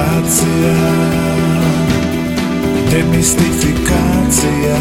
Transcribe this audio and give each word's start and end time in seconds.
Gravitacija 0.00 0.74
Demistifikacija 2.90 4.78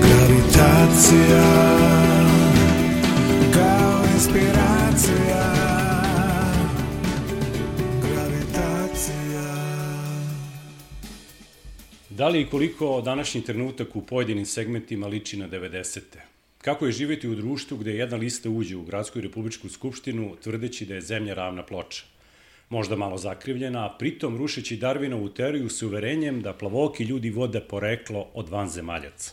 Gravitacija 0.00 1.44
Kao 3.54 4.04
inspiracija 4.14 5.52
Gravitacija 8.02 9.54
Da 12.10 12.28
li 12.28 12.40
i 12.40 12.46
koliko 12.46 13.00
današnji 13.00 13.40
trenutak 13.40 13.96
u 13.96 14.06
pojedinim 14.06 14.46
segmentima 14.46 15.06
liči 15.06 15.36
na 15.36 15.48
90. 15.48 16.00
Kako 16.58 16.86
je 16.86 16.92
živeti 16.92 17.28
u 17.28 17.34
društvu 17.34 17.76
gde 17.78 17.92
jedna 17.92 18.16
lista 18.16 18.50
uđe 18.50 18.76
u 18.76 18.82
Gradsku 18.82 19.18
i 19.18 19.22
Republičku 19.22 19.68
skupštinu 19.68 20.36
tvrdeći 20.42 20.86
da 20.86 20.94
je 20.94 21.00
zemlja 21.00 21.34
ravna 21.34 21.62
ploča? 21.62 22.15
Možda 22.68 22.96
malo 22.96 23.18
zakrivljena, 23.18 23.86
a 23.86 23.96
pritom 23.98 24.36
rušeći 24.36 24.76
Darwinovu 24.76 25.32
teoriju 25.34 25.68
s 25.68 25.82
uverenjem 25.82 26.42
da 26.42 26.52
plavoki 26.52 27.04
ljudi 27.04 27.30
vode 27.30 27.60
poreklo 27.60 28.28
od 28.34 28.48
vanzemaljaca. 28.48 29.32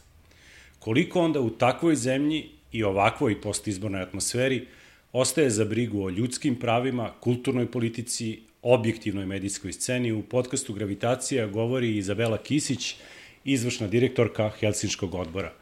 Koliko 0.79 1.21
onda 1.21 1.39
u 1.39 1.49
takvoj 1.49 1.95
zemlji 1.95 2.49
i 2.71 2.83
ovakvoj 2.83 3.41
postizbornoj 3.41 4.01
atmosferi 4.01 4.67
ostaje 5.11 5.49
za 5.49 5.65
brigu 5.65 6.03
o 6.05 6.09
ljudskim 6.09 6.55
pravima, 6.55 7.11
kulturnoj 7.19 7.71
politici, 7.71 8.39
objektivnoj 8.61 9.25
medijskoj 9.25 9.73
sceni, 9.73 10.11
u 10.11 10.21
podcastu 10.21 10.73
Gravitacija 10.73 11.47
govori 11.47 11.97
Izabela 11.97 12.37
Kisić, 12.37 12.95
izvršna 13.43 13.87
direktorka 13.87 14.49
Helsinškog 14.49 15.15
odbora. 15.15 15.53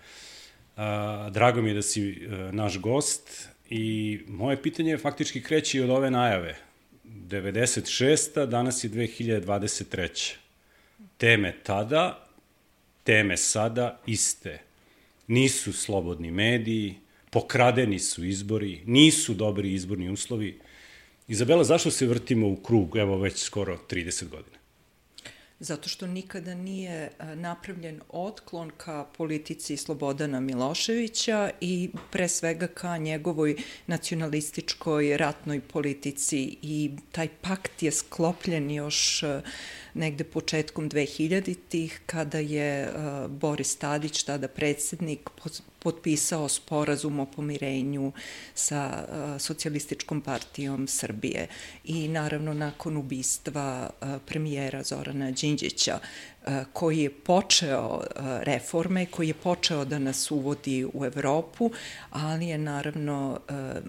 Drago 1.31 1.61
mi 1.61 1.69
je 1.69 1.73
da 1.73 1.81
si 1.81 2.01
a, 2.01 2.49
naš 2.51 2.79
gost 2.79 3.49
i 3.69 4.19
moje 4.27 4.61
pitanje 4.61 4.97
faktički 4.97 5.43
kreće 5.43 5.83
od 5.83 5.89
ove 5.89 6.11
najave. 6.11 6.70
96. 7.11 8.45
danas 8.45 8.83
je 8.83 8.89
2023. 8.89 10.33
Teme 11.17 11.53
tada, 11.63 12.27
teme 13.03 13.37
sada 13.37 14.01
iste. 14.05 14.59
Nisu 15.27 15.73
slobodni 15.73 16.31
mediji, 16.31 16.95
pokradeni 17.29 17.99
su 17.99 18.25
izbori, 18.25 18.81
nisu 18.85 19.33
dobri 19.33 19.73
izborni 19.73 20.09
uslovi. 20.09 20.59
Izabela, 21.27 21.63
zašto 21.63 21.91
se 21.91 22.07
vrtimo 22.07 22.47
u 22.47 22.55
krug, 22.55 22.97
evo 22.97 23.17
već 23.17 23.37
skoro 23.37 23.79
30 23.89 24.29
godina? 24.29 24.60
Zato 25.63 25.89
što 25.89 26.07
nikada 26.07 26.53
nije 26.55 27.11
napravljen 27.35 28.01
otklon 28.09 28.71
ka 28.77 29.05
politici 29.17 29.77
Slobodana 29.77 30.39
Miloševića 30.39 31.51
i 31.61 31.89
pre 32.11 32.27
svega 32.27 32.67
ka 32.67 32.97
njegovoj 32.97 33.55
nacionalističkoj 33.87 35.17
ratnoj 35.17 35.59
politici. 35.59 36.57
I 36.61 36.91
taj 37.11 37.27
pakt 37.41 37.83
je 37.83 37.91
sklopljen 37.91 38.71
još 38.71 39.23
negde 39.93 40.23
početkom 40.23 40.89
2000-ih 40.89 42.01
kada 42.05 42.37
je 42.37 42.93
Boris 43.29 43.75
Tadić, 43.75 44.23
tada 44.23 44.47
predsednik, 44.47 45.29
potpisao 45.83 46.49
sporazum 46.49 47.19
o 47.19 47.25
pomirenju 47.25 48.11
sa 48.53 49.05
socijalističkom 49.39 50.21
partijom 50.21 50.87
Srbije 50.87 51.47
i 51.83 52.07
naravno 52.07 52.53
nakon 52.53 52.97
ubistva 52.97 53.89
premijera 54.25 54.83
Zorana 54.83 55.31
Đinđića 55.31 55.99
koji 56.73 56.99
je 56.99 57.09
počeo 57.09 58.01
reforme, 58.43 59.05
koji 59.05 59.27
je 59.27 59.33
počeo 59.33 59.85
da 59.85 59.99
nas 59.99 60.31
uvodi 60.31 60.85
u 60.93 61.05
Evropu, 61.05 61.71
ali 62.09 62.47
je 62.47 62.57
naravno 62.57 63.39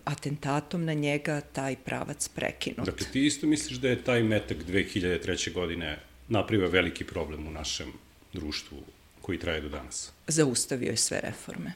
atentatom 0.04 0.84
na 0.84 0.92
njega 0.94 1.40
taj 1.40 1.76
pravac 1.76 2.28
prekinut. 2.28 2.86
Dakle, 2.86 3.06
ti 3.12 3.26
isto 3.26 3.46
misliš 3.46 3.78
da 3.78 3.88
je 3.88 4.04
taj 4.04 4.22
metak 4.22 4.58
2003. 4.58 5.52
godine 5.52 5.98
napravio 6.28 6.68
veliki 6.68 7.04
problem 7.04 7.46
u 7.46 7.50
našem 7.50 7.92
društvu 8.32 8.78
koji 9.20 9.38
traje 9.38 9.60
do 9.60 9.68
danas? 9.68 10.12
Zaustavio 10.26 10.90
je 10.90 10.96
sve 10.96 11.20
reforme. 11.20 11.72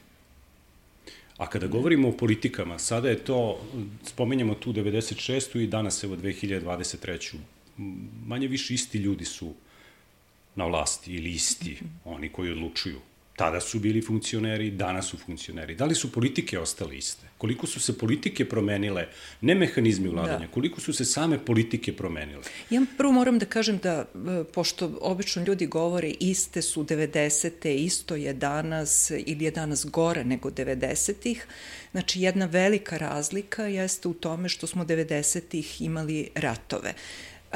A 1.37 1.47
kada 1.49 1.67
govorimo 1.67 2.09
o 2.09 2.17
politikama, 2.17 2.79
sada 2.79 3.09
je 3.09 3.23
to, 3.23 3.59
spomenjamo 4.05 4.55
tu 4.55 4.73
96. 4.73 5.59
i 5.59 5.67
danas 5.67 6.03
evo 6.03 6.15
2023. 6.15 7.35
Manje 8.25 8.47
više 8.47 8.73
isti 8.73 8.97
ljudi 8.97 9.25
su 9.25 9.53
na 10.55 10.65
vlasti 10.65 11.13
ili 11.13 11.29
isti, 11.31 11.77
oni 12.05 12.29
koji 12.29 12.51
odlučuju. 12.51 12.99
Tada 13.37 13.59
su 13.59 13.79
bili 13.79 14.01
funkcioneri, 14.01 14.71
danas 14.71 15.05
su 15.05 15.17
funkcioneri. 15.17 15.75
Da 15.75 15.85
li 15.85 15.95
su 15.95 16.11
politike 16.11 16.59
ostale 16.59 16.97
iste? 16.97 17.27
Koliko 17.37 17.67
su 17.67 17.79
se 17.79 17.97
politike 17.97 18.49
promenile, 18.49 19.07
ne 19.41 19.55
mehanizmi 19.55 20.09
vladanja, 20.09 20.47
da. 20.47 20.51
koliko 20.51 20.81
su 20.81 20.93
se 20.93 21.05
same 21.05 21.45
politike 21.45 21.93
promenile? 21.95 22.41
Ja 22.69 22.81
prvo 22.97 23.11
moram 23.11 23.39
da 23.39 23.45
kažem 23.45 23.77
da, 23.77 23.91
e, 23.91 24.43
pošto 24.53 24.97
obično 25.01 25.43
ljudi 25.43 25.67
govore 25.67 26.09
iste 26.19 26.61
su 26.61 26.83
90. 26.83 27.69
isto 27.69 28.15
je 28.15 28.33
danas 28.33 29.11
ili 29.25 29.45
je 29.45 29.51
danas 29.51 29.85
gore 29.85 30.23
nego 30.23 30.49
90-ih, 30.49 31.47
znači 31.91 32.21
jedna 32.21 32.45
velika 32.45 32.97
razlika 32.97 33.63
jeste 33.63 34.07
u 34.07 34.13
tome 34.13 34.49
što 34.49 34.67
smo 34.67 34.85
90-ih 34.85 35.81
imali 35.81 36.29
ratove. 36.35 36.93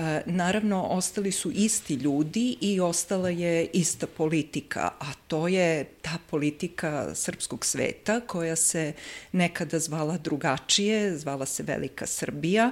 E, 0.01 0.21
naravno, 0.25 0.83
ostali 0.83 1.31
su 1.31 1.51
isti 1.51 1.93
ljudi 1.93 2.57
i 2.61 2.79
ostala 2.79 3.29
je 3.29 3.69
ista 3.73 4.07
politika, 4.07 4.91
a 4.99 5.13
to 5.27 5.47
je 5.47 5.83
ta 6.01 6.17
politika 6.29 7.15
srpskog 7.15 7.65
sveta 7.65 8.19
koja 8.19 8.55
se 8.55 8.93
nekada 9.31 9.79
zvala 9.79 10.17
drugačije, 10.17 11.17
zvala 11.17 11.45
se 11.45 11.63
Velika 11.63 12.05
Srbija 12.05 12.71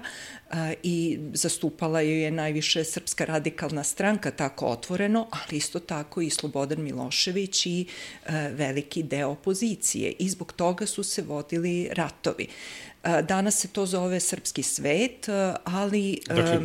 e, 0.51 0.73
i 0.83 1.19
zastupala 1.33 2.01
ju 2.01 2.17
je 2.17 2.31
najviše 2.31 2.83
Srpska 2.83 3.25
radikalna 3.25 3.83
stranka 3.83 4.31
tako 4.31 4.65
otvoreno, 4.65 5.27
ali 5.31 5.57
isto 5.57 5.79
tako 5.79 6.21
i 6.21 6.29
Slobodan 6.29 6.83
Milošević 6.83 7.65
i 7.65 7.85
e, 8.25 8.49
veliki 8.53 9.03
deo 9.03 9.29
opozicije 9.29 10.13
i 10.19 10.29
zbog 10.29 10.53
toga 10.53 10.85
su 10.85 11.03
se 11.03 11.21
vodili 11.21 11.89
ratovi. 11.91 12.47
Danas 13.03 13.59
se 13.59 13.67
to 13.67 13.85
zove 13.85 14.19
srpski 14.19 14.63
svet, 14.63 15.27
ali... 15.63 16.19
Dakle, 16.27 16.59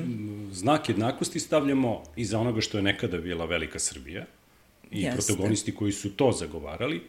znak 0.54 0.88
jednakosti 0.88 1.40
stavljamo 1.40 2.02
iza 2.16 2.38
onoga 2.38 2.60
što 2.60 2.78
je 2.78 2.82
nekada 2.82 3.18
bila 3.18 3.44
Velika 3.44 3.78
Srbija 3.78 4.24
i 4.90 5.02
jeste. 5.02 5.16
protagonisti 5.16 5.74
koji 5.74 5.92
su 5.92 6.16
to 6.16 6.32
zagovarali, 6.32 7.02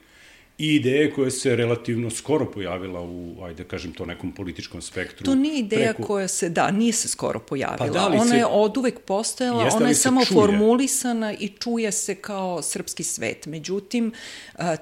i 0.58 0.76
ideje 0.76 1.14
koja 1.14 1.32
se 1.32 1.56
relativno 1.56 2.10
skoro 2.10 2.52
pojavila 2.52 3.02
u, 3.02 3.44
ajde 3.44 3.64
da 3.64 3.70
kažem 3.70 3.94
to, 3.94 4.06
nekom 4.06 4.32
političkom 4.32 4.82
spektru. 4.82 5.26
To 5.26 5.36
nije 5.36 5.60
ideja 5.60 5.94
preko... 5.94 6.08
koja 6.08 6.28
se, 6.28 6.50
da, 6.50 6.72
nije 6.72 6.94
se 6.94 7.08
skoro 7.08 7.40
pojavila. 7.40 7.78
Pa 7.78 7.94
da 7.94 8.08
ona 8.08 8.26
se... 8.26 8.38
je 8.38 8.46
od 8.46 8.78
uvek 8.78 9.00
postojala, 9.00 9.70
ona 9.74 9.88
je 9.88 9.96
samo 9.96 10.26
čuje? 10.26 10.42
formulisana 10.42 11.34
i 11.34 11.48
čuje 11.48 11.92
se 11.92 12.16
kao 12.16 12.62
srpski 12.62 13.04
svet. 13.04 13.46
Međutim, 13.46 14.14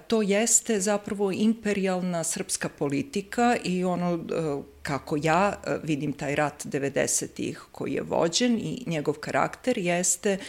to 0.07 0.21
jeste 0.21 0.79
zapravo 0.79 1.31
imperialna 1.31 2.23
srpska 2.23 2.69
politika 2.69 3.57
i 3.63 3.83
ono 3.83 4.19
kako 4.83 5.17
ja 5.23 5.53
e, 5.53 5.77
vidim 5.83 6.13
taj 6.13 6.35
rat 6.35 6.65
90-ih 6.65 7.61
koji 7.71 7.93
je 7.93 8.01
vođen 8.01 8.57
i 8.57 8.83
njegov 8.87 9.13
karakter 9.13 9.77
jeste 9.77 10.29
e, 10.31 10.39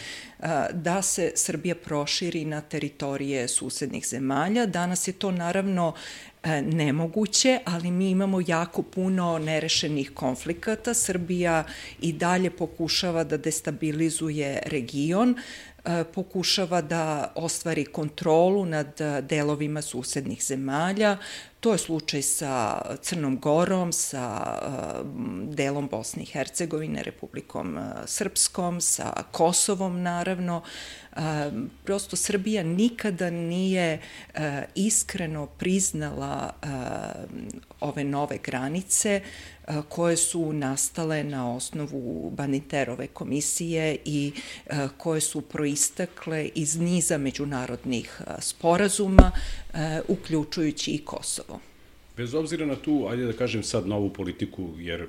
da 0.73 1.01
se 1.01 1.31
Srbija 1.35 1.75
proširi 1.75 2.45
na 2.45 2.61
teritorije 2.61 3.47
susednih 3.47 4.07
zemalja. 4.07 4.65
Danas 4.65 5.07
je 5.07 5.11
to 5.11 5.31
naravno 5.31 5.93
e, 6.43 6.61
nemoguće, 6.61 7.59
ali 7.65 7.91
mi 7.91 8.09
imamo 8.09 8.41
jako 8.47 8.81
puno 8.81 9.39
nerešenih 9.39 10.11
konflikata. 10.13 10.93
Srbija 10.93 11.63
i 12.01 12.13
dalje 12.13 12.49
pokušava 12.49 13.23
da 13.23 13.37
destabilizuje 13.37 14.59
region, 14.65 15.35
pokušava 16.13 16.81
da 16.81 17.31
ostvari 17.35 17.85
kontrolu 17.85 18.65
nad 18.65 19.01
delovima 19.21 19.81
susednih 19.81 20.43
zemalja, 20.43 21.17
To 21.65 21.71
je 21.71 21.77
slučaj 21.77 22.21
sa 22.21 22.81
Crnom 23.01 23.39
Gorom, 23.39 23.89
sa 23.93 24.23
uh, 24.61 25.01
delom 25.55 25.87
Bosne 25.87 26.23
i 26.23 26.25
Hercegovine, 26.25 27.03
Republikom 27.03 27.79
Srpskom, 28.05 28.81
sa 28.81 29.23
Kosovom 29.31 30.01
naravno. 30.01 30.61
Prosto 31.83 32.15
Srbija 32.15 32.63
nikada 32.63 33.29
nije 33.29 33.99
iskreno 34.75 35.47
priznala 35.47 36.53
ove 37.79 38.03
nove 38.03 38.37
granice 38.43 39.21
koje 39.89 40.17
su 40.17 40.53
nastale 40.53 41.23
na 41.23 41.55
osnovu 41.55 42.29
Baniterove 42.29 43.07
komisije 43.07 43.97
i 44.05 44.31
koje 44.97 45.21
su 45.21 45.41
proistakle 45.41 46.49
iz 46.55 46.77
niza 46.77 47.17
međunarodnih 47.17 48.21
sporazuma, 48.39 49.31
uključujući 50.07 50.91
i 50.91 51.05
Kosovo. 51.05 51.59
Bez 52.17 52.33
obzira 52.33 52.65
na 52.65 52.75
tu, 52.75 53.07
ajde 53.09 53.25
da 53.25 53.33
kažem 53.33 53.63
sad, 53.63 53.87
novu 53.87 54.13
politiku, 54.13 54.69
jer 54.77 55.07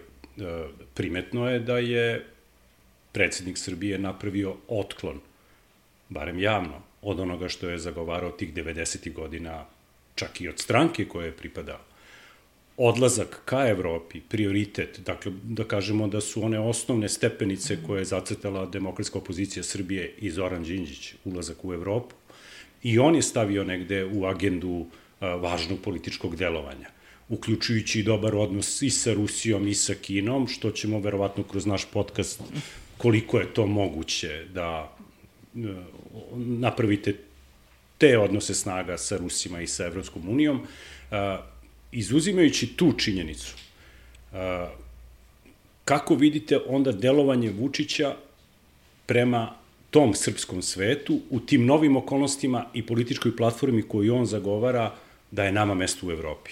primetno 0.94 1.48
je 1.50 1.60
da 1.60 1.78
je 1.78 2.26
predsednik 3.12 3.58
Srbije 3.58 3.98
napravio 3.98 4.56
otklon, 4.68 5.20
barem 6.08 6.38
javno, 6.38 6.82
od 7.02 7.20
onoga 7.20 7.48
što 7.48 7.68
je 7.68 7.78
zagovarao 7.78 8.30
tih 8.30 8.54
90. 8.54 9.12
godina, 9.12 9.64
čak 10.14 10.40
i 10.40 10.48
od 10.48 10.58
stranke 10.58 11.08
koje 11.08 11.26
je 11.26 11.36
pripadao 11.36 11.80
odlazak 12.76 13.42
ka 13.44 13.68
Evropi 13.68 14.20
prioritet, 14.20 15.00
dakle 15.06 15.32
da 15.42 15.64
kažemo 15.64 16.08
da 16.08 16.20
su 16.20 16.44
one 16.44 16.58
osnovne 16.60 17.08
stepenice 17.08 17.78
koje 17.86 18.00
je 18.00 18.04
zacrtala 18.04 18.66
demokratska 18.66 19.18
opozicija 19.18 19.62
Srbije 19.62 20.14
i 20.18 20.30
Zoran 20.30 20.62
Đinđić, 20.62 21.14
ulazak 21.24 21.64
u 21.64 21.72
Evropu, 21.72 22.14
i 22.82 22.98
on 22.98 23.14
je 23.14 23.22
stavio 23.22 23.64
negde 23.64 24.04
u 24.04 24.26
agendu 24.26 24.86
važnog 25.20 25.78
političkog 25.80 26.36
delovanja 26.36 26.90
uključujući 27.28 28.00
i 28.00 28.02
dobar 28.02 28.34
odnos 28.34 28.82
i 28.82 28.90
sa 28.90 29.12
Rusijom 29.12 29.68
i 29.68 29.74
sa 29.74 29.94
Kinom, 29.94 30.48
što 30.48 30.70
ćemo 30.70 31.00
verovatno 31.00 31.42
kroz 31.42 31.66
naš 31.66 31.84
podcast 31.92 32.42
koliko 32.98 33.38
je 33.38 33.54
to 33.54 33.66
moguće 33.66 34.44
da 34.54 34.95
napravite 36.36 37.14
te 37.98 38.18
odnose 38.18 38.54
snaga 38.54 38.98
sa 38.98 39.16
Rusima 39.16 39.60
i 39.60 39.66
sa 39.66 39.86
Evropskom 39.86 40.28
unijom, 40.28 40.60
izuzimajući 41.92 42.66
tu 42.76 42.92
činjenicu, 42.92 43.54
kako 45.84 46.14
vidite 46.14 46.58
onda 46.66 46.92
delovanje 46.92 47.50
Vučića 47.50 48.14
prema 49.06 49.54
tom 49.90 50.14
srpskom 50.14 50.62
svetu 50.62 51.20
u 51.30 51.40
tim 51.40 51.66
novim 51.66 51.96
okolnostima 51.96 52.64
i 52.74 52.86
političkoj 52.86 53.36
platformi 53.36 53.82
koju 53.82 54.14
on 54.14 54.26
zagovara 54.26 54.94
da 55.30 55.44
je 55.44 55.52
nama 55.52 55.74
mesto 55.74 56.06
u 56.06 56.10
Evropi? 56.10 56.50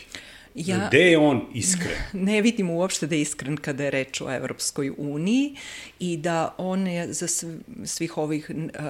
Ja, 0.55 0.89
Gde 0.89 0.99
je 0.99 1.19
on 1.19 1.47
iskren? 1.55 1.99
Ne 2.27 2.43
vidim 2.43 2.71
uopšte 2.71 3.07
da 3.07 3.15
je 3.15 3.21
iskren 3.21 3.57
kada 3.57 3.85
je 3.85 3.91
reč 3.91 4.21
o 4.21 4.31
Evropskoj 4.31 4.93
uniji 4.99 5.57
i 5.99 6.17
da 6.17 6.55
on 6.59 6.87
je 6.87 7.13
za 7.13 7.27
svih 7.85 8.19
ovih 8.19 8.51
uh, 8.51 8.85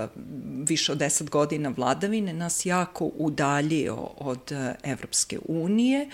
više 0.68 0.92
od 0.92 0.98
deset 0.98 1.30
godina 1.30 1.72
vladavine 1.76 2.32
nas 2.32 2.66
jako 2.66 3.10
udaljio 3.16 3.96
od 4.16 4.52
uh, 4.52 4.58
Evropske 4.82 5.38
unije. 5.48 6.08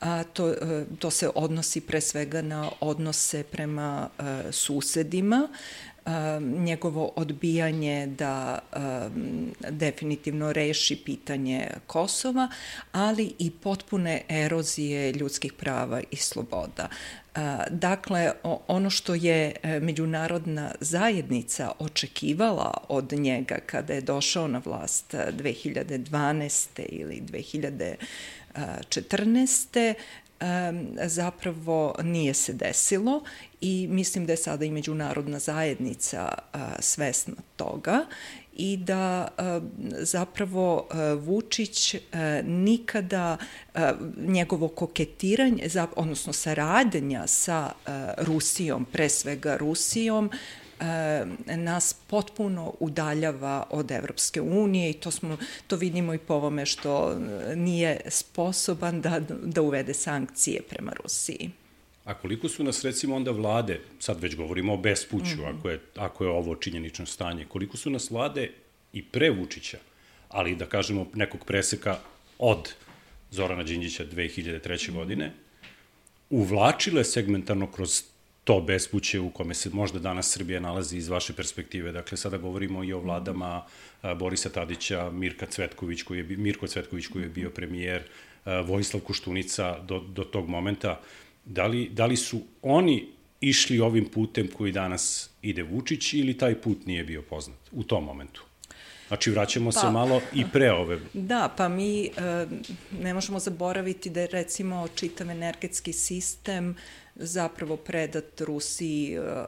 A, 0.00 0.22
to, 0.22 0.46
uh, 0.46 0.54
to 0.98 1.10
se 1.10 1.30
odnosi 1.34 1.80
pre 1.80 2.00
svega 2.00 2.42
na 2.42 2.70
odnose 2.80 3.42
prema 3.42 4.08
uh, 4.18 4.24
susedima. 4.50 5.48
Uh, 5.50 5.56
njegovo 6.40 7.12
odbijanje 7.16 8.06
da 8.06 8.58
definitivno 9.70 10.52
reši 10.52 10.96
pitanje 10.96 11.66
Kosova, 11.86 12.48
ali 12.92 13.32
i 13.38 13.50
potpune 13.50 14.22
erozije 14.28 15.12
ljudskih 15.12 15.52
prava 15.52 16.00
i 16.10 16.16
sloboda. 16.16 16.88
Dakle, 17.70 18.32
ono 18.68 18.90
što 18.90 19.14
je 19.14 19.52
međunarodna 19.80 20.72
zajednica 20.80 21.72
očekivala 21.78 22.84
od 22.88 23.12
njega 23.12 23.58
kada 23.66 23.94
je 23.94 24.00
došao 24.00 24.48
na 24.48 24.62
vlast 24.64 25.14
2012. 25.14 26.82
ili 26.88 27.22
2014 28.54 29.94
zapravo 31.06 31.94
nije 32.02 32.34
se 32.34 32.52
desilo 32.52 33.22
i 33.60 33.86
mislim 33.90 34.26
da 34.26 34.32
je 34.32 34.36
sada 34.36 34.64
i 34.64 34.70
međunarodna 34.70 35.38
zajednica 35.38 36.28
svesna 36.78 37.34
toga 37.56 38.06
i 38.56 38.76
da 38.76 39.28
zapravo 39.90 40.88
Vučić 41.20 41.94
nikada 42.44 43.36
njegovo 44.26 44.68
koketiranje, 44.68 45.68
odnosno 45.96 46.32
saradnja 46.32 47.26
sa 47.26 47.72
Rusijom, 48.18 48.86
pre 48.92 49.08
svega 49.08 49.56
Rusijom, 49.56 50.30
nas 51.56 51.94
potpuno 52.06 52.74
udaljava 52.80 53.66
od 53.70 53.90
Evropske 53.90 54.40
unije 54.40 54.90
i 54.90 54.92
to, 54.92 55.10
smo, 55.10 55.36
to 55.66 55.76
vidimo 55.76 56.14
i 56.14 56.18
po 56.18 56.34
ovome 56.34 56.66
što 56.66 57.18
nije 57.54 58.00
sposoban 58.08 59.00
da, 59.00 59.20
da 59.44 59.62
uvede 59.62 59.94
sankcije 59.94 60.62
prema 60.62 60.92
Rusiji. 61.02 61.50
A 62.04 62.14
koliko 62.14 62.48
su 62.48 62.64
nas 62.64 62.84
recimo 62.84 63.16
onda 63.16 63.30
vlade, 63.30 63.80
sad 63.98 64.20
već 64.20 64.36
govorimo 64.36 64.74
o 64.74 64.76
bespuću, 64.76 65.36
mm 65.36 65.40
-hmm. 65.40 65.58
ako, 65.58 65.70
je, 65.70 65.80
ako 65.96 66.24
je 66.24 66.30
ovo 66.30 66.54
činjenično 66.56 67.06
stanje, 67.06 67.44
koliko 67.48 67.76
su 67.76 67.90
nas 67.90 68.10
vlade 68.10 68.50
i 68.92 69.04
pre 69.04 69.30
Vučića, 69.30 69.78
ali 70.28 70.56
da 70.56 70.66
kažemo 70.66 71.06
nekog 71.14 71.44
preseka 71.44 71.98
od 72.38 72.72
Zorana 73.30 73.62
Đinđića 73.62 74.04
2003. 74.04 74.10
Mm 74.10 74.58
-hmm. 74.58 74.94
godine, 74.94 75.32
uvlačile 76.30 77.04
segmentarno 77.04 77.66
kroz 77.66 78.02
to 78.44 78.60
bespuće 78.60 79.20
u 79.20 79.30
kome 79.30 79.54
se 79.54 79.70
možda 79.70 79.98
danas 79.98 80.32
Srbija 80.32 80.60
nalazi 80.60 80.96
iz 80.96 81.08
vaše 81.08 81.32
perspektive. 81.32 81.92
Dakle, 81.92 82.16
sada 82.16 82.36
govorimo 82.36 82.84
i 82.84 82.92
o 82.92 83.00
vladama 83.00 83.64
Borisa 84.16 84.48
Tadića, 84.48 85.10
Mirka 85.10 85.46
Cvetković 85.46 86.02
koji 86.02 86.18
je, 86.18 86.36
Mirko 86.36 86.66
Cvetković 86.66 87.06
koji 87.06 87.22
je 87.22 87.28
bio 87.28 87.50
premijer, 87.50 88.02
Vojislav 88.64 89.02
Kuštunica 89.02 89.78
do, 89.78 89.98
do 89.98 90.24
tog 90.24 90.48
momenta. 90.48 91.00
Da 91.44 91.66
li, 91.66 91.88
da 91.88 92.06
li 92.06 92.16
su 92.16 92.40
oni 92.62 93.08
išli 93.40 93.80
ovim 93.80 94.08
putem 94.08 94.48
koji 94.48 94.72
danas 94.72 95.30
ide 95.42 95.62
Vučić 95.62 96.12
ili 96.14 96.38
taj 96.38 96.60
put 96.60 96.86
nije 96.86 97.04
bio 97.04 97.22
poznat 97.22 97.58
u 97.72 97.82
tom 97.82 98.04
momentu? 98.04 98.44
Znači, 99.08 99.30
vraćamo 99.30 99.70
pa, 99.70 99.80
se 99.80 99.90
malo 99.90 100.20
i 100.34 100.44
pre 100.52 100.72
ove. 100.72 100.98
Da, 101.12 101.54
pa 101.56 101.68
mi 101.68 102.04
e, 102.04 102.10
ne 103.00 103.14
možemo 103.14 103.38
zaboraviti 103.38 104.10
da 104.10 104.20
je 104.20 104.26
recimo 104.26 104.88
čitav 104.94 105.30
energetski 105.30 105.92
sistem 105.92 106.76
zapravo 107.14 107.76
predat 107.76 108.40
Rusiji 108.40 109.14
e, 109.14 109.18
e, 109.18 109.44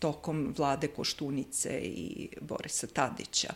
tokom 0.00 0.54
vlade 0.56 0.88
Koštunice 0.88 1.80
i 1.82 2.28
Borisa 2.40 2.86
Tadića. 2.86 3.52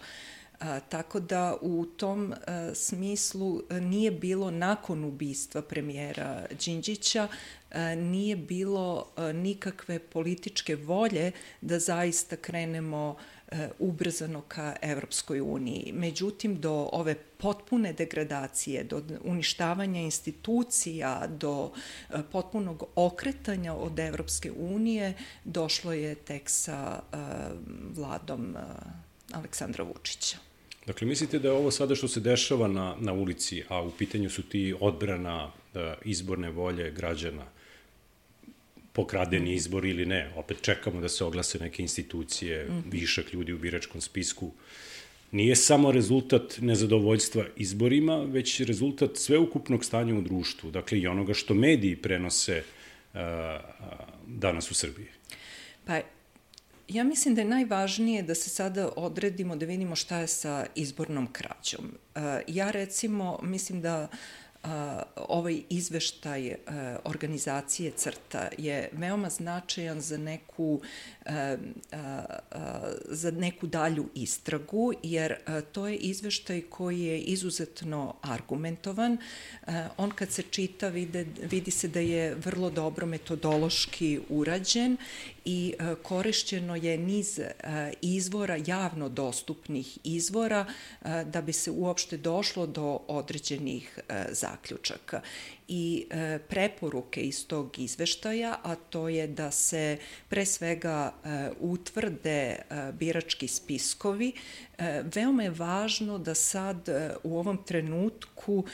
A, 0.60 0.80
tako 0.80 1.20
da 1.20 1.56
u 1.60 1.86
tom 1.86 2.34
a, 2.46 2.70
smislu 2.74 3.62
nije 3.70 4.10
bilo 4.10 4.50
nakon 4.50 5.04
ubistva 5.04 5.62
premijera 5.62 6.46
Đinđića 6.64 7.28
a, 7.70 7.94
nije 7.94 8.36
bilo 8.36 9.06
a, 9.16 9.32
nikakve 9.32 9.98
političke 9.98 10.76
volje 10.76 11.32
da 11.60 11.78
zaista 11.78 12.36
krenemo 12.36 13.16
E, 13.41 13.41
ubrzano 13.78 14.40
ka 14.40 14.76
Evropskoj 14.82 15.40
uniji. 15.40 15.92
Međutim, 15.94 16.60
do 16.60 16.88
ove 16.92 17.14
potpune 17.14 17.92
degradacije, 17.92 18.84
do 18.84 19.02
uništavanja 19.24 20.00
institucija, 20.00 21.26
do 21.26 21.72
e, 22.10 22.22
potpunog 22.32 22.84
okretanja 22.94 23.74
od 23.74 23.98
Evropske 23.98 24.52
unije 24.52 25.14
došlo 25.44 25.92
je 25.92 26.14
tek 26.14 26.50
sa 26.50 27.00
e, 27.12 27.16
vladom 27.94 28.56
Aleksandra 29.32 29.84
Vučića. 29.84 30.36
Dakle, 30.86 31.06
mislite 31.06 31.38
da 31.38 31.48
je 31.48 31.54
ovo 31.54 31.70
sada 31.70 31.94
što 31.94 32.08
se 32.08 32.20
dešava 32.20 32.68
na, 32.68 32.96
na 32.98 33.12
ulici, 33.12 33.62
a 33.68 33.82
u 33.82 33.90
pitanju 33.90 34.30
su 34.30 34.42
ti 34.42 34.74
odbrana 34.80 35.52
izborne 36.04 36.50
volje 36.50 36.90
građana, 36.90 37.44
pokradeni 38.92 39.54
izbor 39.54 39.84
ili 39.84 40.06
ne. 40.06 40.30
Opet 40.36 40.62
čekamo 40.62 41.00
da 41.00 41.08
se 41.08 41.24
oglase 41.24 41.58
neke 41.58 41.82
institucije, 41.82 42.68
višak 42.90 43.32
ljudi 43.32 43.52
u 43.52 43.58
biračkom 43.58 44.00
spisku. 44.00 44.52
Nije 45.30 45.56
samo 45.56 45.92
rezultat 45.92 46.58
nezadovoljstva 46.60 47.44
izborima, 47.56 48.16
već 48.16 48.60
rezultat 48.60 49.16
sveukupnog 49.16 49.84
stanja 49.84 50.14
u 50.14 50.20
društvu, 50.20 50.70
dakle 50.70 50.98
i 50.98 51.06
onoga 51.06 51.34
što 51.34 51.54
mediji 51.54 51.96
prenose 51.96 52.62
uh, 52.62 53.20
danas 54.26 54.70
u 54.70 54.74
Srbiji. 54.74 55.06
Pa 55.84 56.00
Ja 56.88 57.04
mislim 57.04 57.34
da 57.34 57.40
je 57.40 57.48
najvažnije 57.48 58.22
da 58.22 58.34
se 58.34 58.50
sada 58.50 58.88
odredimo, 58.96 59.56
da 59.56 59.66
vidimo 59.66 59.96
šta 59.96 60.18
je 60.18 60.26
sa 60.26 60.66
izbornom 60.74 61.32
krađom. 61.32 61.94
Ja 62.46 62.70
recimo 62.70 63.38
mislim 63.42 63.80
da 63.80 64.08
ovaj 65.16 65.62
izveštaj 65.68 66.54
organizacije 67.04 67.90
CRTA 67.90 68.48
je 68.58 68.88
veoma 68.92 69.30
značajan 69.30 70.00
za 70.00 70.18
neku 70.18 70.80
za 73.08 73.30
neku 73.30 73.66
dalju 73.66 74.08
istragu, 74.14 74.92
jer 75.02 75.36
to 75.72 75.88
je 75.88 75.96
izveštaj 75.96 76.62
koji 76.62 77.00
je 77.00 77.20
izuzetno 77.20 78.14
argumentovan. 78.22 79.18
On 79.96 80.10
kad 80.10 80.30
se 80.30 80.42
čita 80.42 80.88
vide, 80.88 81.26
vidi 81.50 81.70
se 81.70 81.88
da 81.88 82.00
je 82.00 82.34
vrlo 82.34 82.70
dobro 82.70 83.06
metodološki 83.06 84.20
urađen 84.28 84.96
i 85.44 85.74
korišćeno 86.02 86.76
je 86.76 86.98
niz 86.98 87.40
izvora, 88.00 88.58
javno 88.66 89.08
dostupnih 89.08 89.98
izvora, 90.04 90.66
da 91.26 91.42
bi 91.42 91.52
se 91.52 91.70
uopšte 91.70 92.16
došlo 92.16 92.66
do 92.66 93.00
određenih 93.08 93.98
zaključaka 94.30 95.20
i 95.68 96.06
e, 96.10 96.38
preporuke 96.38 97.20
iz 97.20 97.46
tog 97.46 97.78
izveštaja, 97.78 98.58
a 98.62 98.74
to 98.74 99.08
je 99.08 99.26
da 99.26 99.50
se 99.50 99.98
pre 100.28 100.46
svega 100.46 101.12
e, 101.24 101.50
utvrde 101.60 102.40
e, 102.40 102.92
birački 102.92 103.48
spiskovi. 103.48 104.32
Veoma 105.14 105.42
je 105.42 105.50
važno 105.50 106.18
da 106.18 106.34
sad 106.34 106.88
u 107.22 107.38
ovom 107.38 107.58
trenutku 107.64 108.64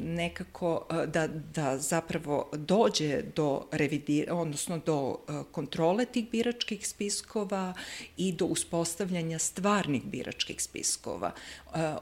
nekako 0.00 0.86
da, 1.06 1.26
da 1.54 1.78
zapravo 1.78 2.50
dođe 2.52 3.22
do 3.36 3.66
revidira, 3.72 4.34
odnosno 4.34 4.78
do 4.78 5.18
kontrole 5.52 6.04
tih 6.04 6.30
biračkih 6.30 6.88
spiskova 6.88 7.74
i 8.16 8.32
do 8.32 8.46
uspostavljanja 8.46 9.38
stvarnih 9.38 10.04
biračkih 10.04 10.62
spiskova. 10.62 11.32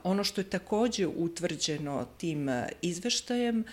Ono 0.03 0.25
što 0.25 0.41
je 0.41 0.51
takođe 0.51 1.07
utvrđeno 1.07 2.07
tim 2.19 2.49
izveštajem 2.83 3.65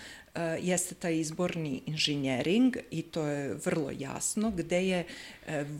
jeste 0.60 0.94
taj 0.94 1.16
izborni 1.18 1.82
inženjering 1.86 2.76
i 2.90 3.02
to 3.02 3.26
je 3.26 3.54
vrlo 3.64 3.90
jasno, 3.98 4.50
gde 4.50 4.86
je 4.86 5.06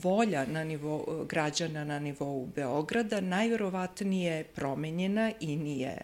volja 0.02 0.46
na 0.46 0.64
nivou 0.64 1.24
građana 1.28 1.84
na 1.84 1.98
nivou 1.98 2.46
Beograda 2.46 3.20
najverovatnije 3.20 4.44
promenjena 4.44 5.32
i 5.40 5.56
nije 5.56 5.98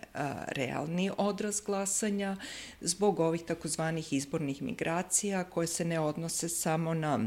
realni 0.49 1.11
odraz 1.17 1.61
glasanja 1.61 2.37
zbog 2.81 3.21
ovih 3.21 3.43
takozvanih 3.43 4.12
izbornih 4.12 4.62
migracija 4.62 5.45
koje 5.45 5.67
se 5.67 5.85
ne 5.85 6.00
odnose 6.00 6.49
samo 6.49 6.95
na 6.95 7.21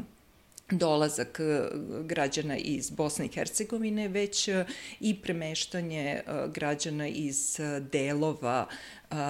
dolazak 0.72 1.40
e, 1.40 1.68
građana 2.04 2.58
iz 2.58 2.90
Bosne 2.90 3.26
i 3.26 3.30
Hercegovine, 3.30 4.08
već 4.08 4.48
e, 4.48 4.66
i 5.00 5.22
premeštanje 5.22 6.04
e, 6.04 6.24
građana 6.54 7.08
iz 7.08 7.60
delova, 7.92 8.68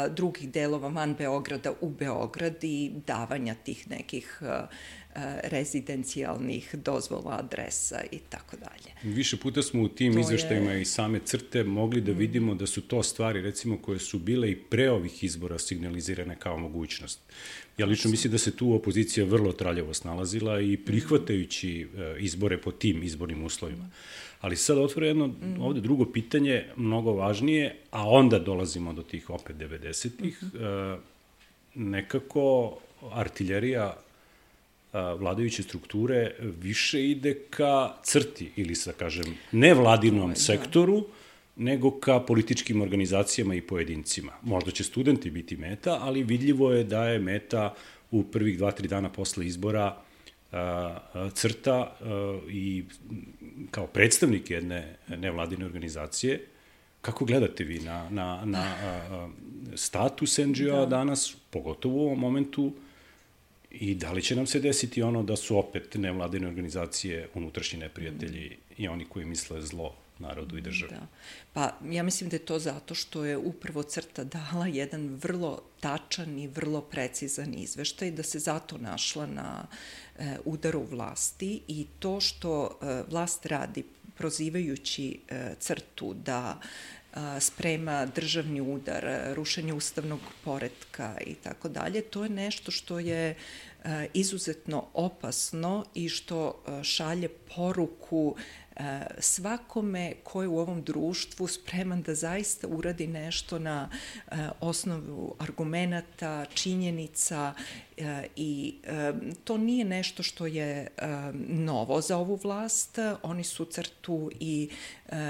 drugih 0.09 0.51
delova 0.51 0.87
van 0.87 1.15
Beograda 1.15 1.71
u 1.81 1.89
Beograd 1.89 2.63
i 2.63 2.91
davanja 3.07 3.55
tih 3.63 3.89
nekih 3.89 4.41
rezidencijalnih 5.43 6.75
dozvola, 6.85 7.37
adresa 7.39 8.01
i 8.11 8.19
tako 8.29 8.57
dalje. 8.57 9.13
Više 9.15 9.37
puta 9.37 9.61
smo 9.61 9.81
u 9.81 9.87
tim 9.87 10.13
to 10.13 10.19
izveštajima 10.19 10.71
je... 10.71 10.81
i 10.81 10.85
same 10.85 11.19
crte 11.25 11.63
mogli 11.63 12.01
da 12.01 12.11
mm. 12.11 12.17
vidimo 12.17 12.55
da 12.55 12.67
su 12.67 12.81
to 12.81 13.03
stvari, 13.03 13.41
recimo, 13.41 13.77
koje 13.77 13.99
su 13.99 14.19
bile 14.19 14.51
i 14.51 14.55
pre 14.55 14.91
ovih 14.91 15.23
izbora 15.23 15.59
signalizirane 15.59 16.35
kao 16.39 16.57
mogućnost. 16.57 17.19
Ja 17.77 17.85
lično 17.85 18.11
mislim 18.11 18.31
da 18.31 18.37
se 18.37 18.55
tu 18.55 18.73
opozicija 18.73 19.25
vrlo 19.25 19.51
traljavo 19.51 19.93
snalazila 19.93 20.61
i 20.61 20.77
prihvatajući 20.77 21.81
e, 21.81 22.15
izbore 22.19 22.57
po 22.57 22.71
tim 22.71 23.03
izbornim 23.03 23.43
uslovima. 23.43 23.89
Ali 24.41 24.55
sad 24.55 24.77
otvore 24.77 25.07
jedno 25.07 25.27
mm. 25.27 25.61
ovde 25.61 25.81
drugo 25.81 26.05
pitanje, 26.05 26.65
mnogo 26.75 27.13
važnije, 27.13 27.75
a 27.91 28.09
onda 28.09 28.39
dolazimo 28.39 28.93
do 28.93 29.01
tih 29.03 29.29
opet 29.29 29.55
90-ih. 29.55 30.43
Mm 30.43 30.47
-hmm. 30.47 30.97
nekako 31.75 32.77
artiljerija 33.11 33.97
vladajuće 34.93 35.63
strukture 35.63 36.35
više 36.39 37.09
ide 37.09 37.33
ka 37.49 37.93
crti 38.03 38.51
ili 38.55 38.75
sa, 38.75 38.91
kažem, 38.93 39.37
nevladinom 39.51 40.29
da. 40.29 40.35
sektoru, 40.35 41.05
nego 41.55 41.99
ka 41.99 42.19
političkim 42.19 42.81
organizacijama 42.81 43.55
i 43.55 43.61
pojedincima. 43.61 44.31
Možda 44.41 44.71
će 44.71 44.83
studenti 44.83 45.31
biti 45.31 45.57
meta, 45.57 45.97
ali 46.01 46.23
vidljivo 46.23 46.71
je 46.71 46.83
da 46.83 47.05
je 47.07 47.19
meta 47.19 47.73
u 48.11 48.23
prvih 48.23 48.57
dva, 48.57 48.71
tri 48.71 48.87
dana 48.87 49.09
posle 49.09 49.45
izbora 49.45 49.97
crta 51.33 51.97
i 52.49 52.83
kao 53.71 53.87
predstavnik 53.87 54.51
jedne 54.51 54.95
nevladine 55.07 55.65
organizacije, 55.65 56.45
kako 57.01 57.25
gledate 57.25 57.63
vi 57.63 57.79
na, 57.79 58.09
na, 58.09 58.41
na 58.45 58.75
status 59.75 60.37
NGO 60.37 60.79
da. 60.79 60.85
danas, 60.85 61.35
pogotovo 61.49 61.95
u 61.95 62.05
ovom 62.05 62.19
momentu, 62.19 62.73
I 63.71 63.95
da 63.95 64.11
li 64.11 64.21
će 64.21 64.35
nam 64.35 64.47
se 64.47 64.59
desiti 64.59 65.01
ono 65.01 65.23
da 65.23 65.35
su 65.35 65.57
opet 65.57 65.95
nevladine 65.95 66.47
organizacije 66.47 67.29
unutrašnji 67.33 67.79
neprijatelji 67.79 68.57
i 68.77 68.87
oni 68.87 69.05
koji 69.05 69.25
misle 69.25 69.61
zlo 69.61 69.95
narodu 70.19 70.57
i 70.57 70.61
državi? 70.61 70.91
Da. 70.91 71.07
Pa 71.53 71.77
ja 71.91 72.03
mislim 72.03 72.29
da 72.29 72.35
je 72.35 72.45
to 72.45 72.59
zato 72.59 72.95
što 72.95 73.25
je 73.25 73.37
upravo 73.37 73.83
crta 73.83 74.23
dala 74.23 74.67
jedan 74.67 75.07
vrlo 75.15 75.61
tačan 75.79 76.39
i 76.39 76.47
vrlo 76.47 76.81
precizan 76.81 77.53
izveštaj 77.53 78.11
da 78.11 78.23
se 78.23 78.39
zato 78.39 78.77
našla 78.77 79.25
na 79.25 79.67
e, 80.19 80.37
udaru 80.45 80.85
vlasti 80.91 81.61
i 81.67 81.85
to 81.99 82.19
što 82.21 82.79
e, 82.81 83.03
vlast 83.09 83.45
radi 83.45 83.83
prozivajući 84.17 85.19
e, 85.29 85.55
crtu 85.59 86.13
da 86.13 86.59
sprema 87.39 88.05
državni 88.05 88.61
udar, 88.61 89.05
rušenje 89.33 89.73
ustavnog 89.73 90.19
poredka 90.43 91.17
i 91.25 91.35
tako 91.35 91.69
dalje, 91.69 92.01
to 92.01 92.23
je 92.23 92.29
nešto 92.29 92.71
što 92.71 92.99
je 92.99 93.35
izuzetno 94.13 94.87
opasno 94.93 95.85
i 95.93 96.09
što 96.09 96.63
šalje 96.83 97.27
poruku 97.55 98.35
svakome 99.19 100.13
ko 100.23 100.41
je 100.41 100.47
u 100.47 100.59
ovom 100.59 100.83
društvu 100.83 101.47
spreman 101.47 102.01
da 102.01 102.15
zaista 102.15 102.67
uradi 102.67 103.07
nešto 103.07 103.59
na 103.59 103.89
osnovu 104.59 105.35
argumenata, 105.39 106.45
činjenica 106.53 107.53
i 108.35 108.75
to 109.43 109.57
nije 109.57 109.85
nešto 109.85 110.23
što 110.23 110.45
je 110.45 110.87
novo 111.47 112.01
za 112.01 112.17
ovu 112.17 112.39
vlast. 112.43 112.97
Oni 113.23 113.43
su 113.43 113.65
crtu 113.65 114.31
i 114.39 114.69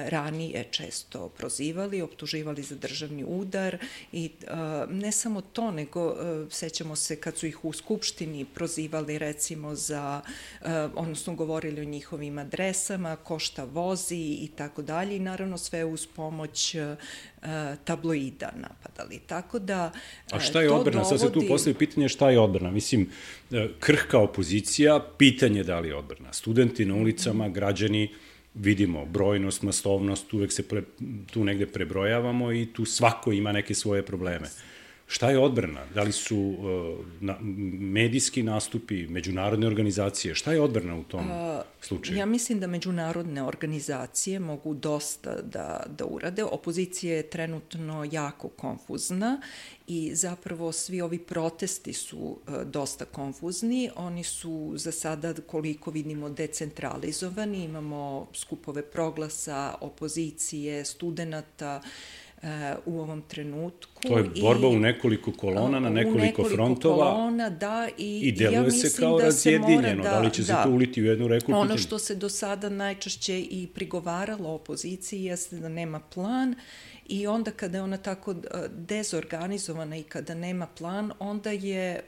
ranije 0.09 0.67
često 0.71 1.29
prozivali, 1.29 2.01
optuživali 2.01 2.63
za 2.63 2.75
državni 2.75 3.23
udar 3.27 3.77
i 4.11 4.31
ne 4.89 5.11
samo 5.11 5.41
to, 5.41 5.71
nego 5.71 6.15
sećamo 6.49 6.95
se 6.95 7.15
kad 7.15 7.37
su 7.37 7.47
ih 7.47 7.65
u 7.65 7.73
Skupštini 7.73 8.45
prozivali 8.45 9.17
recimo 9.17 9.75
za, 9.75 10.21
odnosno 10.95 11.35
govorili 11.35 11.81
o 11.81 11.85
njihovim 11.85 12.37
adresama, 12.37 13.15
ko 13.15 13.39
šta 13.39 13.63
vozi 13.63 14.37
i 14.41 14.49
tako 14.55 14.81
dalje 14.81 15.15
i 15.15 15.19
naravno 15.19 15.57
sve 15.57 15.85
uz 15.85 16.07
pomoć 16.15 16.75
tabloida 17.83 18.51
napadali. 18.55 19.19
Tako 19.19 19.59
da 19.59 19.91
A 20.31 20.39
šta 20.39 20.61
je 20.61 20.71
odbrana? 20.71 21.01
Dovodi... 21.01 21.19
Sad 21.19 21.27
se 21.27 21.33
tu 21.33 21.41
postavi 21.47 21.73
pitanje 21.73 22.09
šta 22.09 22.29
je 22.29 22.39
odbrana. 22.39 22.71
Mislim, 22.71 23.09
e, 23.51 23.67
krhka 23.79 24.19
opozicija, 24.19 24.99
pitanje 25.17 25.63
da 25.63 25.79
li 25.79 25.87
je 25.87 25.95
odbrana. 25.95 26.33
Studenti 26.33 26.85
na 26.85 26.95
ulicama, 26.95 27.49
građani, 27.49 28.09
vidimo 28.53 29.05
brojnost, 29.05 29.61
masovnost, 29.61 30.33
uvek 30.33 30.51
se 30.51 30.67
pre, 30.67 30.83
tu 31.31 31.43
negde 31.43 31.65
prebrojavamo 31.65 32.51
i 32.51 32.65
tu 32.73 32.85
svako 32.85 33.31
ima 33.31 33.51
neke 33.51 33.73
svoje 33.73 34.05
probleme. 34.05 34.47
Šta 35.11 35.29
je 35.29 35.39
odbrana? 35.39 35.81
Da 35.93 36.03
li 36.03 36.11
su 36.11 36.37
uh, 36.37 37.05
na, 37.19 37.37
medijski 37.79 38.43
nastupi, 38.43 39.07
međunarodne 39.07 39.67
organizacije? 39.67 40.35
Šta 40.35 40.53
je 40.53 40.61
odbrana 40.61 40.95
u 40.95 41.03
tom 41.03 41.27
A, 41.31 41.61
slučaju? 41.81 42.17
Ja 42.17 42.25
mislim 42.25 42.59
da 42.59 42.67
međunarodne 42.67 43.43
organizacije 43.43 44.39
mogu 44.39 44.73
dosta 44.73 45.41
da, 45.41 45.83
da 45.97 46.05
urade. 46.05 46.43
Opozicija 46.43 47.15
je 47.15 47.29
trenutno 47.29 48.07
jako 48.11 48.47
konfuzna 48.47 49.41
i 49.87 50.15
zapravo 50.15 50.71
svi 50.71 51.01
ovi 51.01 51.19
protesti 51.19 51.93
su 51.93 52.17
uh, 52.17 52.63
dosta 52.63 53.05
konfuzni. 53.05 53.89
Oni 53.95 54.23
su 54.23 54.73
za 54.75 54.91
sada, 54.91 55.33
koliko 55.47 55.91
vidimo, 55.91 56.29
decentralizovani. 56.29 57.63
Imamo 57.63 58.27
skupove 58.33 58.81
proglasa, 58.81 59.75
opozicije, 59.81 60.85
studenta, 60.85 61.81
u 62.85 62.99
ovom 62.99 63.21
trenutku. 63.21 64.01
To 64.01 64.17
je 64.17 64.23
borba 64.41 64.67
i, 64.67 64.75
u 64.75 64.79
nekoliko 64.79 65.31
kolona, 65.31 65.79
na 65.79 65.89
nekoliko, 65.89 66.25
nekoliko 66.25 66.55
frontova. 66.55 67.11
kolona, 67.11 67.49
da. 67.49 67.89
I, 67.97 68.19
I 68.19 68.31
deluje 68.31 68.63
ja 68.63 68.71
se 68.71 68.99
kao 68.99 69.17
da 69.17 69.23
razjedinjeno. 69.23 70.03
Da, 70.03 70.09
da 70.09 70.19
li 70.19 70.31
će 70.31 70.41
da, 70.41 70.45
se 70.45 70.53
to 70.63 70.69
uliti 70.69 71.01
u 71.01 71.05
jednu 71.05 71.27
reku? 71.27 71.51
Ono 71.55 71.77
što 71.77 71.99
se 71.99 72.15
do 72.15 72.29
sada 72.29 72.69
najčešće 72.69 73.39
i 73.39 73.67
prigovaralo 73.73 74.49
opoziciji 74.49 75.23
jeste 75.23 75.55
da 75.55 75.69
nema 75.69 75.99
plan 75.99 76.55
i 77.05 77.27
onda 77.27 77.51
kada 77.51 77.77
je 77.77 77.83
ona 77.83 77.97
tako 77.97 78.35
dezorganizovana 78.69 79.97
i 79.97 80.03
kada 80.03 80.33
nema 80.33 80.67
plan, 80.67 81.11
onda 81.19 81.51
je 81.51 82.03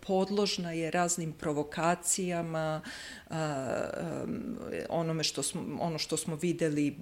podložna 0.00 0.72
je 0.72 0.90
raznim 0.90 1.32
provokacijama, 1.32 2.80
onome 4.88 5.24
što 5.24 5.42
smo, 5.42 5.78
ono 5.80 5.98
što 5.98 6.16
smo 6.16 6.36
videli 6.36 6.98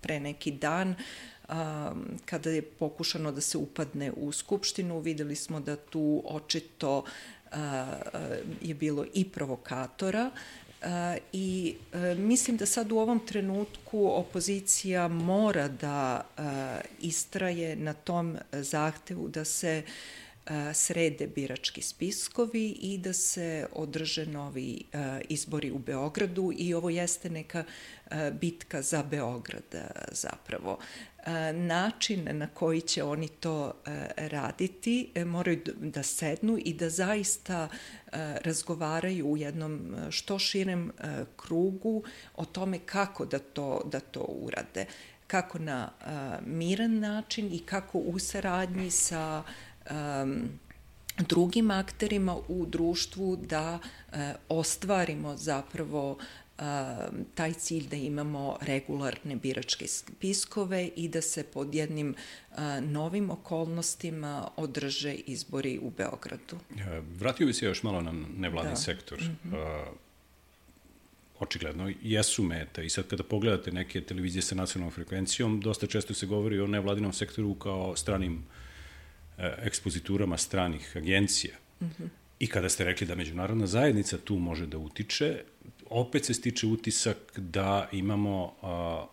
pre 0.00 0.20
neki 0.20 0.50
dan, 0.50 0.94
kada 2.24 2.50
je 2.50 2.62
pokušano 2.62 3.32
da 3.32 3.40
se 3.40 3.58
upadne 3.58 4.12
u 4.12 4.32
Skupštinu, 4.32 5.00
videli 5.00 5.36
smo 5.36 5.60
da 5.60 5.76
tu 5.76 6.22
očito 6.24 7.04
je 8.60 8.74
bilo 8.74 9.04
i 9.14 9.28
provokatora 9.28 10.30
I 11.32 11.74
e, 11.92 12.14
mislim 12.14 12.56
da 12.56 12.66
sad 12.66 12.92
u 12.92 12.98
ovom 12.98 13.20
trenutku 13.26 14.08
opozicija 14.08 15.08
mora 15.08 15.68
da 15.68 16.26
e, 16.38 16.42
istraje 17.00 17.76
na 17.76 17.92
tom 17.92 18.36
zahtevu 18.52 19.28
da 19.28 19.44
se 19.44 19.82
e, 20.46 20.74
srede 20.74 21.26
birački 21.26 21.82
spiskovi 21.82 22.68
i 22.68 22.98
da 22.98 23.12
se 23.12 23.66
održe 23.72 24.26
novi 24.26 24.84
izbori 25.28 25.70
u 25.70 25.78
Beogradu 25.78 26.52
i 26.58 26.74
ovo 26.74 26.90
jeste 26.90 27.30
neka 27.30 27.64
bitka 28.32 28.82
za 28.82 29.02
Beograd 29.02 29.74
zapravo 30.12 30.78
način 31.52 32.28
na 32.38 32.46
koji 32.46 32.80
će 32.80 33.02
oni 33.02 33.28
to 33.28 33.72
raditi 34.16 35.12
moraju 35.26 35.60
da 35.80 36.02
sednu 36.02 36.58
i 36.64 36.74
da 36.74 36.90
zaista 36.90 37.68
razgovaraju 38.44 39.26
u 39.26 39.36
jednom 39.36 39.96
što 40.10 40.38
širem 40.38 40.92
krugu 41.36 42.02
o 42.36 42.44
tome 42.44 42.78
kako 42.78 43.24
da 43.24 43.38
to, 43.38 43.82
da 43.84 44.00
to 44.00 44.20
urade. 44.20 44.86
Kako 45.26 45.58
na 45.58 45.90
miran 46.46 46.98
način 46.98 47.52
i 47.52 47.58
kako 47.58 47.98
u 47.98 48.18
saradnji 48.18 48.90
sa 48.90 49.42
drugim 51.18 51.70
akterima 51.70 52.36
u 52.48 52.66
društvu 52.66 53.36
da 53.36 53.78
ostvarimo 54.48 55.36
zapravo 55.36 56.18
taj 57.34 57.54
cilj 57.54 57.88
da 57.88 57.96
imamo 57.96 58.58
regularne 58.60 59.36
biračke 59.36 59.86
spiskove 59.86 60.90
i 60.96 61.08
da 61.08 61.20
se 61.22 61.44
pod 61.44 61.74
jednim 61.74 62.14
novim 62.80 63.30
okolnostima 63.30 64.48
održe 64.56 65.14
izbori 65.14 65.78
u 65.82 65.90
Beogradu. 65.90 66.58
Vratio 67.18 67.46
bi 67.46 67.52
se 67.52 67.66
još 67.66 67.82
malo 67.82 68.00
na 68.00 68.12
nevladni 68.36 68.70
da. 68.70 68.76
sektor. 68.76 69.20
Mm 69.20 69.38
-hmm. 69.44 69.84
očigledno 71.38 71.92
jesu 72.02 72.42
meta 72.42 72.82
i 72.82 72.90
sad 72.90 73.06
kada 73.06 73.22
pogledate 73.22 73.72
neke 73.72 74.00
televizije 74.00 74.42
sa 74.42 74.54
nacionalnom 74.54 74.94
frekvencijom, 74.94 75.60
dosta 75.60 75.86
često 75.86 76.14
se 76.14 76.26
govori 76.26 76.60
o 76.60 76.66
nevladinom 76.66 77.12
sektoru 77.12 77.54
kao 77.54 77.96
stranim 77.96 78.44
e, 79.38 79.54
ekspoziturama 79.62 80.36
stranih 80.38 80.92
agencija. 80.96 81.54
Mm 81.80 81.84
-hmm. 81.84 82.08
I 82.38 82.46
kada 82.46 82.68
ste 82.68 82.84
rekli 82.84 83.06
da 83.06 83.14
međunarodna 83.14 83.66
zajednica 83.66 84.18
tu 84.18 84.38
može 84.38 84.66
da 84.66 84.78
utiče, 84.78 85.42
opet 85.90 86.24
se 86.24 86.34
stiče 86.34 86.66
utisak 86.66 87.16
da 87.36 87.88
imamo 87.92 88.54
a, 88.62 89.06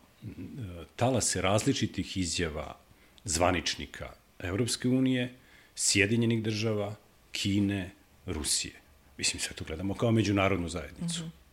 talase 0.96 1.42
različitih 1.42 2.18
izjava 2.18 2.76
zvaničnika 3.24 4.10
Evropske 4.40 4.88
unije, 4.88 5.34
Sjedinjenih 5.76 6.44
država, 6.44 6.96
Kine, 7.32 7.92
Rusije. 8.26 8.74
Mislim, 9.18 9.40
sve 9.40 9.56
to 9.56 9.64
gledamo 9.64 9.94
kao 9.94 10.12
međunarodnu 10.12 10.70
zajednicu. 10.70 11.24
Mm 11.24 11.26
-hmm. 11.26 11.44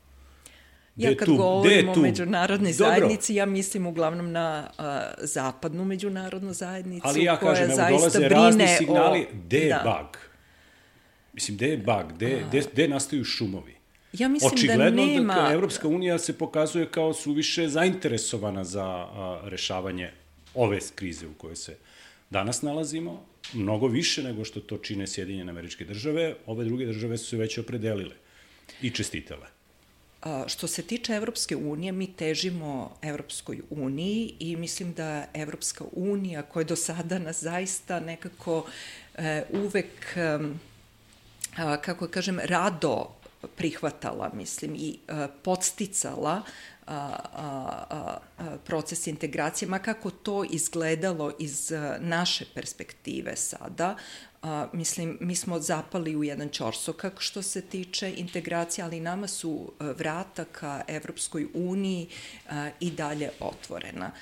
Ja 0.97 1.17
kad 1.17 1.27
tu, 1.27 1.37
govorim 1.37 1.89
o 1.89 1.95
međunarodnoj 1.95 2.73
Dobro. 2.73 2.87
zajednici, 2.87 3.35
ja 3.35 3.47
mislim 3.47 3.87
uglavnom 3.87 4.33
na 4.33 4.71
uh, 4.79 4.85
zapadnu 5.19 5.85
međunarodnu 5.85 6.53
zajednicu, 6.53 7.09
Ali 7.09 7.25
ja 7.25 7.37
kažem, 7.37 7.71
koja 7.71 7.89
evo, 7.89 7.99
zaista 7.99 8.19
brine 8.19 8.77
signali, 8.79 9.21
o... 9.21 9.37
gde 9.37 9.59
je 9.59 9.69
da. 9.69 9.83
bug? 9.85 10.19
Mislim, 11.33 11.57
gde 11.57 11.67
je 11.67 11.77
bug? 11.77 12.13
Gde, 12.15 12.45
gde, 12.49 12.63
gde 12.73 12.89
nastaju 12.89 13.25
šumovi? 13.25 13.80
Ja 14.13 14.29
mislim 14.29 14.51
da 14.51 14.55
Očigledno 14.55 15.03
da 15.03 15.07
nema... 15.07 15.35
da 15.35 15.53
Evropska 15.53 15.89
unija 15.89 16.19
se 16.19 16.39
pokazuje 16.39 16.87
kao 16.91 17.15
suviše 17.15 17.69
zainteresovana 17.69 18.65
za 18.65 18.87
a, 18.87 19.41
rešavanje 19.45 20.11
ove 20.55 20.79
krize 20.95 21.27
u 21.27 21.35
kojoj 21.35 21.57
se 21.57 21.77
danas 22.31 22.63
nalazimo, 22.63 23.27
mnogo 23.53 23.87
više 23.87 24.23
nego 24.23 24.45
što 24.45 24.61
to 24.61 24.79
čine 24.79 25.07
Sjedinjene 25.07 25.51
američke 25.51 25.85
države, 25.85 26.35
ove 26.47 26.65
druge 26.65 26.87
države 26.87 27.19
su 27.19 27.27
se 27.27 27.37
već 27.37 27.59
opredelile 27.59 28.15
i 28.83 28.91
čestitele. 28.91 29.47
A, 30.23 30.45
što 30.49 30.67
se 30.67 30.83
tiče 30.83 31.13
Evropske 31.13 31.57
unije, 31.57 31.93
mi 31.93 32.13
težimo 32.13 32.97
Evropskoj 33.03 33.61
uniji 33.71 34.35
i 34.39 34.57
mislim 34.57 34.93
da 34.93 35.27
Evropska 35.35 35.85
unija, 35.93 36.43
koja 36.43 36.65
do 36.65 36.77
sada 36.77 37.19
nas 37.19 37.43
zaista 37.43 38.01
nekako 38.01 38.67
e, 39.15 39.43
uvek, 39.51 40.17
e, 40.17 40.39
kako 41.83 42.09
kažem, 42.09 42.39
rado 42.45 43.20
prihvatala, 43.57 44.31
mislim, 44.35 44.75
i 44.75 44.99
a, 45.09 45.29
podsticala 45.43 46.43
a, 46.87 47.17
a, 47.35 48.19
a, 48.39 48.57
proces 48.65 49.07
integracije, 49.07 49.69
ma 49.69 49.79
kako 49.79 50.11
to 50.11 50.45
izgledalo 50.45 51.33
iz 51.39 51.73
naše 52.01 52.45
perspektive 52.55 53.37
sada, 53.37 53.97
a, 54.43 54.69
mislim, 54.73 55.19
mi 55.21 55.37
smo 55.37 55.61
zapali 55.61 56.17
u 56.17 56.25
jedan 56.25 56.49
čorsokak 56.49 57.21
što 57.21 57.43
se 57.43 57.63
tiče 57.63 58.15
integracije, 58.17 58.85
ali 58.85 59.01
nama 59.01 59.27
su 59.27 59.73
vrata 59.81 60.45
ka 60.45 60.83
Evropskoj 60.89 61.47
uniji 61.55 62.09
a, 62.49 62.71
i 62.81 62.91
dalje 62.91 63.31
otvorena. 63.41 64.13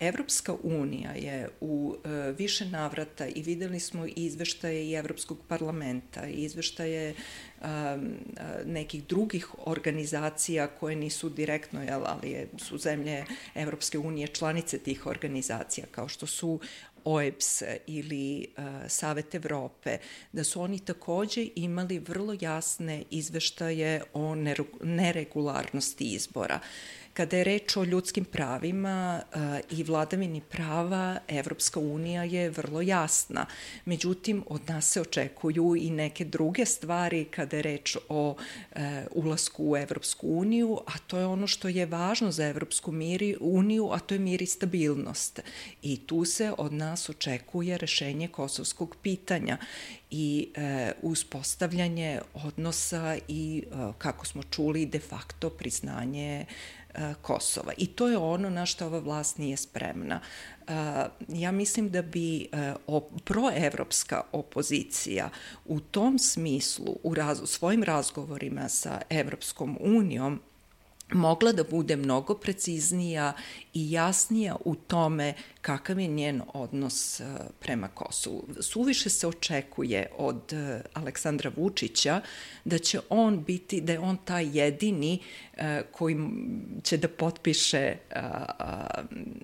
Evropska 0.00 0.54
unija 0.62 1.10
je 1.10 1.48
u 1.60 1.96
e, 2.04 2.32
više 2.38 2.66
navrata 2.66 3.26
i 3.26 3.42
videli 3.42 3.80
smo 3.80 4.06
i 4.06 4.12
izveštaje 4.16 4.86
i 4.86 4.94
Evropskog 4.94 5.38
parlamenta 5.48 6.26
i 6.26 6.32
izveštaje 6.32 7.14
nekih 8.64 9.04
drugih 9.04 9.48
organizacija 9.58 10.66
koje 10.66 10.96
nisu 10.96 11.28
direktno, 11.28 11.82
jel, 11.82 12.02
ali 12.06 12.30
je, 12.30 12.48
su 12.58 12.78
zemlje 12.78 13.24
Evropske 13.54 13.98
unije 13.98 14.26
članice 14.26 14.78
tih 14.78 15.06
organizacija, 15.06 15.86
kao 15.90 16.08
što 16.08 16.26
su 16.26 16.60
OEBS 17.04 17.62
ili 17.86 18.46
uh, 18.58 18.64
Savet 18.88 19.34
Evrope, 19.34 19.98
da 20.32 20.44
su 20.44 20.62
oni 20.62 20.78
takođe 20.78 21.48
imali 21.54 21.98
vrlo 21.98 22.36
jasne 22.40 23.04
izveštaje 23.10 24.02
o 24.12 24.34
neregularnosti 24.82 26.04
izbora. 26.04 26.60
Kada 27.20 27.36
je 27.36 27.44
reč 27.44 27.76
o 27.76 27.84
ljudskim 27.84 28.24
pravima 28.24 29.22
uh, 29.34 29.78
i 29.78 29.82
vladavini 29.82 30.40
prava, 30.40 31.18
Evropska 31.28 31.80
unija 31.80 32.24
je 32.24 32.50
vrlo 32.50 32.80
jasna. 32.80 33.46
Međutim, 33.84 34.44
od 34.48 34.68
nas 34.68 34.90
se 34.90 35.00
očekuju 35.00 35.76
i 35.76 35.90
neke 35.90 36.24
druge 36.24 36.66
stvari 36.66 37.24
kada 37.24 37.56
je 37.56 37.62
reč 37.62 37.96
o 38.08 38.30
uh, 38.30 38.80
ulasku 39.10 39.70
u 39.70 39.76
Evropsku 39.76 40.28
uniju, 40.28 40.78
a 40.86 40.98
to 41.06 41.18
je 41.18 41.26
ono 41.26 41.46
što 41.46 41.68
je 41.68 41.86
važno 41.86 42.30
za 42.30 42.46
Evropsku 42.46 42.92
miri, 42.92 43.36
uniju, 43.40 43.90
a 43.92 43.98
to 43.98 44.14
je 44.14 44.18
mir 44.18 44.42
i 44.42 44.46
stabilnost. 44.46 45.40
I 45.82 46.06
tu 46.06 46.24
se 46.24 46.52
od 46.58 46.72
nas 46.72 47.08
očekuje 47.08 47.78
rešenje 47.78 48.28
kosovskog 48.28 48.96
pitanja 49.02 49.58
i 50.10 50.48
e, 50.54 50.92
uspostavljanje 51.02 52.20
odnosa 52.34 53.16
i, 53.28 53.64
e, 53.66 53.92
kako 53.98 54.26
smo 54.26 54.42
čuli, 54.42 54.86
de 54.86 54.98
facto 54.98 55.50
priznanje 55.50 56.30
E, 56.40 56.79
Kosova. 57.22 57.72
I 57.76 57.86
to 57.86 58.08
je 58.08 58.16
ono 58.18 58.50
na 58.50 58.66
što 58.66 58.86
ova 58.86 58.98
vlast 58.98 59.38
nije 59.38 59.56
spremna. 59.56 60.20
E, 60.20 60.72
ja 61.28 61.52
mislim 61.52 61.90
da 61.90 62.02
bi 62.02 62.48
e, 62.52 62.72
proevropska 63.24 64.22
opozicija 64.32 65.30
u 65.64 65.80
tom 65.80 66.18
smislu 66.18 66.96
u 67.02 67.14
raz, 67.14 67.40
svojim 67.44 67.82
razgovorima 67.82 68.68
sa 68.68 69.00
Evropskom 69.10 69.78
unijom 69.80 70.40
mogla 71.12 71.52
da 71.52 71.64
bude 71.64 71.96
mnogo 71.96 72.34
preciznija 72.34 73.32
i 73.74 73.90
jasnija 73.92 74.56
u 74.64 74.74
tome 74.74 75.34
kakav 75.62 75.98
je 75.98 76.06
njen 76.08 76.42
odnos 76.54 77.20
e, 77.20 77.24
prema 77.60 77.88
Kosovu. 77.88 78.48
Suviše 78.60 79.10
se 79.10 79.26
očekuje 79.26 80.06
od 80.18 80.52
e, 80.52 80.82
Aleksandra 80.94 81.50
Vučića 81.56 82.20
da 82.64 82.78
će 82.78 83.00
on 83.08 83.44
biti, 83.44 83.80
da 83.80 83.92
je 83.92 83.98
on 83.98 84.16
taj 84.24 84.58
jedini 84.58 85.18
e, 85.56 85.82
koji 85.92 86.16
će 86.82 86.96
da 86.96 87.08
potpiše 87.08 87.96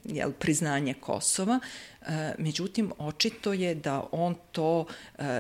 jel, 0.05 0.33
priznanje 0.33 0.94
Kosova, 0.94 1.61
međutim, 2.38 2.92
očito 2.98 3.52
je 3.52 3.74
da 3.74 4.09
on 4.12 4.35
to 4.52 4.87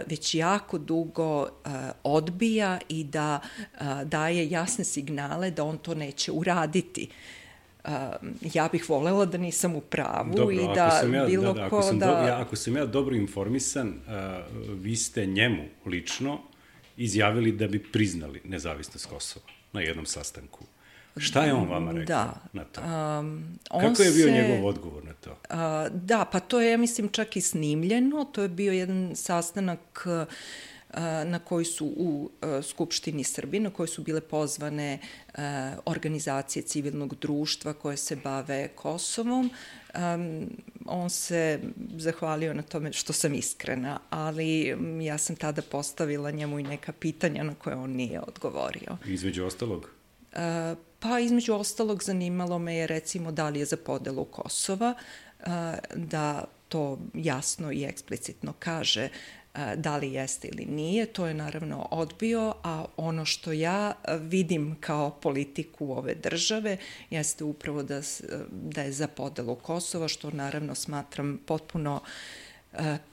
već 0.06 0.34
jako 0.34 0.78
dugo 0.78 1.48
odbija 2.02 2.78
i 2.88 3.04
da 3.04 3.40
daje 4.04 4.50
jasne 4.50 4.84
signale 4.84 5.50
da 5.50 5.64
on 5.64 5.78
to 5.78 5.94
neće 5.94 6.32
uraditi. 6.32 7.08
Uh, 7.10 7.45
ja 8.54 8.68
bih 8.72 8.88
volela 8.88 9.24
da 9.24 9.38
nisam 9.38 9.76
u 9.76 9.80
pravu 9.80 10.34
dobro, 10.34 10.50
i 10.50 10.66
da 10.74 11.02
ja, 11.12 11.26
bilo 11.26 11.52
da, 11.52 11.60
da, 11.60 11.68
ko 11.68 11.92
da... 11.92 12.06
Do, 12.06 12.12
ja, 12.12 12.40
ako 12.40 12.56
sam 12.56 12.76
ja 12.76 12.86
dobro 12.86 13.16
informisan, 13.16 13.88
uh, 13.88 14.12
vi 14.82 14.96
ste 14.96 15.26
njemu 15.26 15.62
lično 15.86 16.38
izjavili 16.96 17.52
da 17.52 17.68
bi 17.68 17.82
priznali 17.92 18.40
nezavisnost 18.44 19.06
Kosova 19.06 19.46
na 19.72 19.80
jednom 19.80 20.06
sastanku. 20.06 20.64
Šta 21.16 21.44
je 21.44 21.54
on 21.54 21.68
vama 21.68 21.92
rekao 21.92 22.16
da, 22.16 22.34
na 22.52 22.64
to? 22.64 22.80
Um, 22.80 23.58
on 23.70 23.80
Kako 23.80 24.02
je 24.02 24.10
bio 24.10 24.26
se, 24.26 24.32
njegov 24.32 24.66
odgovor 24.66 25.04
na 25.04 25.12
to? 25.12 25.30
Uh, 25.30 25.56
da, 25.92 26.24
pa 26.32 26.40
to 26.40 26.60
je, 26.60 26.70
ja 26.70 26.76
mislim, 26.76 27.08
čak 27.08 27.36
i 27.36 27.40
snimljeno. 27.40 28.24
To 28.24 28.42
je 28.42 28.48
bio 28.48 28.72
jedan 28.72 29.10
sastanak 29.14 30.06
uh, 30.06 30.34
na 31.24 31.38
koji 31.38 31.64
su 31.64 31.86
u 31.86 32.30
Skupštini 32.62 33.24
Srbije, 33.24 33.60
na 33.60 33.70
koji 33.70 33.88
su 33.88 34.02
bile 34.02 34.20
pozvane 34.20 34.98
organizacije 35.84 36.62
civilnog 36.62 37.14
društva 37.14 37.72
koje 37.72 37.96
se 37.96 38.16
bave 38.16 38.68
Kosovom. 38.68 39.50
On 40.86 41.10
se 41.10 41.60
zahvalio 41.96 42.54
na 42.54 42.62
tome 42.62 42.92
što 42.92 43.12
sam 43.12 43.34
iskrena, 43.34 44.00
ali 44.10 44.76
ja 45.02 45.18
sam 45.18 45.36
tada 45.36 45.62
postavila 45.62 46.30
njemu 46.30 46.58
i 46.58 46.62
neka 46.62 46.92
pitanja 46.92 47.42
na 47.42 47.54
koje 47.54 47.76
on 47.76 47.90
nije 47.90 48.20
odgovorio. 48.20 48.96
Između 49.06 49.44
ostalog? 49.44 49.90
Pa 50.98 51.18
između 51.20 51.54
ostalog 51.54 52.02
zanimalo 52.02 52.58
me 52.58 52.76
je 52.76 52.86
recimo 52.86 53.32
da 53.32 53.48
li 53.48 53.58
je 53.58 53.64
za 53.64 53.76
podelu 53.76 54.24
Kosova, 54.24 54.94
da 55.94 56.44
to 56.68 56.98
jasno 57.14 57.72
i 57.72 57.84
eksplicitno 57.84 58.54
kaže 58.58 59.08
da 59.76 59.96
li 59.96 60.12
jeste 60.12 60.48
ili 60.48 60.64
nije, 60.64 61.06
to 61.06 61.26
je 61.26 61.34
naravno 61.34 61.88
odbio, 61.90 62.54
a 62.62 62.84
ono 62.96 63.24
što 63.24 63.52
ja 63.52 63.92
vidim 64.20 64.76
kao 64.80 65.10
politiku 65.10 65.92
ove 65.92 66.14
države 66.14 66.76
jeste 67.10 67.44
upravo 67.44 67.82
da, 67.82 68.00
da 68.50 68.82
je 68.82 68.92
za 68.92 69.08
podelu 69.08 69.54
Kosova, 69.54 70.08
što 70.08 70.30
naravno 70.30 70.74
smatram 70.74 71.40
potpuno 71.46 72.00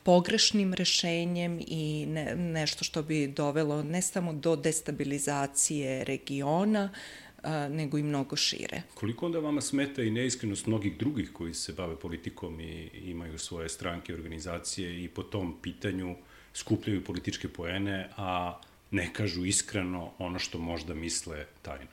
pogrešnim 0.03 0.73
rešenjem 0.73 1.59
i 1.67 2.05
ne, 2.05 2.35
nešto 2.35 2.83
što 2.83 3.03
bi 3.03 3.27
dovelo 3.27 3.83
ne 3.83 4.01
samo 4.01 4.33
do 4.33 4.55
destabilizacije 4.55 6.03
regiona, 6.03 6.89
nego 7.69 7.97
i 7.97 8.03
mnogo 8.03 8.35
šire. 8.35 8.81
Koliko 8.93 9.25
onda 9.25 9.39
vama 9.39 9.61
smeta 9.61 10.03
i 10.03 10.11
neiskrenost 10.11 10.65
mnogih 10.65 10.97
drugih 10.97 11.29
koji 11.33 11.53
se 11.53 11.73
bave 11.73 11.95
politikom 11.99 12.59
i 12.59 12.89
imaju 12.93 13.39
svoje 13.39 13.69
stranke, 13.69 14.13
organizacije 14.13 15.03
i 15.03 15.07
po 15.07 15.23
tom 15.23 15.61
pitanju 15.61 16.11
uh, 16.11 16.17
skupljaju 16.53 17.03
političke 17.03 17.47
poene, 17.47 18.09
a 18.17 18.59
ne 18.91 19.13
kažu 19.13 19.45
iskreno 19.45 20.11
ono 20.19 20.39
što 20.39 20.57
možda 20.57 20.93
misle 20.93 21.45
tajno. 21.61 21.91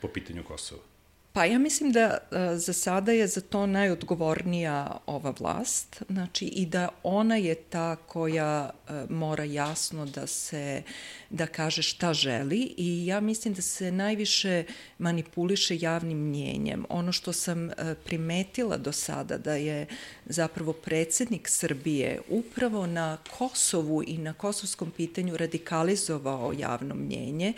po 0.00 0.08
pitanju 0.08 0.44
Kosova? 0.44 0.91
Pa 1.32 1.44
ja 1.44 1.58
mislim 1.58 1.92
da 1.92 2.18
a, 2.30 2.56
za 2.56 2.72
sada 2.72 3.12
je 3.12 3.26
za 3.26 3.40
to 3.40 3.66
najodgovornija 3.66 4.96
ova 5.06 5.34
vlast, 5.40 6.02
znači 6.08 6.44
i 6.44 6.66
da 6.66 6.88
ona 7.02 7.36
je 7.36 7.54
ta 7.54 7.96
koja 7.96 8.70
a, 8.88 9.06
mora 9.10 9.44
jasno 9.44 10.06
da 10.06 10.26
se 10.26 10.82
da 11.30 11.46
kaže 11.46 11.82
šta 11.82 12.14
želi 12.14 12.74
i 12.76 13.06
ja 13.06 13.20
mislim 13.20 13.54
da 13.54 13.62
se 13.62 13.92
najviše 13.92 14.64
manipuliše 14.98 15.78
javnim 15.80 16.18
mnjenjem. 16.18 16.84
Ono 16.88 17.12
što 17.12 17.32
sam 17.32 17.70
a, 17.70 17.94
primetila 18.04 18.76
do 18.76 18.92
sada 18.92 19.38
da 19.38 19.54
je 19.54 19.86
zapravo 20.26 20.72
predsednik 20.72 21.48
Srbije 21.48 22.20
upravo 22.28 22.86
na 22.86 23.18
Kosovu 23.38 24.02
i 24.06 24.18
na 24.18 24.32
kosovskom 24.32 24.90
pitanju 24.90 25.36
radikalizovao 25.36 26.52
javno 26.58 26.94
mnjenje, 26.94 27.52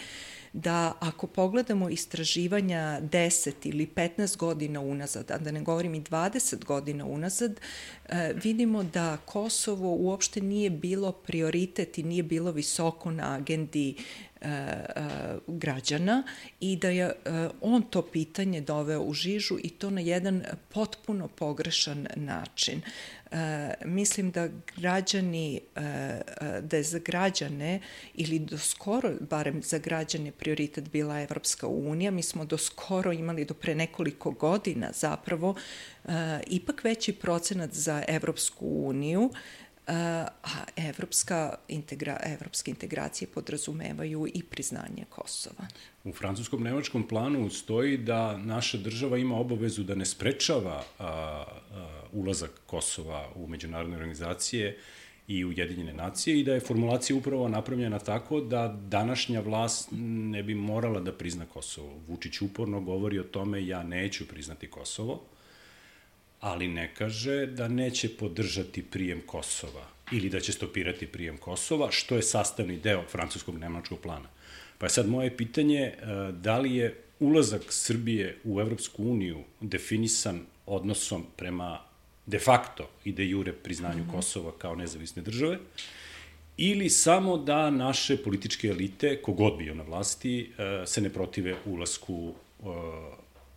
da 0.55 0.93
ako 1.01 1.27
pogledamo 1.27 1.89
istraživanja 1.89 3.01
10 3.01 3.53
ili 3.65 3.87
15 3.95 4.37
godina 4.37 4.81
unazad, 4.81 5.31
a 5.31 5.39
da 5.39 5.51
ne 5.51 5.63
govorim 5.63 5.95
i 5.95 6.01
20 6.03 6.65
godina 6.65 7.05
unazad, 7.05 7.61
e, 8.09 8.33
vidimo 8.43 8.83
da 8.83 9.17
Kosovo 9.17 9.95
uopšte 9.95 10.41
nije 10.41 10.71
bilo 10.71 11.13
prioritet 11.13 11.99
i 11.99 12.03
nije 12.03 12.23
bilo 12.23 12.53
visoko 12.53 13.11
na 13.11 13.35
agendi 13.35 13.95
e, 14.41 14.49
e, 14.49 14.85
građana 15.47 16.23
i 16.61 16.77
da 16.77 16.89
je 16.89 17.13
on 17.61 17.83
to 17.83 18.03
pitanje 18.03 18.61
doveo 18.61 19.03
u 19.03 19.13
žižu 19.13 19.59
i 19.63 19.69
to 19.69 19.91
na 19.91 20.01
jedan 20.01 20.43
potpuno 20.69 21.29
pogrešan 21.29 22.07
način. 22.17 22.83
E, 23.35 23.75
mislim 23.85 24.31
da 24.31 24.49
građani, 24.77 25.61
e, 25.77 25.81
e, 25.81 26.21
da 26.61 26.77
je 26.77 26.83
za 26.83 26.99
građane 26.99 27.81
ili 28.15 28.39
do 28.39 28.59
skoro, 28.59 29.11
barem 29.31 29.63
za 29.63 29.79
građane, 29.79 30.31
prioritet 30.33 30.91
bila 30.91 31.21
Evropska 31.21 31.67
unija. 31.67 32.11
Mi 32.11 32.23
smo 32.23 32.45
do 32.45 32.59
skoro 32.59 33.13
imali, 33.13 33.45
do 33.45 33.55
pre 33.55 33.75
nekoliko 33.75 34.31
godina 34.31 34.91
zapravo, 34.93 35.55
ipak 36.47 36.85
veći 36.85 37.13
procenat 37.13 37.73
za 37.73 38.05
Evropsku 38.09 38.67
uniju, 38.67 39.31
a 39.87 40.27
evropska 40.77 41.55
integra, 41.69 42.21
evropske 42.25 42.71
integracije 42.71 43.29
podrazumevaju 43.29 44.27
i 44.35 44.43
priznanje 44.43 45.05
Kosova. 45.09 45.67
U 46.05 46.13
francuskom 46.13 46.63
nemačkom 46.63 47.09
planu 47.09 47.51
stoji 47.51 47.97
da 47.97 48.37
naša 48.39 48.79
država 48.79 49.19
ima 49.19 49.37
obavezu 49.37 49.83
da 49.83 49.95
ne 49.95 50.05
sprečava 50.05 50.85
a, 50.99 51.05
a, 51.73 52.04
ulazak 52.15 52.51
Kosova 52.67 53.29
u 53.35 53.47
međunarodne 53.47 53.97
organizacije 53.97 54.79
i 55.29 55.45
Ujedinjene 55.45 55.93
nacije 55.93 56.41
i 56.41 56.45
da 56.45 56.55
je 56.55 56.61
formulacija 56.61 57.17
upravo 57.17 57.49
napravljena 57.49 57.99
tako 57.99 58.41
da 58.41 58.81
današnja 58.89 59.41
vlast 59.41 59.89
ne 59.93 60.43
bi 60.43 60.55
morala 60.55 61.01
da 61.01 61.13
prizna 61.13 61.47
Kosovo. 61.47 62.01
Vučić 62.09 62.43
uporno 62.43 62.81
govori 62.81 63.19
o 63.19 63.23
tome 63.25 63.67
ja 63.67 63.83
neću 63.83 64.29
priznati 64.29 64.71
Kosovo, 64.71 65.23
ali 66.41 66.69
ne 66.69 66.95
kaže 66.95 67.47
da 67.47 67.69
neće 67.69 68.09
podržati 68.09 68.83
prijem 68.83 69.23
Kosova 69.27 69.89
ili 70.13 70.29
da 70.29 70.41
će 70.41 70.53
stopirati 70.53 71.07
prijem 71.07 71.39
Kosova, 71.39 71.91
što 71.91 72.17
je 72.17 72.23
sastavni 72.23 72.77
deo 72.77 73.03
francuskog 73.09 73.59
nemačkog 73.59 73.99
plana. 73.99 74.29
Pa 74.79 74.87
je 74.87 74.91
sad 74.91 75.09
moje 75.09 75.37
pitanje, 75.37 75.81
e, 75.81 75.95
da 76.33 76.59
li 76.59 76.77
je 76.77 77.03
ulazak 77.21 77.63
Srbije 77.69 78.39
u 78.45 78.61
Evropsku 78.61 79.05
uniju 79.05 79.45
definisan 79.61 80.41
odnosom 80.67 81.25
prema 81.37 81.81
de 82.27 82.39
facto 82.39 82.89
i 83.05 83.13
de 83.13 83.29
jure 83.29 83.53
priznanju 83.53 84.03
mm 84.03 84.07
-hmm. 84.07 84.13
Kosova 84.13 84.53
kao 84.59 84.75
nezavisne 84.75 85.23
države, 85.23 85.59
ili 86.57 86.91
samo 86.91 87.37
da 87.37 87.71
naše 87.71 88.17
političke 88.17 88.69
elite, 88.69 89.23
kogod 89.23 89.57
bio 89.59 89.75
na 89.75 89.83
vlasti, 89.83 90.53
e, 90.59 90.87
se 90.87 91.01
ne 91.01 91.11
protive 91.11 91.57
ulasku 91.65 92.35
e, 92.61 92.65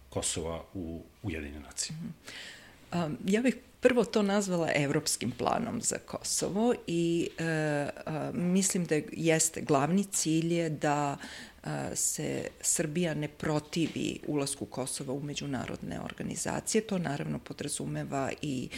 Kosova 0.10 0.64
u 0.74 1.02
Ujedinjene 1.24 1.60
nacije. 1.60 1.96
Mm 1.96 2.06
-hmm. 2.06 2.58
Um, 2.94 3.18
ja 3.26 3.42
bih 3.42 3.56
prvo 3.80 4.04
to 4.04 4.22
nazvala 4.22 4.70
evropskim 4.76 5.32
planom 5.32 5.82
za 5.82 5.98
Kosovo 5.98 6.74
i 6.88 7.30
e, 7.38 7.44
a, 8.06 8.32
mislim 8.34 8.86
da 8.86 8.96
jeste 9.12 9.62
glavni 9.62 10.04
cilj 10.04 10.54
je 10.54 10.70
da 10.70 11.18
se 11.96 12.48
Srbija 12.62 13.14
ne 13.14 13.28
protivi 13.28 14.20
ulasku 14.28 14.66
Kosova 14.66 15.14
u 15.14 15.22
međunarodne 15.22 16.00
organizacije. 16.02 16.82
To 16.82 16.98
naravno 16.98 17.40
podrazumeva 17.40 18.32
i 18.42 18.70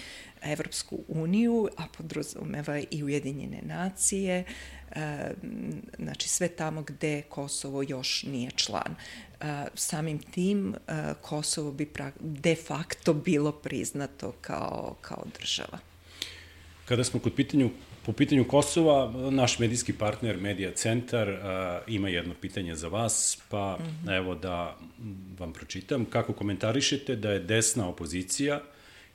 Evropsku 0.42 1.00
uniju, 1.08 1.70
a 1.78 1.84
podrazumeva 1.98 2.80
i 2.92 3.04
Ujedinjene 3.04 3.62
nacije, 3.62 4.44
znači 6.00 6.30
sve 6.30 6.48
tamo 6.48 6.82
gde 6.82 7.22
Kosovo 7.22 7.84
još 7.84 8.24
nije 8.24 8.52
član 8.52 8.96
samim 9.74 10.20
tim 10.20 10.76
Kosovo 11.22 11.72
bi 11.72 11.92
de 12.20 12.56
facto 12.56 13.14
bilo 13.14 13.52
priznato 13.52 14.34
kao, 14.42 14.96
kao 15.02 15.24
država. 15.40 15.80
Kada 16.86 17.04
smo 17.04 17.20
kod 17.20 17.34
pitanju 17.36 17.70
Po 18.06 18.12
pitanju 18.12 18.44
Kosova, 18.48 19.14
naš 19.32 19.60
medijski 19.60 19.94
partner 19.94 20.38
Medija 20.38 20.72
Centar 20.72 21.28
ima 21.88 22.10
jedno 22.10 22.34
pitanje 22.42 22.76
za 22.76 22.88
vas, 22.88 23.42
pa 23.50 23.78
mm 23.80 23.84
-hmm. 23.84 24.18
evo 24.18 24.36
da 24.36 24.78
vam 25.40 25.54
pročitam. 25.54 26.06
Kako 26.06 26.34
komentarišete 26.34 27.16
da 27.16 27.32
je 27.32 27.40
desna 27.40 27.90
opozicija, 27.90 28.62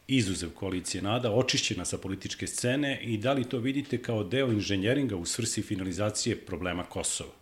izuzev 0.08 0.50
koalicije 0.50 1.02
NADA, 1.02 1.32
očišćena 1.32 1.84
sa 1.84 1.98
političke 1.98 2.46
scene 2.46 3.00
i 3.02 3.18
da 3.18 3.32
li 3.32 3.44
to 3.44 3.58
vidite 3.58 4.02
kao 4.02 4.24
deo 4.24 4.52
inženjeringa 4.52 5.16
u 5.16 5.24
svrsi 5.24 5.62
finalizacije 5.62 6.36
problema 6.36 6.84
Kosova? 6.84 7.32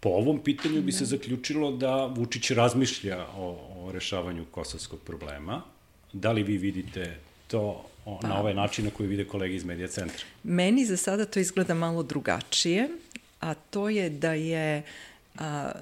Po 0.00 0.08
ovom 0.08 0.38
pitanju 0.44 0.82
bi 0.82 0.92
se 0.92 1.04
da. 1.04 1.06
zaključilo 1.06 1.72
da 1.72 2.06
Vučić 2.06 2.50
razmišlja 2.50 3.26
o, 3.36 3.58
o 3.76 3.92
rešavanju 3.92 4.44
kosovskog 4.50 5.00
problema. 5.00 5.62
Da 6.12 6.32
li 6.32 6.42
vi 6.42 6.58
vidite 6.58 7.16
to 7.48 7.84
pa, 8.22 8.28
na 8.28 8.40
ovaj 8.40 8.54
način 8.54 8.84
na 8.84 8.90
koji 8.90 9.08
vide 9.08 9.24
kolege 9.24 9.54
iz 9.54 9.64
Medija 9.64 9.88
centra? 9.88 10.24
Meni 10.42 10.84
za 10.86 10.96
sada 10.96 11.24
to 11.24 11.40
izgleda 11.40 11.74
malo 11.74 12.02
drugačije, 12.02 12.88
a 13.40 13.54
to 13.54 13.88
je 13.88 14.10
da 14.10 14.32
je 14.32 14.82
a, 15.38 15.72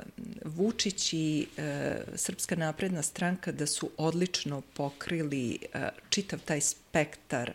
Vučić 0.44 1.12
i 1.12 1.46
e, 1.56 1.96
Srpska 2.14 2.56
napredna 2.56 3.02
stranka 3.02 3.52
da 3.52 3.66
su 3.66 3.90
odlično 3.96 4.60
pokrili 4.60 5.58
a, 5.74 5.78
e, 5.78 5.90
čitav 6.08 6.38
taj 6.44 6.60
spektar 6.60 7.50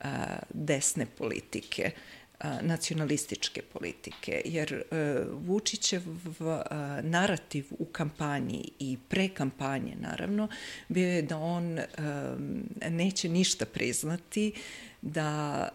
a, 0.00 0.38
desne 0.54 1.06
politike 1.06 1.90
nacionalističke 2.62 3.62
politike, 3.62 4.42
jer 4.44 4.72
e, 4.72 5.24
Vučićev 5.30 6.02
narativ 7.02 7.66
u 7.78 7.84
kampanji 7.84 8.70
i 8.78 8.98
pre 9.08 9.28
kampanje, 9.28 9.96
naravno, 10.00 10.48
bio 10.88 11.08
je 11.08 11.22
da 11.22 11.38
on 11.38 11.78
e, 11.78 11.84
neće 12.90 13.28
ništa 13.28 13.66
priznati, 13.66 14.52
da 15.02 15.68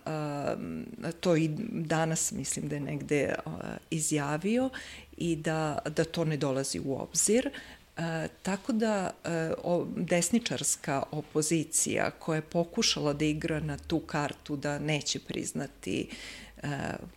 to 1.20 1.36
i 1.36 1.50
danas 1.70 2.32
mislim 2.32 2.68
da 2.68 2.76
je 2.76 2.82
negde 2.82 3.36
izjavio 3.90 4.70
i 5.18 5.36
da, 5.36 5.80
da 5.96 6.04
to 6.04 6.26
ne 6.26 6.38
dolazi 6.38 6.80
u 6.80 7.02
obzir, 7.02 7.50
E, 8.00 8.28
tako 8.42 8.72
da 8.72 9.12
e, 9.24 9.54
o, 9.64 9.88
desničarska 9.96 11.04
opozicija 11.12 12.12
koja 12.12 12.36
je 12.36 12.42
pokušala 12.42 13.14
da 13.14 13.26
igra 13.26 13.60
na 13.60 13.78
tu 13.78 14.00
kartu 14.00 14.56
da 14.56 14.80
neće 14.80 15.20
priznati 15.20 16.10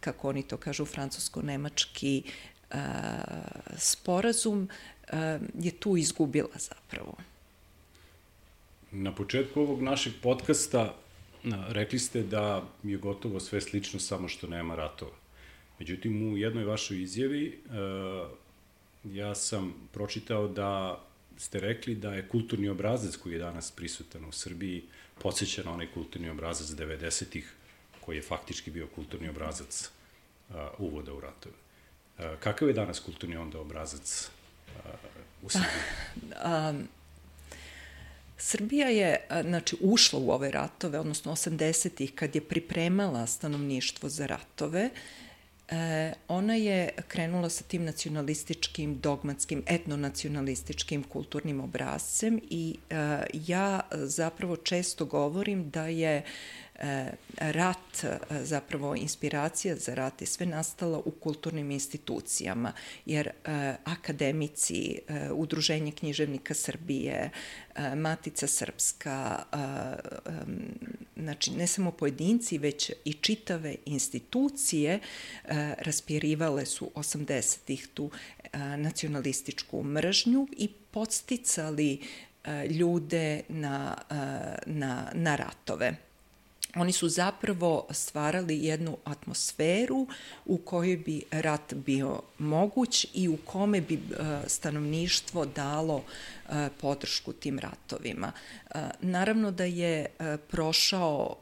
kako 0.00 0.28
oni 0.28 0.42
to 0.42 0.57
kažu, 0.57 0.85
francusko-nemački 0.85 2.22
e, 2.22 2.78
sporazum, 3.76 4.68
e, 5.09 5.38
je 5.59 5.70
tu 5.70 5.96
izgubila 5.96 6.59
zapravo. 6.59 7.16
Na 8.90 9.14
početku 9.14 9.61
ovog 9.61 9.83
našeg 9.83 10.12
podcasta 10.22 10.94
rekli 11.68 11.98
ste 11.98 12.22
da 12.22 12.64
je 12.83 12.96
gotovo 12.96 13.40
sve 13.40 13.61
slično, 13.61 14.00
samo 14.00 14.28
što 14.28 14.46
nema 14.46 14.74
ratova. 14.74 15.16
Međutim, 15.78 16.33
u 16.33 16.37
jednoj 16.37 16.64
vašoj 16.64 17.02
izjavi 17.02 17.62
ja 19.05 19.35
sam 19.35 19.74
pročitao 19.92 20.48
da 20.48 21.00
ste 21.37 21.61
rekli 21.61 21.94
da 21.94 22.14
je 22.14 22.28
kulturni 22.28 22.68
obrazac 22.68 23.16
koji 23.16 23.33
je 23.33 23.38
danas 23.38 23.70
prisutan 23.70 24.24
u 24.24 24.33
Srbiji 24.33 24.83
podsjeća 25.22 25.62
na 25.62 25.72
onaj 25.72 25.87
kulturni 25.94 26.31
obrazac 26.31 26.66
90-ih 26.66 27.55
koji 28.05 28.17
je 28.17 28.23
faktički 28.23 28.71
bio 28.71 28.87
kulturni 28.95 29.29
obrazac 29.29 29.91
uh, 30.49 30.57
uvoda 30.79 31.12
u 31.12 31.21
ratove. 31.21 31.55
Uh, 32.19 32.25
kakav 32.41 32.69
je 32.69 32.75
danas 32.75 33.01
kulturni 33.01 33.37
onda 33.37 33.61
obrazac 33.61 34.31
uh, 34.85 34.91
u 35.43 35.49
Srbiji? 35.49 35.69
um, 36.71 36.88
Srbija 38.45 38.88
je 38.88 39.17
znači, 39.43 39.77
ušla 39.81 40.19
u 40.19 40.31
ove 40.31 40.51
ratove, 40.51 40.99
odnosno 40.99 41.33
80-ih, 41.33 42.15
kad 42.15 42.35
je 42.35 42.41
pripremala 42.41 43.27
stanovništvo 43.27 44.09
za 44.09 44.27
ratove, 44.27 44.91
e, 45.69 46.12
ona 46.29 46.55
je 46.55 46.88
krenula 47.09 47.49
sa 47.51 47.65
tim 47.65 47.85
nacionalističkim, 47.85 48.99
dogmatskim, 48.99 49.62
etnonacionalističkim 49.67 51.03
kulturnim 51.03 51.61
obrazcem 51.61 52.41
i 52.51 52.77
e, 52.91 52.97
ja 53.33 53.81
zapravo 53.93 54.57
često 54.57 55.05
govorim 55.05 55.71
da 55.71 55.87
je 55.87 56.23
rat, 57.37 58.05
zapravo 58.42 58.97
inspiracija 58.97 59.77
za 59.77 59.95
rat 59.95 60.21
je 60.21 60.27
sve 60.27 60.47
nastala 60.47 60.99
u 60.99 61.11
kulturnim 61.11 61.71
institucijama, 61.71 62.73
jer 63.07 63.31
akademici, 63.85 64.99
Udruženje 65.35 65.92
književnika 65.92 66.55
Srbije, 66.55 67.31
Matica 67.97 68.47
Srpska, 68.47 69.42
znači 71.16 71.51
ne 71.51 71.66
samo 71.66 71.90
pojedinci, 71.90 72.59
već 72.59 72.90
i 73.05 73.12
čitave 73.12 73.75
institucije 73.85 75.01
raspirivale 75.79 76.66
su 76.66 76.90
80-ih 76.95 77.88
tu 77.95 78.11
nacionalističku 78.77 79.83
mržnju 79.83 80.49
i 80.57 80.68
podsticali 80.90 82.01
ljude 82.71 83.42
na, 83.49 83.97
na, 84.66 85.11
na 85.14 85.37
ratove 85.37 85.97
oni 86.77 86.93
su 86.93 87.09
zapravo 87.09 87.87
stvarali 87.91 88.65
jednu 88.65 88.97
atmosferu 89.05 90.07
u 90.45 90.59
kojoj 90.59 90.97
bi 90.97 91.23
rat 91.31 91.75
bio 91.75 92.21
moguć 92.39 93.07
i 93.15 93.29
u 93.29 93.37
kome 93.37 93.81
bi 93.81 94.01
stanovništvo 94.47 95.45
dalo 95.47 96.05
podršku 96.81 97.33
tim 97.33 97.59
ratovima. 97.59 98.33
Naravno 99.01 99.51
da 99.51 99.65
je 99.65 100.07
prošao 100.49 101.37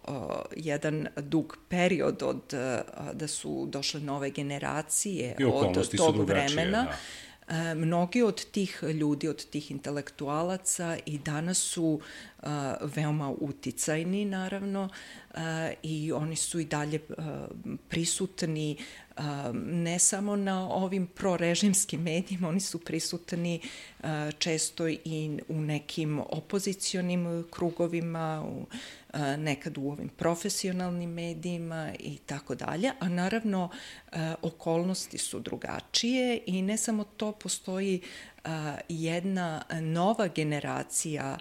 jedan 0.57 1.09
dug 1.17 1.59
period 1.69 2.23
od 2.23 2.55
da 3.13 3.29
su 3.29 3.67
došle 3.67 4.01
nove 4.01 4.31
generacije 4.31 5.37
od 5.55 5.97
tog 5.97 6.29
vremena. 6.29 6.83
Da 6.83 6.97
mnogi 7.77 8.23
od 8.23 8.45
tih 8.45 8.85
ljudi, 8.95 9.29
od 9.29 9.51
tih 9.51 9.71
intelektualaca 9.71 10.99
i 11.07 11.19
danas 11.19 11.59
su 11.59 12.01
veoma 12.83 13.31
uticajni 13.31 14.25
naravno 14.25 14.89
i 15.83 16.13
oni 16.13 16.37
su 16.37 16.61
i 16.61 16.65
dalje 16.65 17.01
prisutni 17.89 18.77
ne 19.65 19.99
samo 19.99 20.37
na 20.37 20.69
ovim 20.69 21.07
prorežimskim 21.07 22.03
medijima, 22.03 22.49
oni 22.49 22.61
su 22.61 22.79
prisutni 22.79 23.61
često 24.39 24.89
i 24.89 25.39
u 25.49 25.61
nekim 25.61 26.21
opozicionim 26.21 27.45
krugovima, 27.51 28.45
u, 28.49 28.67
nekad 29.39 29.79
u 29.79 29.91
ovim 29.91 30.09
profesionalnim 30.09 31.11
medijima 31.11 31.93
i 31.99 32.19
tako 32.19 32.55
dalje, 32.55 32.91
a 33.01 33.09
naravno 33.09 33.71
okolnosti 34.43 35.19
su 35.19 35.41
drugačije 35.41 36.43
i 36.47 36.63
ne 36.63 36.77
samo 36.77 37.05
to, 37.05 37.33
postoji 37.33 38.01
jedna 38.89 39.63
nova 39.81 40.29
generacija 40.29 41.39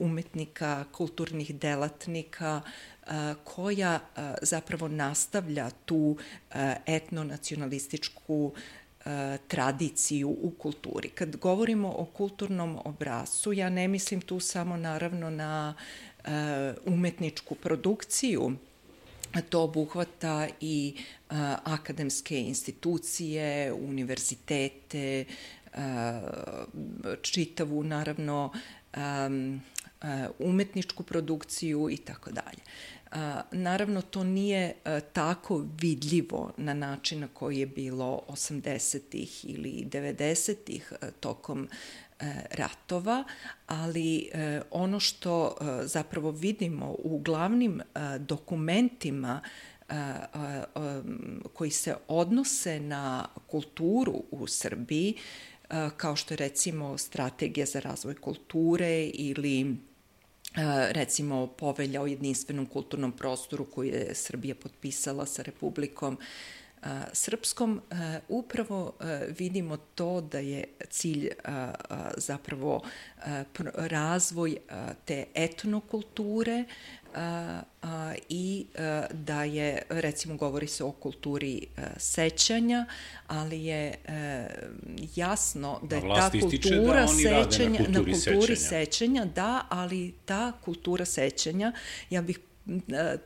umetnika, 0.00 0.84
kulturnih 0.92 1.54
delatnika 1.54 2.60
koja 3.44 4.00
zapravo 4.42 4.88
nastavlja 4.88 5.70
tu 5.70 6.16
etnonacionalističku 6.86 8.52
tradiciju 9.48 10.28
u 10.28 10.50
kulturi. 10.58 11.08
Kad 11.08 11.36
govorimo 11.36 11.88
o 11.88 12.04
kulturnom 12.04 12.78
obrazu, 12.84 13.52
ja 13.52 13.70
ne 13.70 13.88
mislim 13.88 14.20
tu 14.20 14.40
samo 14.40 14.76
naravno 14.76 15.30
na 15.30 15.74
umetničku 16.86 17.54
produkciju, 17.54 18.52
to 19.48 19.62
obuhvata 19.62 20.48
i 20.60 20.96
akademske 21.64 22.40
institucije, 22.40 23.72
univerzitete, 23.72 25.24
čitavu 27.22 27.84
naravno 27.84 28.52
umetničku 30.38 31.02
produkciju 31.02 31.90
i 31.90 31.96
tako 31.96 32.30
dalje. 32.30 32.62
Naravno, 33.52 34.02
to 34.02 34.24
nije 34.24 34.74
tako 35.12 35.66
vidljivo 35.80 36.52
na 36.56 36.74
način 36.74 37.20
na 37.20 37.28
koji 37.28 37.58
je 37.58 37.66
bilo 37.66 38.22
80-ih 38.28 39.44
ili 39.44 39.86
90-ih 39.90 40.92
tokom 41.20 41.68
ratova, 42.50 43.24
ali 43.66 44.30
ono 44.70 45.00
što 45.00 45.56
zapravo 45.84 46.30
vidimo 46.30 46.96
u 46.98 47.18
glavnim 47.18 47.80
dokumentima 48.18 49.40
koji 51.54 51.70
se 51.70 51.94
odnose 52.08 52.80
na 52.80 53.28
kulturu 53.46 54.22
u 54.30 54.46
Srbiji, 54.46 55.14
kao 55.96 56.16
što 56.16 56.34
je 56.34 56.38
recimo 56.38 56.98
strategija 56.98 57.66
za 57.66 57.80
razvoj 57.80 58.14
kulture 58.14 59.06
ili 59.06 59.76
recimo 60.90 61.46
povelja 61.46 62.02
o 62.02 62.06
jedinstvenom 62.06 62.66
kulturnom 62.66 63.12
prostoru 63.12 63.64
koju 63.64 63.88
je 63.88 64.14
Srbija 64.14 64.54
potpisala 64.54 65.26
sa 65.26 65.42
Republikom 65.42 66.18
Srpskom, 67.12 67.80
upravo 68.28 68.94
vidimo 69.38 69.76
to 69.76 70.20
da 70.20 70.38
je 70.38 70.64
cilj 70.90 71.28
zapravo 72.16 72.82
razvoj 73.74 74.56
te 75.04 75.24
etnokulture, 75.34 76.64
i 78.28 78.66
da 79.12 79.44
je, 79.44 79.82
recimo 79.88 80.36
govori 80.36 80.66
se 80.66 80.84
o 80.84 80.92
kulturi 80.92 81.66
sećanja, 81.96 82.86
ali 83.26 83.64
je 83.64 83.94
jasno 85.16 85.80
da 85.82 85.96
je 85.96 86.02
ta 86.02 86.30
da 86.32 86.40
kultura 86.40 87.00
da 87.00 87.08
sećanja, 87.08 87.70
na 87.70 87.84
kulturi, 87.84 88.12
na 88.12 88.18
kulturi 88.18 88.56
sećanja. 88.56 88.84
sećanja, 88.84 89.24
da, 89.24 89.66
ali 89.68 90.14
ta 90.24 90.52
kultura 90.64 91.04
sećanja, 91.04 91.72
ja 92.10 92.22
bih 92.22 92.38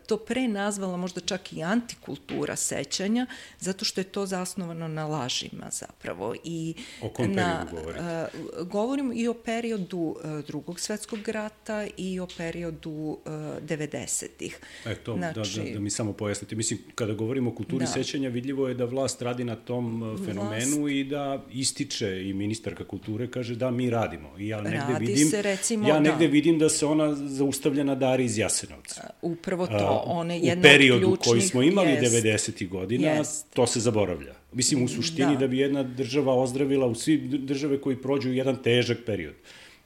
to 0.07 0.17
pre 0.17 0.49
nazvala 0.49 0.97
možda 0.97 1.21
čak 1.21 1.53
i 1.53 1.63
antikultura 1.63 2.57
sećanja, 2.57 3.27
zato 3.59 3.85
što 3.85 4.01
je 4.01 4.05
to 4.05 4.27
zasnovano 4.27 4.89
na 4.89 5.07
lažima 5.07 5.71
zapravo. 5.71 6.35
I 6.45 6.75
o 7.03 7.09
kom 7.09 7.33
na, 7.33 7.67
periodu 7.71 7.77
govorite? 7.77 8.27
Uh, 8.61 8.69
govorim 8.69 9.13
i 9.15 9.29
o 9.29 9.35
periodu 9.35 9.99
uh, 9.99 10.45
drugog 10.47 10.81
svetskog 10.81 11.29
rata 11.29 11.87
i 11.97 12.21
o 12.21 12.27
periodu 12.37 12.91
uh, 12.91 13.33
90-ih. 13.69 14.59
E 14.87 14.95
to, 14.95 15.15
znači, 15.17 15.35
da, 15.35 15.41
da, 15.41 15.45
znači- 15.45 15.73
da 15.73 15.81
mi 15.81 15.91
samo 15.91 16.13
pojasnite. 16.13 16.57
Mislim, 16.57 16.79
kada 16.95 17.13
govorimo 17.15 17.51
o 17.51 17.55
kulturi 17.55 17.85
da. 17.85 17.91
sećanja, 17.91 18.29
vidljivo 18.29 18.69
je 18.69 18.75
da 18.75 18.85
vlast 18.85 19.23
radi 19.23 19.45
na 19.45 19.57
tom 19.57 20.19
fenomenu 20.27 20.77
vlast... 20.77 20.93
i 20.93 21.05
da 21.05 21.45
ističe 21.53 22.29
i 22.29 22.33
ministarka 22.33 22.85
kulture 22.85 23.31
kaže 23.31 23.55
da 23.55 23.71
mi 23.71 23.91
radimo. 23.91 24.39
I 24.39 24.49
ja 24.49 24.61
negde 24.61 24.79
Radi 24.79 25.07
vidim, 25.07 25.29
se, 25.29 25.43
recimo, 25.43 25.89
ja 25.89 26.01
negde 26.01 26.27
da. 26.27 26.33
vidim 26.33 26.59
da 26.59 26.69
se 26.69 26.87
ona 26.87 27.15
zaustavlja 27.15 27.85
na 27.85 27.95
Dari 27.95 28.25
iz 28.25 28.39
Jasenovca. 28.39 29.11
U 29.23 29.32
upravo 29.33 29.67
to, 29.67 30.03
one 30.07 30.39
jedna 30.39 30.61
U 30.61 30.63
periodu 30.63 31.17
koji 31.25 31.41
smo 31.41 31.63
imali 31.63 31.91
jest, 31.91 32.15
90. 32.15 32.69
godina, 32.69 33.09
jest. 33.09 33.55
to 33.55 33.67
se 33.67 33.81
zaboravlja. 33.81 34.35
Mislim, 34.53 34.85
u 34.85 34.89
suštini 34.89 35.33
da. 35.33 35.39
da 35.39 35.47
bi 35.47 35.59
jedna 35.59 35.83
država 35.83 36.35
ozdravila, 36.35 36.87
u 36.87 36.95
svi 36.95 37.17
države 37.19 37.81
koji 37.81 37.97
prođu 37.97 38.33
jedan 38.33 38.63
težak 38.63 38.99
period, 39.07 39.35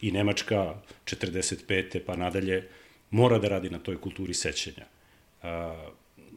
i 0.01 0.13
Nemačka 0.13 0.75
45. 1.05 2.01
pa 2.07 2.17
nadalje, 2.17 2.69
mora 3.11 3.39
da 3.39 3.49
radi 3.49 3.71
na 3.71 3.79
toj 3.79 4.01
kulturi 4.01 4.35
sećanja. 4.35 4.87
Uh, 5.43 5.49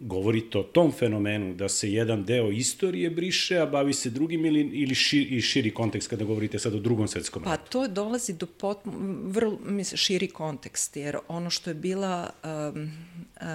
govorite 0.01 0.57
o 0.57 0.63
tom 0.63 0.91
fenomenu 0.91 1.53
da 1.53 1.69
se 1.69 1.91
jedan 1.91 2.23
deo 2.23 2.51
istorije 2.51 3.09
briše, 3.09 3.57
a 3.57 3.65
bavi 3.65 3.93
se 3.93 4.09
drugim 4.09 4.45
ili, 4.45 4.59
ili 4.59 4.95
širi, 4.95 5.41
širi 5.41 5.73
kontekst 5.73 6.09
kada 6.09 6.25
govorite 6.25 6.59
sad 6.59 6.75
o 6.75 6.79
drugom 6.79 7.07
svetskom 7.07 7.43
pa, 7.43 7.49
ratu? 7.49 7.63
Pa 7.63 7.69
to 7.69 7.87
dolazi 7.87 8.33
do 8.33 8.45
pot, 8.45 8.77
vrlo, 9.23 9.59
mislim, 9.65 9.97
širi 9.97 10.27
kontekst, 10.27 10.97
jer 10.97 11.17
ono 11.27 11.49
što 11.49 11.69
je 11.69 11.73
bila, 11.73 12.29
um, 12.43 12.91
uh, 13.35 13.47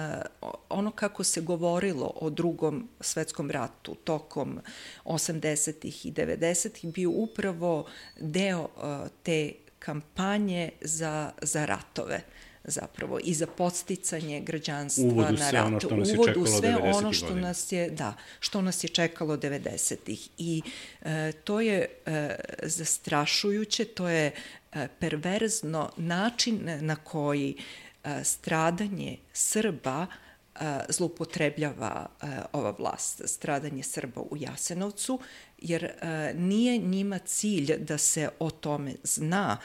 ono 0.69 0.91
kako 0.91 1.23
se 1.23 1.41
govorilo 1.41 2.13
o 2.15 2.29
drugom 2.29 2.89
svetskom 2.99 3.51
ratu 3.51 3.95
tokom 4.03 4.59
80. 5.05 6.07
i 6.07 6.11
90. 6.11 6.91
bio 6.91 7.09
upravo 7.09 7.85
deo 8.19 8.61
uh, 8.61 9.07
te 9.23 9.51
kampanje 9.79 10.69
za, 10.81 11.31
za 11.41 11.65
ratove 11.65 12.21
zapravo 12.67 13.19
i 13.23 13.33
za 13.33 13.47
podsticanje 13.47 14.39
građanstva 14.39 15.05
Uvodu 15.05 15.33
na 15.37 15.51
rat. 15.51 15.65
Ono 15.65 15.79
što 15.79 15.95
nas 15.95 16.09
Uvodu 16.13 16.39
je 16.39 16.47
sve 16.47 16.75
ono 16.75 17.13
što 17.13 17.27
godina. 17.27 17.47
nas 17.47 17.71
je, 17.71 17.89
da, 17.89 18.13
što 18.39 18.61
nas 18.61 18.83
je 18.83 18.87
čekalo 18.87 19.37
90-ih. 19.37 20.29
I 20.37 20.61
e, 21.01 21.31
to 21.43 21.61
je 21.61 21.87
e, 22.05 22.35
zastrašujuće, 22.63 23.85
to 23.85 24.09
je 24.09 24.31
e, 24.73 24.87
perverzno 24.99 25.89
način 25.97 26.59
na 26.81 26.95
koji 26.95 27.55
e, 28.03 28.23
stradanje 28.23 29.17
Srba 29.33 30.07
e, 30.55 30.79
zlupotrebljava 30.89 32.05
e, 32.21 32.27
ova 32.53 32.75
vlast, 32.79 33.21
stradanje 33.25 33.83
Srba 33.83 34.21
u 34.21 34.37
Jasenovcu, 34.37 35.19
jer 35.57 35.83
e, 35.83 36.33
nije 36.35 36.77
njima 36.77 37.17
cilj 37.17 37.77
da 37.77 37.97
se 37.97 38.29
o 38.39 38.49
tome 38.49 38.93
zna, 39.03 39.57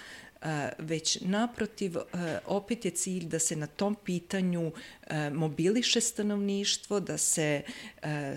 već 0.79 1.19
naprotiv 1.21 1.97
opet 2.47 2.85
je 2.85 2.91
cilj 2.91 3.25
da 3.25 3.39
se 3.39 3.57
na 3.57 3.67
tom 3.67 3.95
pitanju 4.05 4.73
mobiliše 5.33 6.01
stanovništvo, 6.01 7.01
da 7.01 7.19
se 7.19 7.63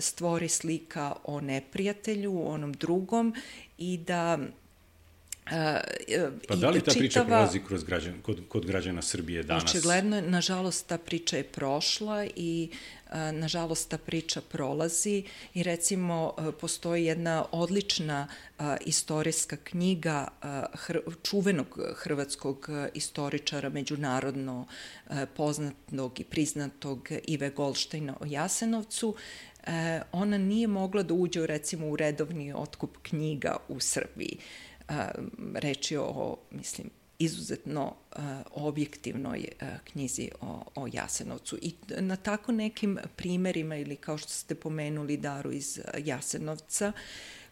stvori 0.00 0.48
slika 0.48 1.16
o 1.24 1.40
neprijatelju, 1.40 2.48
onom 2.48 2.72
drugom 2.72 3.34
i 3.78 3.98
da 3.98 4.38
pa 6.48 6.56
da 6.56 6.70
li 6.70 6.80
ta 6.80 6.90
čitava, 6.90 6.98
priča 6.98 7.24
prolazi 7.24 7.60
kroz 7.66 7.84
građan, 7.84 8.20
kod, 8.22 8.40
kod 8.48 8.66
građana 8.66 9.02
Srbije 9.02 9.42
danas? 9.42 9.64
Očigledno, 9.64 10.20
nažalost, 10.20 10.86
ta 10.86 10.98
priča 10.98 11.36
je 11.36 11.44
prošla 11.44 12.26
i 12.36 12.70
nažalost 13.32 13.88
ta 13.88 13.98
priča 13.98 14.40
prolazi 14.40 15.24
i 15.54 15.62
recimo 15.62 16.34
postoji 16.60 17.04
jedna 17.04 17.44
odlična 17.52 18.28
istorijska 18.84 19.56
knjiga 19.56 20.28
hr, 20.72 20.98
čuvenog 21.22 21.80
hrvatskog 21.96 22.68
istoričara 22.94 23.68
međunarodno 23.68 24.66
poznatog 25.36 26.20
i 26.20 26.24
priznatog 26.24 27.08
Ive 27.26 27.50
Golštajna 27.50 28.16
o 28.20 28.26
Jasenovcu 28.26 29.14
ona 30.12 30.38
nije 30.38 30.66
mogla 30.66 31.02
da 31.02 31.14
uđe 31.14 31.46
recimo 31.46 31.88
u 31.88 31.96
redovni 31.96 32.52
otkup 32.52 32.96
knjiga 33.02 33.56
u 33.68 33.80
Srbiji 33.80 34.38
reč 35.54 35.90
je 35.90 36.00
o, 36.00 36.36
mislim, 36.50 36.90
izuzetno 37.18 37.84
uh, 37.86 38.22
objektivnoj 38.50 39.48
uh, 39.62 39.68
knjizi 39.84 40.30
o, 40.40 40.64
o 40.74 40.88
Jasenovcu. 40.92 41.58
I 41.62 41.74
na 42.00 42.16
tako 42.16 42.52
nekim 42.52 42.98
primerima, 43.16 43.76
ili 43.76 43.96
kao 43.96 44.18
što 44.18 44.28
ste 44.28 44.54
pomenuli 44.54 45.16
Daru 45.16 45.52
iz 45.52 45.80
Jasenovca, 45.98 46.92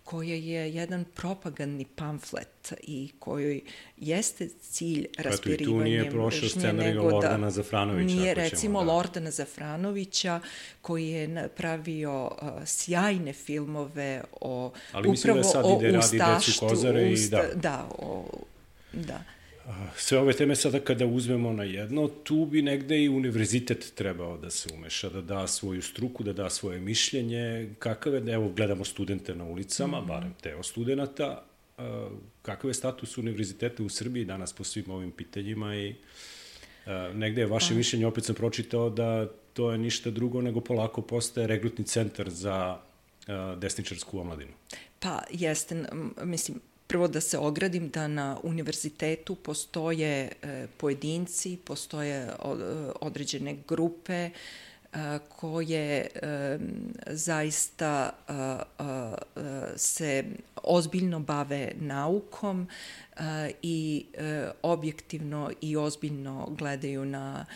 koja 0.05 0.35
je 0.35 0.75
jedan 0.75 1.05
propagandni 1.05 1.85
pamflet 1.85 2.73
i 2.83 3.11
kojoj 3.19 3.61
jeste 3.97 4.49
cilj 4.61 5.07
raspirivanja 5.19 5.79
mržnje. 5.79 5.95
Eto, 5.95 6.03
i 6.03 6.05
tu 6.05 6.05
nije 6.05 6.11
prošao 6.11 6.49
scenarij 6.49 6.95
da 6.95 7.03
Lordana 7.03 7.51
Zafranovića. 7.51 8.15
Nije, 8.15 8.35
recimo, 8.35 8.85
da. 8.85 8.93
Lordana 8.93 9.31
Zafranovića, 9.31 10.41
koji 10.81 11.09
je 11.09 11.49
pravio 11.57 12.25
uh, 12.25 12.49
sjajne 12.67 13.33
filmove 13.33 14.23
o 14.41 14.73
Ali 14.93 15.09
upravo 15.09 15.39
da 15.39 15.45
sad 15.45 15.65
ide, 15.79 15.97
o 15.97 15.99
ustaštvu. 15.99 16.69
Kozare 16.69 17.13
i 17.13 17.29
da. 17.29 17.43
Da, 17.55 17.89
o, 17.99 18.25
da 18.93 19.25
sve 19.97 20.19
ove 20.19 20.33
teme 20.33 20.57
sada 20.57 20.81
kada 20.81 21.07
uzmemo 21.07 21.53
na 21.53 21.65
jedno, 21.65 22.09
tu 22.09 22.47
bi 22.47 22.63
negde 22.63 23.05
i 23.05 23.09
univerzitet 23.09 23.93
trebao 23.95 24.37
da 24.37 24.51
se 24.51 24.69
umeša, 24.75 25.09
da 25.09 25.21
da 25.21 25.47
svoju 25.47 25.83
struku, 25.83 26.23
da 26.23 26.33
da 26.33 26.51
svoje 26.51 26.81
mišljenje, 26.81 27.71
kakav 27.79 28.15
je, 28.15 28.35
evo 28.35 28.49
gledamo 28.49 28.85
studente 28.85 29.35
na 29.35 29.45
ulicama, 29.45 30.01
mm 30.01 30.05
-hmm. 30.05 30.09
barem 30.09 30.35
teo 30.43 30.63
studenta, 30.63 31.45
kakav 32.43 32.71
je 32.71 32.75
status 32.75 33.19
univerziteta 33.19 33.83
u 33.83 33.89
Srbiji 33.89 34.25
danas 34.25 34.53
po 34.53 34.65
svim 34.65 34.91
ovim 34.91 35.11
pitanjima 35.11 35.77
i 35.77 35.95
negde 37.15 37.41
je 37.41 37.47
vaše 37.47 37.75
pa. 37.75 37.79
mišljenje, 37.79 38.07
opet 38.07 38.25
sam 38.25 38.35
pročitao 38.35 38.91
da 38.91 39.29
to 39.53 39.73
je 39.73 39.79
ništa 39.79 40.11
drugo 40.11 40.41
nego 40.41 40.61
polako 40.61 41.03
postaje 41.03 41.47
regrutni 41.47 41.85
centar 41.85 42.31
za 42.31 42.79
desničarsku 43.57 44.19
omladinu. 44.19 44.53
Pa 44.99 45.23
jeste, 45.31 45.85
mislim, 46.25 46.61
prvo 46.93 47.09
da 47.09 47.21
se 47.21 47.39
ogradim 47.39 47.89
da 47.89 48.09
na 48.09 48.39
univerzitetu 48.43 49.35
postoje 49.35 50.33
e, 50.43 50.67
pojedinci, 50.77 51.59
postoje 51.65 52.17
e, 52.17 52.35
određene 53.01 53.57
grupe 53.69 54.13
e, 54.13 54.31
koje 55.29 56.07
zaista 57.07 58.11
se 59.77 60.25
ozbiljno 60.63 61.21
bave 61.21 61.73
naukom 61.81 62.69
i 63.63 64.07
objektivno 64.63 65.51
i 65.61 65.77
ozbiljno 65.77 66.49
gledaju 66.51 67.05
na 67.05 67.47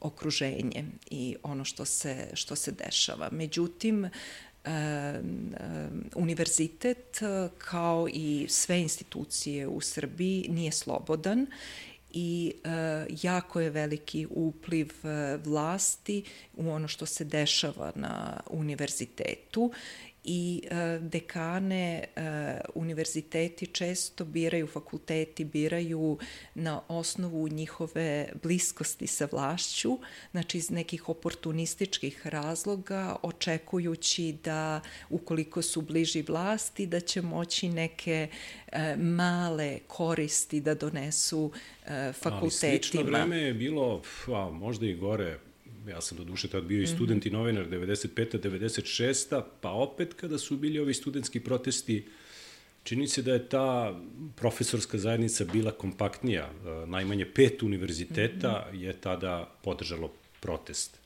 okruženje 0.00 0.84
i 1.10 1.36
ono 1.42 1.64
što 1.64 1.84
se, 1.84 2.30
što 2.32 2.56
se 2.56 2.72
dešava. 2.72 3.28
Međutim, 3.32 4.10
univerzitet 6.14 7.20
kao 7.58 8.08
i 8.12 8.46
sve 8.48 8.80
institucije 8.80 9.68
u 9.68 9.80
Srbiji 9.80 10.46
nije 10.48 10.72
slobodan 10.72 11.46
i 12.14 12.52
e, 12.64 12.68
jako 13.22 13.60
je 13.60 13.70
veliki 13.70 14.26
upliv 14.30 14.90
e, 15.04 15.36
vlasti 15.36 16.24
u 16.56 16.70
ono 16.70 16.88
što 16.88 17.06
se 17.06 17.24
dešava 17.24 17.92
na 17.94 18.40
univerzitetu 18.50 19.72
i 20.24 20.62
e, 20.70 20.98
dekane 20.98 22.04
e, 22.16 22.60
univerziteti 22.74 23.66
često 23.66 24.24
biraju, 24.24 24.66
fakulteti 24.66 25.44
biraju 25.44 26.18
na 26.54 26.80
osnovu 26.88 27.48
njihove 27.48 28.28
bliskosti 28.42 29.06
sa 29.06 29.28
vlašću, 29.32 29.98
znači 30.30 30.58
iz 30.58 30.70
nekih 30.70 31.08
oportunističkih 31.08 32.26
razloga, 32.26 33.16
očekujući 33.22 34.36
da 34.44 34.80
ukoliko 35.10 35.62
su 35.62 35.80
bliži 35.80 36.22
vlasti, 36.22 36.86
da 36.86 37.00
će 37.00 37.22
moći 37.22 37.68
neke 37.68 38.28
e, 38.72 38.96
male 38.96 39.78
koristi 39.86 40.60
da 40.60 40.74
donesu 40.74 41.52
fakultetima. 42.12 42.38
Ali 42.40 42.50
slično 42.50 43.02
vreme 43.02 43.38
je 43.38 43.54
bilo, 43.54 44.02
a, 44.28 44.50
možda 44.50 44.86
i 44.86 44.94
gore, 44.94 45.38
ja 45.88 46.00
sam 46.00 46.18
do 46.18 46.24
duše 46.24 46.48
tad 46.48 46.64
bio 46.64 46.82
i 46.82 46.86
student 46.86 47.26
i 47.26 47.30
novinar 47.30 47.68
95. 47.68 48.38
96. 48.38 49.42
pa 49.60 49.70
opet 49.70 50.14
kada 50.14 50.38
su 50.38 50.56
bili 50.56 50.78
ovi 50.78 50.94
studentski 50.94 51.40
protesti 51.40 52.06
čini 52.84 53.08
se 53.08 53.22
da 53.22 53.32
je 53.32 53.48
ta 53.48 54.00
profesorska 54.36 54.98
zajednica 54.98 55.44
bila 55.44 55.70
kompaktnija. 55.70 56.44
E, 56.44 56.86
najmanje 56.86 57.26
pet 57.34 57.62
univerziteta 57.62 58.70
je 58.72 58.92
tada 58.92 59.54
podržalo 59.62 60.12
protest. 60.40 61.03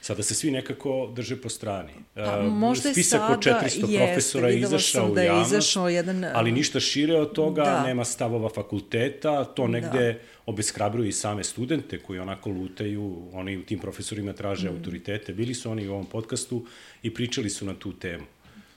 Sada 0.00 0.22
se 0.22 0.34
svi 0.34 0.50
nekako 0.50 1.12
drže 1.14 1.36
po 1.36 1.48
strani. 1.48 1.92
Pa, 2.14 2.20
e, 2.20 2.42
možda 2.42 2.92
Spisak 2.92 3.20
sada, 3.20 3.32
od 3.34 3.38
400 3.38 3.90
jeste, 3.90 4.06
profesora 4.06 4.48
je 4.48 4.60
izašao 4.60 5.10
da 5.10 5.22
je 5.22 5.30
u 5.30 5.34
javnost, 5.34 5.52
izašao 5.52 5.88
jedan, 5.88 6.24
ali 6.24 6.52
ništa 6.52 6.80
šire 6.80 7.20
od 7.20 7.32
toga, 7.32 7.64
da. 7.64 7.82
nema 7.82 8.04
stavova 8.04 8.48
fakulteta, 8.48 9.44
to 9.44 9.66
negde 9.68 10.12
da. 10.12 10.18
obeshrabruju 10.46 11.08
i 11.08 11.12
same 11.12 11.44
studente 11.44 11.98
koji 11.98 12.18
onako 12.18 12.50
lutaju, 12.50 13.28
oni 13.32 13.56
u 13.56 13.62
tim 13.62 13.78
profesorima 13.78 14.32
traže 14.32 14.70
mm. 14.70 14.76
autoritete. 14.76 15.32
Bili 15.32 15.54
su 15.54 15.70
oni 15.70 15.88
u 15.88 15.92
ovom 15.92 16.06
podcastu 16.06 16.66
i 17.02 17.14
pričali 17.14 17.50
su 17.50 17.66
na 17.66 17.74
tu 17.74 17.92
temu. 17.92 18.24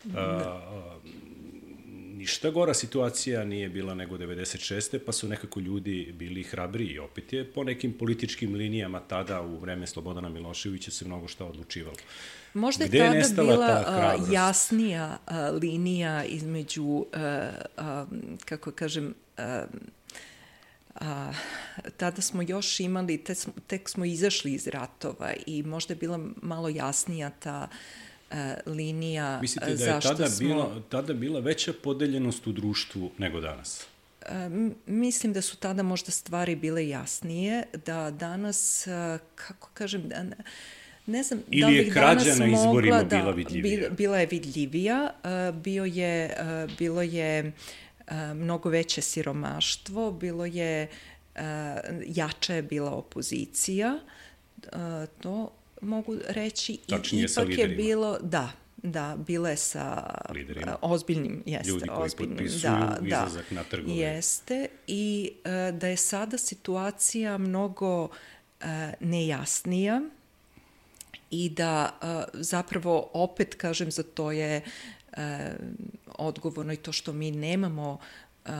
Da. 0.04 0.62
Uh, 1.06 1.14
ništa 2.24 2.50
gora 2.50 2.74
situacija 2.74 3.44
nije 3.44 3.70
bila 3.70 3.94
nego 3.94 4.18
96. 4.18 5.00
pa 5.06 5.12
su 5.12 5.28
nekako 5.28 5.60
ljudi 5.60 6.14
bili 6.18 6.44
hrabri 6.44 6.86
i 6.86 7.00
opet 7.00 7.34
je 7.34 7.52
po 7.52 7.64
nekim 7.64 7.94
političkim 7.94 8.56
linijama 8.56 9.00
tada 9.00 9.42
u 9.42 9.58
vreme 9.60 9.88
Slobodana 9.88 10.30
Miloševića 10.30 10.92
se 10.92 11.06
mnogo 11.06 11.28
šta 11.28 11.46
odlučivalo. 11.46 11.96
Možda 12.54 12.84
je 12.84 12.88
Gde 12.88 13.00
tada 13.00 13.18
je 13.18 13.26
bila 13.36 13.84
ta 13.84 14.18
jasnija 14.32 15.18
linija 15.62 16.24
između, 16.24 17.06
a, 17.14 17.52
a, 17.78 18.06
kako 18.46 18.72
kažem, 18.72 19.14
a, 20.96 21.32
tada 21.98 22.22
smo 22.22 22.42
još 22.42 22.80
imali, 22.80 23.18
te, 23.18 23.36
tek 23.68 23.90
smo 23.90 24.06
izašli 24.06 24.54
iz 24.54 24.68
ratova 24.68 25.34
i 25.46 25.64
možda 25.64 25.94
je 25.94 25.98
bila 25.98 26.20
malo 26.42 26.70
jasnija 26.70 27.30
ta 27.30 27.68
E, 27.68 28.13
linija 28.66 29.40
Mislite 29.42 29.76
da 29.76 29.86
je 29.86 30.02
tada, 30.02 30.30
smo... 30.30 30.48
bila, 30.48 30.82
tada 30.90 31.14
bila 31.14 31.40
veća 31.40 31.74
podeljenost 31.84 32.48
u 32.48 32.52
društvu 32.52 33.12
nego 33.18 33.40
danas? 33.42 33.86
E, 34.22 34.50
mislim 34.86 35.34
da 35.34 35.42
su 35.42 35.58
tada 35.58 35.84
možda 35.84 36.12
stvari 36.12 36.56
bile 36.56 36.88
jasnije, 36.88 37.64
da 37.86 38.12
danas, 38.12 38.88
e, 38.88 39.20
kako 39.36 39.70
kažem, 39.74 40.10
da 40.10 40.24
ne 41.06 41.24
znam 41.24 41.40
Ili 41.50 41.78
da 41.78 41.84
bih 41.84 41.94
danas 41.94 42.38
na 42.40 42.46
izborima 42.46 43.04
da, 43.04 43.18
bila 43.18 43.32
vidljivija? 43.32 43.90
Bila 43.90 44.20
je 44.20 44.26
vidljivija, 44.26 45.12
bio 45.54 45.86
je, 45.86 46.38
bilo 46.80 47.02
je 47.02 47.52
mnogo 48.36 48.70
veće 48.70 49.02
siromaštvo, 49.02 50.12
bilo 50.12 50.46
je, 50.46 50.88
jača 52.06 52.54
je 52.54 52.62
bila 52.62 52.92
opozicija, 52.92 54.00
to 55.22 55.52
mogu 55.84 56.18
reći 56.28 56.78
Tačnije 56.88 57.26
i 57.26 57.32
ipak 57.32 57.58
je 57.58 57.68
bilo, 57.68 58.18
da, 58.22 58.52
da, 58.78 59.18
bile 59.28 59.58
sa 59.58 60.16
Liderima. 60.30 60.78
ozbiljnim, 60.82 61.44
jeste, 61.46 61.70
Ljudi 61.70 61.88
koji 61.88 62.06
ozbiljnim, 62.06 62.38
potpisuju 62.38 62.62
da, 62.62 62.98
izlazak 63.02 63.46
da, 63.50 63.56
na 63.56 63.64
trgove. 63.64 63.96
Jeste, 63.96 64.68
i 64.88 65.32
uh, 65.38 65.80
da 65.80 65.88
je 65.88 65.98
sada 65.98 66.38
situacija 66.38 67.38
mnogo 67.38 68.04
uh, 68.04 68.10
nejasnija 69.00 70.02
i 71.32 71.50
da 71.50 72.00
uh, 72.02 72.08
zapravo 72.34 73.10
opet, 73.14 73.56
kažem, 73.56 73.92
za 73.92 74.04
to 74.04 74.32
je 74.32 74.62
uh, 75.12 75.18
odgovorno 76.16 76.74
i 76.74 76.78
to 76.78 76.92
što 76.92 77.14
mi 77.14 77.32
nemamo 77.32 77.98
uh, 78.46 78.52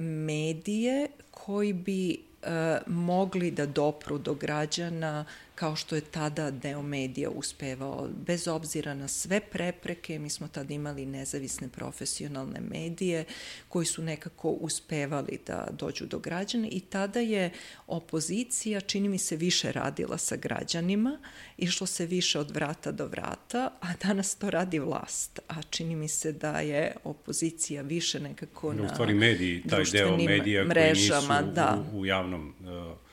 medije 0.00 1.08
koji 1.30 1.72
bi 1.72 2.18
uh, 2.42 2.48
mogli 2.86 3.50
da 3.50 3.66
dopru 3.66 4.18
do 4.18 4.34
građana 4.34 5.24
kao 5.56 5.76
što 5.76 5.94
je 5.94 6.00
tada 6.00 6.50
deo 6.50 6.82
medija 6.82 7.30
uspevao. 7.30 8.08
Bez 8.26 8.48
obzira 8.48 8.94
na 8.94 9.08
sve 9.08 9.40
prepreke, 9.40 10.18
mi 10.18 10.30
smo 10.30 10.48
tada 10.48 10.74
imali 10.74 11.06
nezavisne 11.06 11.68
profesionalne 11.68 12.60
medije 12.60 13.24
koji 13.68 13.86
su 13.86 14.02
nekako 14.02 14.50
uspevali 14.50 15.38
da 15.46 15.68
dođu 15.72 16.06
do 16.06 16.18
građana 16.18 16.68
i 16.70 16.80
tada 16.80 17.20
je 17.20 17.50
opozicija, 17.86 18.80
čini 18.80 19.08
mi 19.08 19.18
se, 19.18 19.36
više 19.36 19.72
radila 19.72 20.18
sa 20.18 20.36
građanima, 20.36 21.18
išlo 21.56 21.86
se 21.86 22.06
više 22.06 22.38
od 22.38 22.50
vrata 22.50 22.92
do 22.92 23.06
vrata, 23.06 23.70
a 23.80 23.88
danas 24.02 24.34
to 24.34 24.50
radi 24.50 24.78
vlast. 24.78 25.40
A 25.48 25.62
čini 25.62 25.96
mi 25.96 26.08
se 26.08 26.32
da 26.32 26.60
je 26.60 26.96
opozicija 27.04 27.82
više 27.82 28.20
nekako 28.20 28.72
na... 28.72 28.82
U 28.82 28.88
stvari 28.88 29.14
mediji, 29.14 29.62
taj 29.68 29.84
deo 29.92 30.16
medija 30.16 30.64
mrežama, 30.64 31.26
koji 31.28 31.42
nisu 31.42 31.54
da. 31.54 31.84
u, 31.92 32.00
u 32.00 32.06
javnom 32.06 32.54
uh, 32.60 33.05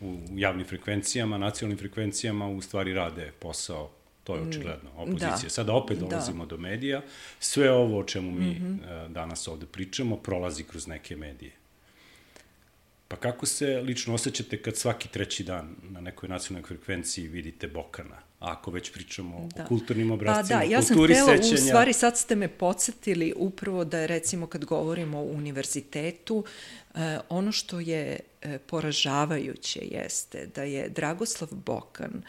u 0.00 0.18
javnim 0.34 0.66
frekvencijama, 0.66 1.38
nacionalnim 1.38 1.78
frekvencijama 1.78 2.48
u 2.48 2.62
stvari 2.62 2.94
rade 2.94 3.32
posao 3.38 3.90
to 4.24 4.34
je 4.34 4.42
mm, 4.42 4.48
očigledno 4.48 4.90
opozicija. 4.96 5.42
Da. 5.42 5.48
Sada 5.48 5.72
opet 5.72 5.98
da. 5.98 6.06
dolazimo 6.06 6.44
da. 6.44 6.48
do 6.48 6.62
medija. 6.62 7.02
Sve 7.40 7.70
ovo 7.70 7.98
o 7.98 8.04
čemu 8.04 8.30
mi 8.30 8.50
mm 8.50 8.80
-hmm. 8.82 9.08
danas 9.08 9.48
ovde 9.48 9.66
pričamo 9.66 10.16
prolazi 10.16 10.64
kroz 10.64 10.86
neke 10.86 11.16
medije. 11.16 11.52
Pa 13.08 13.16
kako 13.16 13.46
se 13.46 13.80
lično 13.80 14.14
osjećate 14.14 14.62
kad 14.62 14.76
svaki 14.76 15.08
treći 15.08 15.44
dan 15.44 15.76
na 15.82 16.00
nekoj 16.00 16.28
nacionalnoj 16.28 16.68
frekvenciji 16.68 17.28
vidite 17.28 17.68
Bokana? 17.68 18.29
Ako 18.40 18.70
već 18.70 18.92
pričamo 18.92 19.48
da. 19.56 19.64
o 19.64 19.66
kulturnim 19.66 20.10
obrazcima, 20.10 20.60
pa 20.60 20.66
da, 20.66 20.70
ja 20.70 20.80
kulturi 20.80 21.14
htela, 21.14 21.36
sećenja. 21.36 21.54
U 21.54 21.56
stvari 21.56 21.92
sad 21.92 22.18
ste 22.18 22.36
me 22.36 22.48
podsjetili 22.48 23.32
upravo 23.36 23.84
da 23.84 23.98
je 23.98 24.06
recimo 24.06 24.46
kad 24.46 24.64
govorimo 24.64 25.18
o 25.18 25.22
univerzitetu, 25.22 26.44
eh, 26.94 27.18
ono 27.28 27.52
što 27.52 27.80
je 27.80 28.20
eh, 28.42 28.58
poražavajuće 28.58 29.80
jeste 29.82 30.46
da 30.54 30.62
je 30.62 30.88
Dragoslav 30.88 31.48
Bokan 31.52 32.22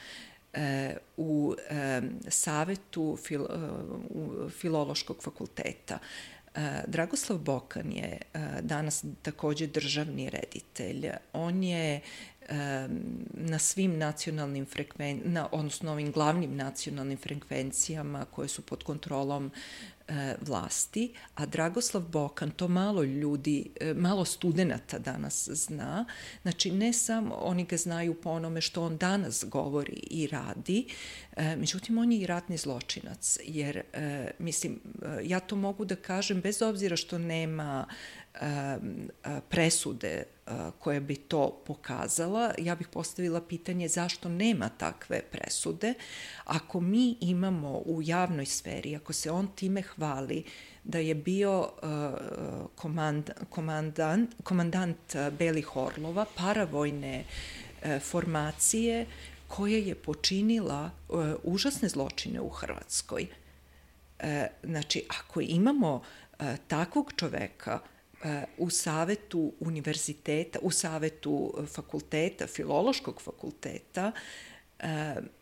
eh, 0.53 0.97
u 1.17 1.55
eh, 1.69 2.01
savetu 2.27 3.17
fil, 3.23 3.41
eh, 3.41 3.47
u 4.09 4.49
filološkog 4.49 5.23
fakulteta 5.23 5.99
E, 6.55 6.83
Dragoslav 6.87 7.39
Bokan 7.39 7.91
je 7.91 8.17
e, 8.33 8.39
danas 8.61 9.05
takođe 9.21 9.67
državni 9.67 10.29
reditelj. 10.29 11.09
On 11.33 11.63
je 11.63 11.95
e, 11.95 12.01
na 13.33 13.59
svim 13.59 13.97
nacionalnim 13.97 14.65
frekvencijama, 14.65 15.47
odnosno 15.51 15.91
ovim 15.91 16.11
glavnim 16.11 16.55
nacionalnim 16.55 17.17
frekvencijama 17.17 18.25
koje 18.25 18.47
su 18.47 18.61
pod 18.61 18.83
kontrolom 18.83 19.51
e, 20.07 20.35
vlasti, 20.41 21.13
a 21.35 21.45
Dragoslav 21.45 22.03
Bokan, 22.03 22.51
to 22.51 22.67
malo 22.67 23.03
ljudi, 23.03 23.69
e, 23.81 23.93
malo 23.93 24.25
studenta 24.25 24.99
danas 24.99 25.49
zna, 25.49 26.05
znači 26.41 26.71
ne 26.71 26.93
samo 26.93 27.35
oni 27.35 27.63
ga 27.63 27.77
znaju 27.77 28.13
po 28.13 28.29
onome 28.29 28.61
što 28.61 28.83
on 28.83 28.97
danas 28.97 29.45
govori 29.47 29.99
i 30.09 30.27
radi, 30.27 30.87
e, 31.35 31.55
međutim 31.55 31.97
on 31.97 32.11
je 32.11 32.19
i 32.19 32.27
ratni 32.27 32.57
zločinac, 32.57 33.37
jer 33.43 33.81
mislim, 34.39 34.79
ja 35.23 35.39
to 35.39 35.55
mogu 35.55 35.85
da 35.85 35.95
kažem 35.95 36.41
bez 36.41 36.61
obzira 36.61 36.95
što 36.95 37.17
nema 37.17 37.85
presude 39.49 40.23
koja 40.79 40.99
bi 40.99 41.15
to 41.15 41.61
pokazala, 41.65 42.53
ja 42.57 42.75
bih 42.75 42.87
postavila 42.87 43.41
pitanje 43.41 43.87
zašto 43.87 44.29
nema 44.29 44.69
takve 44.69 45.21
presude. 45.21 45.93
Ako 46.43 46.79
mi 46.79 47.17
imamo 47.21 47.77
u 47.77 48.01
javnoj 48.01 48.45
sferi, 48.45 48.95
ako 48.95 49.13
se 49.13 49.31
on 49.31 49.47
time 49.55 49.81
hvali 49.81 50.43
da 50.83 50.99
je 50.99 51.15
bio 51.15 51.69
komand, 52.75 53.29
komandant, 53.49 54.35
komandant 54.43 55.15
Belih 55.39 55.75
Orlova, 55.75 56.25
paravojne 56.37 57.25
formacije 58.01 59.05
koja 59.47 59.77
je 59.77 59.95
počinila 59.95 60.91
užasne 61.43 61.89
zločine 61.89 62.41
u 62.41 62.49
Hrvatskoj. 62.49 63.27
Znači, 64.63 65.05
ako 65.09 65.41
imamo 65.41 66.01
takvog 66.67 67.13
čoveka 67.15 67.79
u 68.57 68.69
savetu 68.69 69.53
univerziteta, 69.59 70.59
u 70.61 70.71
savetu 70.71 71.53
fakulteta, 71.67 72.47
filološkog 72.47 73.21
fakulteta, 73.21 74.11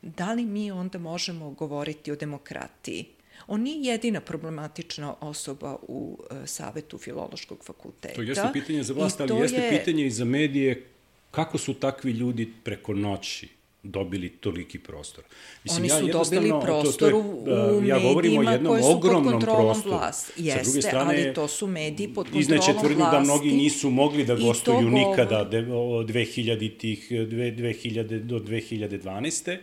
da 0.02 0.34
li 0.34 0.46
mi 0.46 0.72
onda 0.72 1.00
možemo 1.00 1.52
govoriti 1.52 2.12
o 2.12 2.16
demokratiji? 2.16 3.06
On 3.48 3.62
nije 3.62 3.92
jedina 3.92 4.22
problematična 4.22 5.16
osoba 5.22 5.78
u 5.88 6.20
Savetu 6.46 6.98
filološkog 6.98 7.64
fakulteta. 7.66 8.16
To 8.16 8.22
jeste 8.22 8.50
pitanje 8.54 8.84
za 8.84 8.94
vlast, 8.94 9.22
ali 9.22 9.34
jeste 9.34 9.58
je... 9.58 9.80
pitanje 9.80 10.06
i 10.06 10.12
za 10.12 10.26
medije 10.26 10.88
kako 11.32 11.58
su 11.58 11.74
takvi 11.74 12.12
ljudi 12.12 12.54
preko 12.64 12.94
noći 12.94 13.59
dobili 13.84 14.30
toliki 14.30 14.80
prostor. 14.80 15.24
Mislim, 15.64 15.82
Oni 15.82 15.90
su 15.90 16.08
ja 16.08 16.14
dobili 16.14 16.54
prostor 16.62 17.12
to, 17.12 17.42
to 17.46 17.52
je, 17.52 17.74
u 17.74 17.84
ja 17.84 18.00
medijima 18.16 18.60
koji 18.68 18.84
su 18.84 19.00
pod 19.02 19.12
kontrolom 19.12 19.82
vlast. 19.86 20.32
Jeste, 20.38 20.82
strane, 20.82 21.24
ali 21.24 21.34
to 21.34 21.48
su 21.48 21.68
mediji 21.68 22.08
pod 22.08 22.26
kontrolom 22.26 22.42
izneće 22.42 22.74
tvrdnju 22.80 23.06
da 23.12 23.20
mnogi 23.20 23.52
nisu 23.52 23.90
mogli 23.90 24.26
da 24.26 24.36
gostuju 24.36 24.90
nikada 24.90 25.44
de, 25.44 25.62
2000 25.62 26.78
tih, 26.78 27.12
2000 27.12 28.20
do 28.20 28.40
2012. 28.40 29.58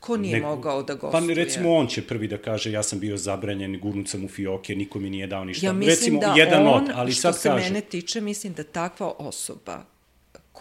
Ko 0.00 0.16
nije 0.16 0.40
ne, 0.40 0.46
mogao 0.46 0.82
da 0.82 0.94
gostuje? 0.94 1.34
Pa 1.34 1.34
recimo 1.34 1.74
on 1.74 1.86
će 1.86 2.02
prvi 2.02 2.28
da 2.28 2.38
kaže 2.38 2.72
ja 2.72 2.82
sam 2.82 3.00
bio 3.00 3.16
zabranjen, 3.16 3.80
gurnut 3.80 4.08
sam 4.08 4.24
u 4.24 4.28
fioke, 4.28 4.74
niko 4.74 4.98
mi 4.98 5.10
nije 5.10 5.26
dao 5.26 5.44
ništa. 5.44 5.66
Ja 5.66 5.72
mislim 5.72 5.90
recimo, 5.90 6.20
da 6.20 6.34
jedan 6.40 6.66
on, 6.66 6.74
od, 6.74 6.90
ali 6.94 7.12
što 7.12 7.20
sad 7.20 7.40
se 7.40 7.48
kaže, 7.48 7.64
mene 7.64 7.80
tiče, 7.80 8.20
mislim 8.20 8.52
da 8.52 8.62
takva 8.64 9.14
osoba 9.18 9.84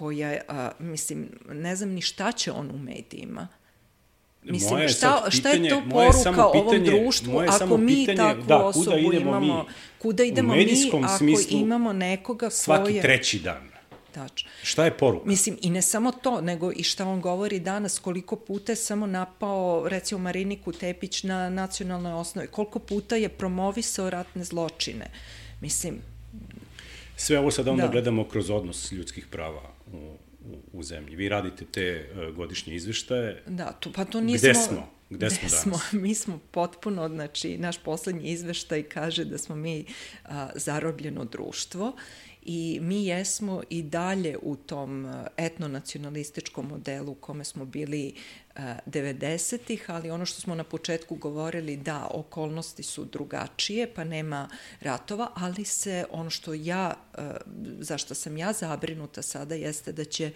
koja, 0.01 0.41
a, 0.47 0.71
mislim, 0.79 1.29
ne 1.49 1.75
znam 1.75 1.89
ni 1.89 2.01
šta 2.01 2.31
će 2.31 2.51
on 2.51 2.71
u 2.71 2.77
medijima. 2.77 3.47
Mislim, 4.43 4.73
moje 4.73 4.89
šta, 4.89 5.15
pitanje, 5.15 5.31
šta 5.31 5.49
je 5.49 5.69
to 5.69 5.81
poruka 5.91 6.51
pitanje, 6.51 6.91
ovom 6.91 7.03
društvu 7.03 7.39
ako 7.49 7.77
mi 7.77 7.95
pitanje, 7.95 8.17
takvu 8.17 8.43
da, 8.47 8.57
osobu 8.65 9.13
imamo? 9.13 9.63
Mi? 9.63 9.69
Kuda 9.99 10.23
idemo 10.23 10.55
mi 10.55 10.67
ako 11.03 11.17
smislu, 11.17 11.57
imamo 11.57 11.93
nekoga 11.93 12.39
koje... 12.39 12.51
Svaki 12.51 13.01
treći 13.01 13.39
dan. 13.39 13.69
Tačno. 14.11 14.49
Šta 14.63 14.85
je 14.85 14.97
poruka? 14.97 15.29
Mislim, 15.29 15.57
i 15.61 15.69
ne 15.69 15.81
samo 15.81 16.11
to, 16.11 16.41
nego 16.41 16.71
i 16.75 16.83
šta 16.83 17.05
on 17.05 17.21
govori 17.21 17.59
danas, 17.59 17.99
koliko 17.99 18.35
puta 18.35 18.71
je 18.71 18.75
samo 18.75 19.07
napao, 19.07 19.83
recimo, 19.87 20.19
Mariniku 20.19 20.71
Tepić 20.71 21.23
na 21.23 21.49
nacionalnoj 21.49 22.13
osnovi, 22.13 22.47
koliko 22.47 22.79
puta 22.79 23.15
je 23.15 23.29
promovisao 23.29 24.09
ratne 24.09 24.43
zločine. 24.43 25.11
Mislim... 25.61 26.01
Sve 27.15 27.39
ovo 27.39 27.51
sad 27.51 27.67
onda 27.67 27.83
da. 27.83 27.91
gledamo 27.91 28.23
kroz 28.23 28.49
odnos 28.49 28.91
ljudskih 28.91 29.27
prava 29.27 29.80
u, 29.93 30.17
u, 30.45 30.59
u 30.73 30.83
zemlji. 30.83 31.15
Vi 31.15 31.29
radite 31.29 31.65
te 31.65 32.09
uh, 32.11 32.35
godišnje 32.35 32.75
izveštaje. 32.75 33.43
Da, 33.47 33.71
to, 33.71 33.91
pa 33.95 34.05
to 34.05 34.21
nismo... 34.21 34.49
Gde 34.49 34.53
smo? 34.53 34.89
Gde, 35.09 35.17
gde 35.17 35.29
smo 35.29 35.49
danas? 35.49 35.61
Smo, 35.61 35.79
mi 36.03 36.15
smo 36.15 36.39
potpuno, 36.51 37.09
znači, 37.09 37.57
naš 37.57 37.77
poslednji 37.77 38.31
izveštaj 38.31 38.83
kaže 38.83 39.25
da 39.25 39.37
smo 39.37 39.55
mi 39.55 39.85
a, 40.25 40.49
zarobljeno 40.55 41.25
društvo 41.25 41.95
i 42.41 42.79
mi 42.81 43.05
jesmo 43.05 43.61
i 43.69 43.83
dalje 43.83 44.37
u 44.41 44.55
tom 44.55 45.13
etnonacionalističkom 45.37 46.67
modelu 46.67 47.11
u 47.11 47.15
kome 47.15 47.43
smo 47.43 47.65
bili 47.65 48.13
90-ih, 48.55 49.85
ali 49.87 50.11
ono 50.11 50.25
što 50.25 50.41
smo 50.41 50.55
na 50.55 50.63
početku 50.63 51.15
govorili, 51.15 51.77
da, 51.77 52.07
okolnosti 52.11 52.83
su 52.83 53.05
drugačije, 53.05 53.93
pa 53.93 54.03
nema 54.03 54.49
ratova, 54.81 55.31
ali 55.35 55.65
se 55.65 56.05
ono 56.11 56.29
što 56.29 56.53
ja, 56.53 56.93
zašto 57.79 58.15
sam 58.15 58.37
ja 58.37 58.53
zabrinuta 58.53 59.21
sada, 59.21 59.55
jeste 59.55 59.91
da 59.91 60.05
će 60.05 60.31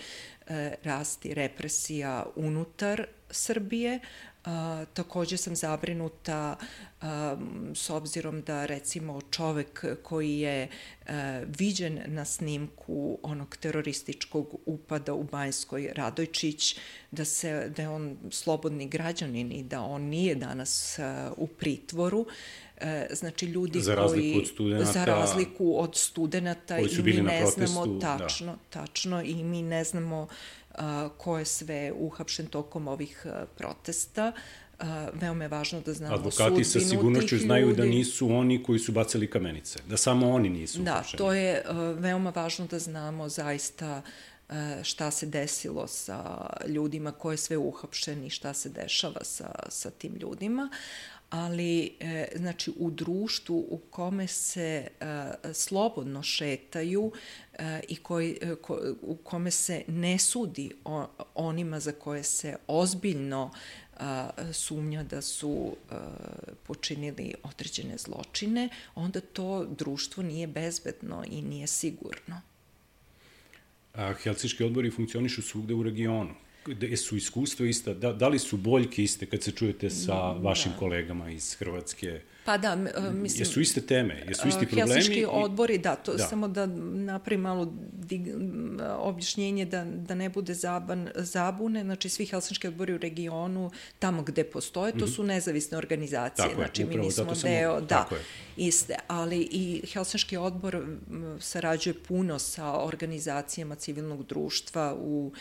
rasti 0.84 1.34
represija 1.34 2.26
unutar 2.36 3.05
Srbije, 3.30 3.99
A, 4.45 4.85
takođe 4.93 5.37
sam 5.37 5.55
zabrinuta 5.55 6.55
a, 7.01 7.37
s 7.73 7.89
obzirom 7.89 8.41
da 8.41 8.65
recimo 8.65 9.21
čovek 9.31 9.85
koji 10.03 10.39
je 10.39 10.67
a, 11.07 11.41
viđen 11.59 11.99
na 12.05 12.25
snimku 12.25 13.19
onog 13.23 13.57
terorističkog 13.57 14.55
upada 14.65 15.13
u 15.13 15.23
Banjskoj 15.23 15.91
Radojčić, 15.95 16.77
da, 17.11 17.25
se, 17.25 17.71
da 17.75 17.81
je 17.81 17.89
on 17.89 18.17
slobodni 18.31 18.87
građanin 18.87 19.51
i 19.51 19.63
da 19.63 19.81
on 19.81 20.01
nije 20.01 20.35
danas 20.35 20.99
a, 20.99 21.31
u 21.37 21.47
pritvoru, 21.47 22.25
e, 22.77 23.07
znači 23.11 23.45
ljudi 23.45 23.81
za 23.81 23.95
koji 23.95 24.37
od 24.37 24.47
studenta, 24.47 24.91
za 24.91 25.05
razliku 25.05 25.81
od 25.81 25.95
studenta 25.95 26.79
i 26.79 27.01
mi 27.03 27.13
ne 27.13 27.39
protestu, 27.41 27.67
znamo 27.67 27.85
da. 27.85 28.17
tačno 28.17 28.51
da. 28.51 28.81
tačno 28.81 29.21
i 29.21 29.43
mi 29.43 29.61
ne 29.61 29.83
znamo 29.83 30.27
ko 31.17 31.38
je 31.38 31.45
sve 31.45 31.91
uhapšen 31.95 32.47
tokom 32.47 32.88
ovih 32.88 33.26
protesta. 33.57 34.32
Veoma 35.13 35.43
je 35.43 35.47
važno 35.47 35.82
da 35.82 35.93
znamo 35.93 36.15
Advokati 36.15 36.63
sa 36.63 36.80
sigurnošću 36.80 37.38
znaju 37.38 37.76
da 37.76 37.86
nisu 37.86 38.32
oni 38.32 38.63
koji 38.63 38.80
su 38.80 38.91
bacili 38.91 39.30
kamenice, 39.30 39.80
da 39.89 39.97
samo 39.97 40.32
oni 40.32 40.49
nisu 40.49 40.82
da, 40.82 40.91
uhapšeni. 40.91 41.17
Da, 41.17 41.17
to 41.17 41.34
je 41.34 41.63
veoma 41.97 42.34
važno 42.36 42.67
da 42.67 42.80
znamo 42.80 43.30
zaista 43.30 44.01
šta 44.84 45.11
se 45.11 45.26
desilo 45.26 45.88
sa 45.88 46.49
ljudima, 46.67 47.11
ko 47.11 47.32
je 47.32 47.38
sve 47.38 47.57
uhapšen 47.57 48.23
i 48.26 48.30
šta 48.30 48.53
se 48.53 48.69
dešava 48.69 49.23
sa, 49.23 49.49
sa 49.69 49.89
tim 49.89 50.15
ljudima. 50.15 50.69
Ali 51.36 51.91
e, 51.99 52.27
znači 52.36 52.71
u 52.77 52.91
društvu 52.91 53.67
u 53.69 53.77
kome 53.89 54.27
se 54.27 54.88
e, 54.99 55.07
slobodno 55.53 56.23
šetaju 56.23 57.11
e, 57.53 57.81
i 57.88 57.95
koji, 57.95 58.38
e, 58.41 58.55
ko, 58.55 58.79
u 59.01 59.15
kome 59.15 59.51
se 59.51 59.83
ne 59.88 60.19
sudi 60.19 60.71
o, 60.86 61.07
onima 61.36 61.79
za 61.79 61.91
koje 61.91 62.23
se 62.23 62.55
ozbiljno 62.67 63.51
a, 63.97 64.29
sumnja 64.53 65.03
da 65.03 65.21
su 65.21 65.75
a, 65.89 65.99
počinili 66.63 67.33
određene 67.43 67.97
zločine, 67.97 68.69
onda 68.95 69.21
to 69.21 69.65
društvo 69.65 70.23
nije 70.23 70.47
bezbedno 70.47 71.23
i 71.31 71.41
nije 71.41 71.67
sigurno. 71.67 72.41
A 73.93 74.13
Helsinški 74.13 74.63
odbori 74.63 74.91
funkcionišu 74.91 75.41
svugde 75.41 75.73
u 75.73 75.83
regionu 75.83 76.44
su 76.97 77.18
iskustva 77.18 77.66
ista, 77.66 77.93
da, 77.93 78.13
da 78.13 78.28
li 78.28 78.39
su 78.39 78.57
boljke 78.57 79.03
iste 79.03 79.26
kad 79.26 79.43
se 79.43 79.51
čujete 79.51 79.89
sa 79.89 80.13
da. 80.13 80.39
vašim 80.41 80.72
da. 80.72 80.78
kolegama 80.78 81.30
iz 81.30 81.55
Hrvatske? 81.55 82.22
Pa 82.45 82.57
da, 82.57 82.76
mislim... 83.13 83.41
Jesu 83.41 83.61
iste 83.61 83.82
teme, 83.82 84.24
jesu 84.28 84.47
isti 84.47 84.66
problemi? 84.66 84.91
Helsinški 84.91 85.26
odbori, 85.30 85.78
da, 85.78 85.95
to 85.95 86.13
da. 86.13 86.24
samo 86.24 86.47
da 86.47 86.66
napravim 86.66 87.41
malo 87.41 87.74
dig, 87.93 88.22
objašnjenje 88.97 89.66
da, 89.66 89.86
da 89.86 90.16
ne 90.16 90.30
bude 90.30 90.53
zaban, 90.53 91.09
zabune, 91.16 91.84
znači 91.84 92.09
svi 92.09 92.26
helsinški 92.26 92.68
odbori 92.68 92.93
u 92.93 92.97
regionu, 92.97 93.72
tamo 93.99 94.24
gde 94.24 94.43
postoje, 94.43 94.91
to 94.91 94.97
mm 94.97 95.01
-hmm. 95.01 95.16
su 95.16 95.24
nezavisne 95.24 95.78
organizacije, 95.78 96.47
tako 96.47 96.61
znači 96.61 96.82
je, 96.82 96.86
upravo, 96.86 97.01
mi 97.01 97.07
nismo 97.07 97.26
deo, 97.26 97.76
samo, 97.76 97.88
da, 97.88 98.09
iste, 98.57 98.95
ali 99.07 99.47
i 99.51 99.82
helsinški 99.93 100.38
odbor 100.38 100.86
sarađuje 101.39 101.93
puno 101.93 102.39
sa 102.39 102.84
organizacijama 102.84 103.76
civilnog 103.76 104.26
društva 104.26 104.95
u 104.99 105.32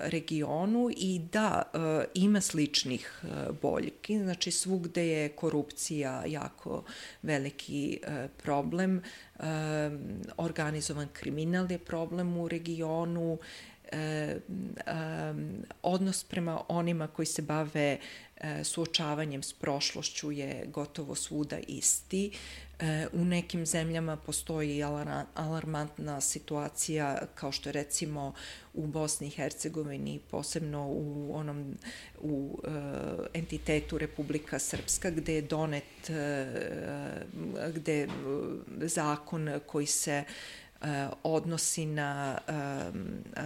regionu 0.00 0.90
i 0.96 1.20
da, 1.32 1.62
ima 2.14 2.40
sličnih 2.40 3.22
boljki, 3.62 4.18
znači 4.18 4.50
svugde 4.50 5.06
je 5.06 5.28
korupcija 5.28 6.24
jako 6.26 6.84
veliki 7.22 8.00
problem, 8.42 9.02
organizovan 10.36 11.08
kriminal 11.12 11.72
je 11.72 11.78
problem 11.78 12.36
u 12.36 12.48
regionu, 12.48 13.38
odnos 15.82 16.24
prema 16.24 16.62
onima 16.68 17.06
koji 17.06 17.26
se 17.26 17.42
bave 17.42 17.98
suočavanjem 18.64 19.42
s 19.42 19.52
prošlošću 19.52 20.32
je 20.32 20.64
gotovo 20.66 21.14
svuda 21.14 21.58
isti. 21.68 22.32
U 23.12 23.24
nekim 23.24 23.66
zemljama 23.66 24.16
postoji 24.16 24.82
alarmantna 25.34 26.20
situacija 26.20 27.18
kao 27.34 27.52
što 27.52 27.68
je 27.68 27.72
recimo 27.72 28.34
u 28.74 28.86
Bosni 28.86 29.26
i 29.26 29.30
Hercegovini, 29.30 30.20
posebno 30.30 30.86
u 30.88 31.30
onom 31.34 31.76
u 32.20 32.60
uh, 32.64 32.70
entitetu 33.34 33.98
Republika 33.98 34.58
Srpska 34.58 35.10
gde 35.10 35.34
je 35.34 35.42
donet 35.42 35.84
uh, 36.08 36.14
gde 37.74 38.06
uh, 38.06 38.12
zakon 38.82 39.60
koji 39.66 39.86
se 39.86 40.24
uh, 40.80 40.88
odnosi 41.22 41.86
na 41.86 42.38
uh, 42.48 42.54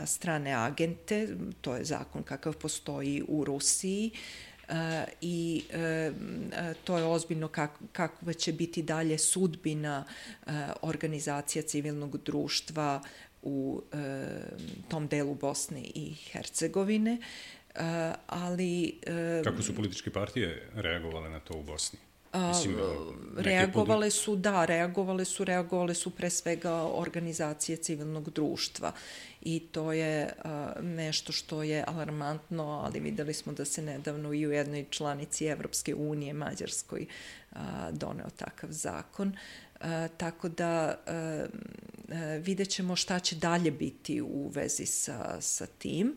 strane 0.07 0.53
agente, 0.53 1.28
to 1.61 1.76
je 1.76 1.85
zakon 1.85 2.22
kakav 2.22 2.53
postoji 2.57 3.22
u 3.28 3.45
Rusiji, 3.45 4.11
E, 4.11 4.53
i 5.20 5.64
e, 5.72 6.12
to 6.84 6.98
je 6.98 7.04
ozbiljno 7.04 7.48
kak, 7.48 7.70
kakva 7.92 8.32
će 8.32 8.52
biti 8.52 8.82
dalje 8.82 9.18
sudbina 9.18 10.04
e, 10.46 10.50
organizacija 10.82 11.62
civilnog 11.62 12.16
društva 12.24 13.02
u 13.42 13.82
tom 14.88 15.06
delu 15.06 15.34
Bosne 15.34 15.80
i 15.80 16.14
Hercegovine. 16.14 17.18
Ali... 18.26 19.00
Kako 19.44 19.62
su 19.62 19.74
političke 19.74 20.10
partije 20.10 20.68
reagovale 20.74 21.30
na 21.30 21.40
to 21.40 21.54
u 21.54 21.62
Bosni? 21.62 21.98
Mislim, 22.35 22.76
reagovale 23.37 24.11
su, 24.11 24.37
da, 24.37 24.64
reagovale 24.64 25.24
su, 25.24 25.45
reagovale 25.45 25.95
su 25.95 26.11
pre 26.11 26.30
svega 26.30 26.72
organizacije 26.74 27.76
civilnog 27.76 28.30
društva 28.30 28.93
i 29.41 29.61
to 29.72 29.93
je 29.93 30.32
a, 30.45 30.72
nešto 30.82 31.32
što 31.32 31.62
je 31.62 31.85
alarmantno, 31.87 32.64
ali 32.64 33.01
videli 33.01 33.35
smo 33.35 33.53
da 33.53 33.64
se 33.64 33.82
nedavno 33.82 34.32
i 34.32 34.47
u 34.47 34.53
jednoj 34.53 34.87
članici 34.91 35.47
Evropske 35.47 35.95
unije, 35.95 36.32
Mađarskoj, 36.32 37.07
a, 37.53 37.91
doneo 37.93 38.30
takav 38.37 38.70
zakon. 38.72 39.37
A, 39.80 40.09
tako 40.16 40.49
da 40.49 40.99
a, 41.07 41.47
a, 42.09 42.37
vidjet 42.43 42.68
ćemo 42.68 42.97
šta 42.97 43.18
će 43.18 43.37
dalje 43.37 43.70
biti 43.70 44.20
u 44.20 44.51
vezi 44.55 44.87
sa, 44.87 45.41
sa 45.41 45.66
tim 45.66 46.16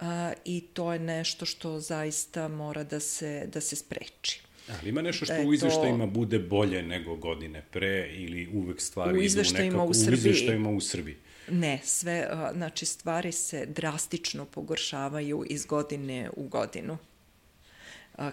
a, 0.00 0.32
i 0.44 0.60
to 0.60 0.92
je 0.92 0.98
nešto 0.98 1.46
što 1.46 1.80
zaista 1.80 2.48
mora 2.48 2.84
da 2.84 3.00
se, 3.00 3.48
da 3.52 3.60
se 3.60 3.76
spreči. 3.76 4.47
Ali 4.80 4.88
ima 4.88 5.02
nešto 5.02 5.24
što 5.24 5.34
da 5.34 5.48
u 5.48 5.54
izveštajima 5.54 6.04
to... 6.04 6.10
bude 6.10 6.38
bolje 6.38 6.82
nego 6.82 7.16
godine 7.16 7.62
pre 7.70 8.10
ili 8.12 8.48
uvek 8.52 8.80
stvari 8.80 9.18
u 9.18 9.22
izveštajima 9.22 9.76
nekako, 9.76 9.90
u 9.90 9.94
Srbiji. 9.94 10.14
U 10.14 10.18
izveštajima 10.18 10.70
u 10.70 10.80
Srbiji. 10.80 11.16
Ne, 11.50 11.80
sve, 11.84 12.28
znači 12.54 12.86
stvari 12.86 13.32
se 13.32 13.66
drastično 13.66 14.44
pogoršavaju 14.44 15.44
iz 15.48 15.66
godine 15.66 16.30
u 16.36 16.48
godinu 16.48 16.98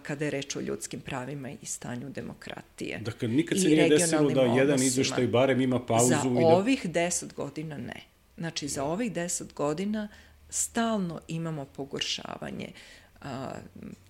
kada 0.01 0.25
je 0.25 0.31
reč 0.31 0.55
o 0.55 0.59
ljudskim 0.61 0.99
pravima 0.99 1.49
i 1.49 1.65
stanju 1.65 2.09
demokratije. 2.09 2.99
Dakle, 2.99 3.27
nikad 3.27 3.61
se 3.61 3.67
nije 3.67 3.89
desilo 3.89 4.29
da 4.29 4.41
jedan 4.41 4.83
izveštaj 4.83 5.27
barem 5.27 5.61
ima 5.61 5.79
pauzu. 5.79 6.07
Za 6.07 6.21
i 6.31 6.41
da... 6.41 6.47
ovih 6.47 6.89
deset 6.89 7.33
godina 7.33 7.77
ne. 7.77 8.01
Znači, 8.37 8.67
za 8.67 8.83
ovih 8.83 9.11
deset 9.11 9.53
godina 9.53 10.07
stalno 10.49 11.21
imamo 11.27 11.65
pogoršavanje 11.65 12.67
a, 12.67 13.04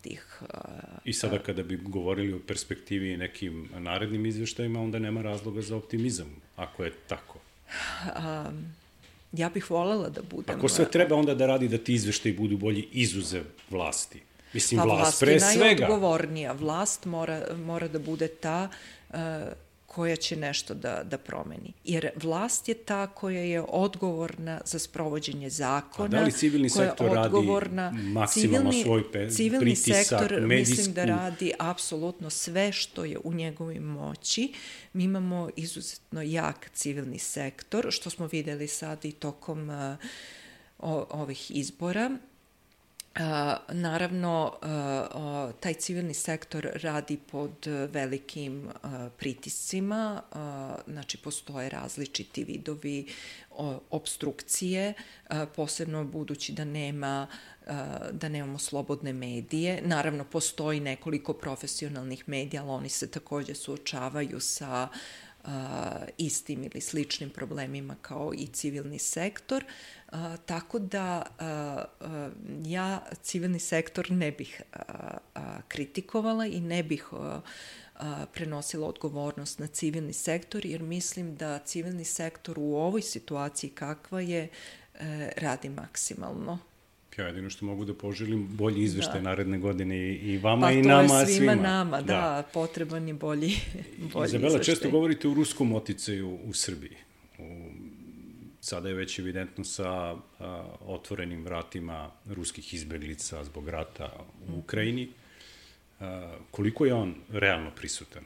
tih... 0.01 0.41
I 1.05 1.13
sada 1.13 1.39
kada 1.39 1.63
bi 1.63 1.77
govorili 1.77 2.33
o 2.33 2.39
perspektivi 2.47 3.17
nekim 3.17 3.69
narednim 3.77 4.25
izveštajima, 4.25 4.81
onda 4.81 4.99
nema 4.99 5.21
razloga 5.21 5.61
za 5.61 5.75
optimizam, 5.75 6.35
ako 6.55 6.83
je 6.83 6.91
tako. 7.07 7.39
Ja 9.31 9.49
bih 9.49 9.71
volela 9.71 10.09
da 10.09 10.21
budem... 10.21 10.55
Ako 10.55 10.69
sve 10.69 10.91
treba 10.91 11.15
onda 11.15 11.35
da 11.35 11.45
radi 11.45 11.67
da 11.67 11.77
ti 11.77 11.93
izveštaji 11.93 12.35
budu 12.35 12.57
bolji 12.57 12.87
izuzev 12.91 13.43
vlasti. 13.69 14.21
Mislim, 14.53 14.77
pa 14.77 14.83
vlast, 14.85 15.01
vlast 15.01 15.19
pre 15.19 15.39
svega. 15.39 15.43
vlast 15.43 15.55
je 15.55 15.61
najodgovornija. 15.61 16.51
Vlast 16.51 17.05
mora, 17.05 17.41
mora 17.65 17.87
da 17.87 17.99
bude 17.99 18.27
ta 18.27 18.69
uh, 19.09 19.15
koja 19.95 20.15
će 20.15 20.35
nešto 20.35 20.73
da, 20.73 21.03
da 21.03 21.17
promeni. 21.17 21.73
Jer 21.83 22.09
vlast 22.15 22.69
je 22.69 22.73
ta 22.73 23.07
koja 23.07 23.41
je 23.41 23.61
odgovorna 23.61 24.61
za 24.65 24.79
sprovođenje 24.79 25.49
zakona. 25.49 26.17
A 26.17 26.19
da 26.19 26.25
li 26.25 26.31
civilni 26.31 26.69
sektor 26.69 27.11
radi 27.11 27.37
maksimalno 27.93 28.71
civilni, 28.71 28.83
svoj 28.83 29.11
pe, 29.11 29.29
civilni 29.29 29.65
pritisak, 29.65 30.05
sektor 30.05 30.41
medijsku... 30.41 30.71
mislim 30.71 30.93
da 30.93 31.05
radi 31.05 31.51
apsolutno 31.59 32.29
sve 32.29 32.71
što 32.71 33.05
je 33.05 33.17
u 33.23 33.33
njegovim 33.33 33.83
moći. 33.83 34.53
Mi 34.93 35.03
imamo 35.03 35.49
izuzetno 35.55 36.21
jak 36.21 36.69
civilni 36.73 37.19
sektor, 37.19 37.87
što 37.89 38.09
smo 38.09 38.27
videli 38.27 38.67
sad 38.67 39.05
i 39.05 39.11
tokom 39.11 39.69
uh, 39.69 39.75
o, 40.79 41.07
ovih 41.09 41.51
izbora 41.51 42.17
naravno, 43.69 44.53
taj 45.59 45.73
civilni 45.73 46.13
sektor 46.13 46.69
radi 46.73 47.17
pod 47.31 47.67
velikim 47.91 48.69
pritiscima, 49.17 50.21
znači 50.87 51.17
postoje 51.17 51.69
različiti 51.69 52.43
vidovi 52.43 53.07
obstrukcije, 53.89 54.93
posebno 55.55 56.03
budući 56.03 56.53
da 56.53 56.65
nema 56.65 57.27
da 58.11 58.29
nemamo 58.29 58.57
slobodne 58.57 59.13
medije. 59.13 59.81
Naravno, 59.81 60.23
postoji 60.23 60.79
nekoliko 60.79 61.33
profesionalnih 61.33 62.29
medija, 62.29 62.61
ali 62.61 62.71
oni 62.71 62.89
se 62.89 63.11
takođe 63.11 63.55
suočavaju 63.55 64.39
sa 64.39 64.87
istim 66.17 66.63
ili 66.63 66.81
sličnim 66.81 67.29
problemima 67.29 67.95
kao 68.01 68.33
i 68.33 68.47
civilni 68.47 68.99
sektor. 68.99 69.63
Uh, 69.63 70.04
tako 70.45 70.79
da 70.79 71.21
uh, 71.39 72.07
uh, 72.07 72.31
ja 72.65 73.01
civilni 73.21 73.59
sektor 73.59 74.11
ne 74.11 74.31
bih 74.31 74.61
uh, 74.75 74.79
uh, 75.35 75.41
kritikovala 75.67 76.45
i 76.45 76.59
ne 76.59 76.83
bih 76.83 77.13
uh, 77.13 77.19
uh, 77.19 78.05
prenosila 78.33 78.87
odgovornost 78.87 79.59
na 79.59 79.67
civilni 79.67 80.13
sektor, 80.13 80.65
jer 80.65 80.81
mislim 80.81 81.35
da 81.35 81.59
civilni 81.59 82.05
sektor 82.05 82.59
u 82.59 82.75
ovoj 82.75 83.01
situaciji 83.01 83.69
kakva 83.69 84.21
je 84.21 84.47
uh, 84.47 85.01
radi 85.37 85.69
maksimalno. 85.69 86.59
Ja 87.17 87.27
jedino 87.27 87.49
što 87.49 87.65
mogu 87.65 87.85
da 87.85 87.93
poželim 87.93 88.47
bolji 88.47 88.83
izveštaj 88.83 89.21
da. 89.21 89.29
naredne 89.29 89.57
godine 89.57 89.97
i, 90.13 90.37
vama 90.37 90.67
pa, 90.67 90.71
i 90.71 90.81
nama 90.81 91.07
svima. 91.07 91.19
Pa 91.19 91.25
to 91.25 91.29
je 91.29 91.35
svima 91.35 91.55
nama, 91.55 92.01
da, 92.01 92.13
da, 92.13 92.43
potreban 92.53 93.07
je 93.07 93.13
bolji, 93.13 93.51
bolji 94.13 94.25
Izabela, 94.25 94.47
izveštaj. 94.47 94.75
često 94.75 94.89
govorite 94.89 95.27
o 95.27 95.33
ruskom 95.33 95.73
oticaju 95.73 96.39
u 96.43 96.53
Srbiji. 96.53 97.04
Sada 98.65 98.89
je 98.89 98.95
već 98.95 99.19
evidentno 99.19 99.63
sa 99.63 99.89
a, 99.89 100.17
otvorenim 100.85 101.43
vratima 101.45 102.11
ruskih 102.25 102.73
izbeglica 102.73 103.43
zbog 103.43 103.69
rata 103.69 104.09
u 104.47 104.51
mm. 104.51 104.59
Ukrajini. 104.59 105.09
A, 105.99 106.37
koliko 106.51 106.85
je 106.85 106.93
on 106.93 107.15
realno 107.29 107.71
prisutan? 107.75 108.23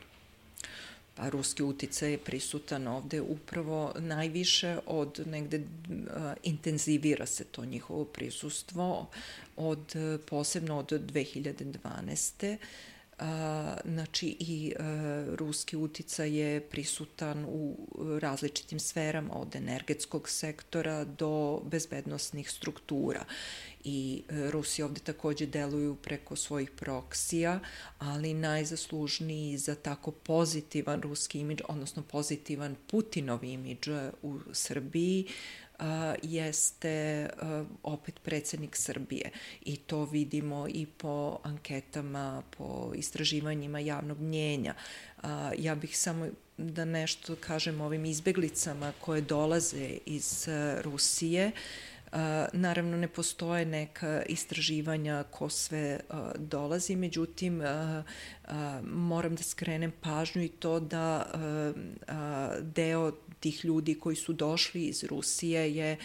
pa 1.16 1.30
ruski 1.30 1.64
uticaj 1.64 2.12
je 2.12 2.18
prisutan 2.18 2.88
ovde 2.88 3.22
upravo 3.22 3.94
najviše 3.98 4.78
od 4.86 5.24
negde 5.26 5.58
uh, 5.58 5.64
intenzivira 6.44 7.26
se 7.26 7.44
to 7.44 7.66
njihovo 7.66 8.06
prisustvo 8.06 9.10
od 9.58 9.96
posebno 10.26 10.78
od 10.78 10.92
2012. 10.92 12.58
A, 13.20 13.78
znači 13.86 14.36
i 14.40 14.74
a, 14.80 15.26
ruski 15.36 15.78
uticaj 15.78 16.38
je 16.38 16.62
prisutan 16.62 17.46
u 17.46 17.76
različitim 18.22 18.80
sferama 18.80 19.34
od 19.34 19.56
energetskog 19.56 20.30
sektora 20.30 21.04
do 21.04 21.62
bezbednostnih 21.66 22.52
struktura. 22.52 23.26
I 23.84 24.24
e, 24.30 24.52
Rusi 24.52 24.84
ovde 24.84 25.00
takođe 25.00 25.46
deluju 25.46 25.96
preko 25.96 26.36
svojih 26.36 26.72
proksija, 26.72 27.60
ali 28.00 28.34
najzaslužniji 28.34 29.58
za 29.58 29.76
tako 29.76 30.12
pozitivan 30.12 31.02
ruski 31.02 31.40
imidž, 31.40 31.62
odnosno 31.68 32.04
pozitivan 32.04 32.76
Putinov 32.88 33.44
imidž 33.44 33.90
u 34.22 34.40
Srbiji, 34.54 35.28
jeste 36.24 37.30
opet 37.84 38.20
predsednik 38.24 38.76
Srbije 38.76 39.32
i 39.62 39.78
to 39.78 40.06
vidimo 40.06 40.68
i 40.68 40.86
po 40.86 41.40
anketama, 41.44 42.44
po 42.58 42.92
istraživanjima 42.96 43.80
javnog 43.80 44.20
mnjenja. 44.20 44.74
Ja 45.58 45.76
bih 45.76 45.98
samo 45.98 46.28
da 46.58 46.86
nešto 46.86 47.36
kažem 47.36 47.82
ovim 47.82 48.06
izbeglicama 48.06 48.94
koje 49.02 49.22
dolaze 49.22 49.98
iz 50.06 50.48
Rusije. 50.82 51.52
Naravno, 52.54 52.98
ne 52.98 53.08
postoje 53.08 53.66
neka 53.66 54.24
istraživanja 54.24 55.24
ko 55.32 55.50
sve 55.50 56.00
dolazi, 56.38 56.96
međutim, 56.96 57.62
moram 58.84 59.36
da 59.36 59.44
skrenem 59.44 59.92
pažnju 60.02 60.44
i 60.44 60.50
to 60.50 60.80
da 60.80 61.26
deo 62.62 63.12
tih 63.40 63.66
ljudi 63.66 64.00
koji 64.00 64.16
su 64.16 64.34
došli 64.34 64.86
iz 64.86 65.04
Rusije 65.04 65.76
je 65.76 65.98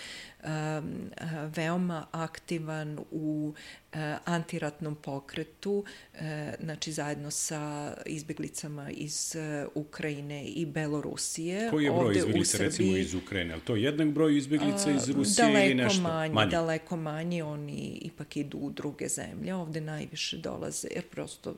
veoma 1.57 2.07
aktivan 2.13 2.99
u 3.11 3.55
e, 3.93 4.17
antiratnom 4.25 4.95
pokretu, 4.95 5.85
e, 6.15 6.53
znači 6.61 6.93
zajedno 6.93 7.31
sa 7.31 7.95
izbeglicama 8.07 8.91
iz 8.91 9.37
e, 9.37 9.67
Ukrajine 9.75 10.45
i 10.45 10.67
Belorusije. 10.67 11.71
Koji 11.71 11.85
je 11.85 11.91
broj 11.91 12.05
Ovde 12.05 12.19
izbeglica 12.19 12.59
recimo 12.59 12.97
iz 12.97 13.15
Ukrajine? 13.15 13.55
Je 13.55 13.61
to 13.61 13.77
jednak 13.77 14.09
broj 14.09 14.37
izbeglica 14.37 14.91
iz 14.91 15.09
Rusije 15.09 15.47
daleko 15.47 15.67
ili 15.67 15.75
nešto 15.75 16.03
manji, 16.03 16.35
manje? 16.35 16.51
Daleko 16.51 16.97
manji, 16.97 17.43
oni 17.43 17.99
ipak 18.03 18.37
idu 18.37 18.59
u 18.59 18.71
druge 18.71 19.09
zemlje. 19.09 19.55
Ovde 19.55 19.81
najviše 19.81 20.37
dolaze, 20.37 20.89
jer 20.95 21.05
prosto 21.05 21.55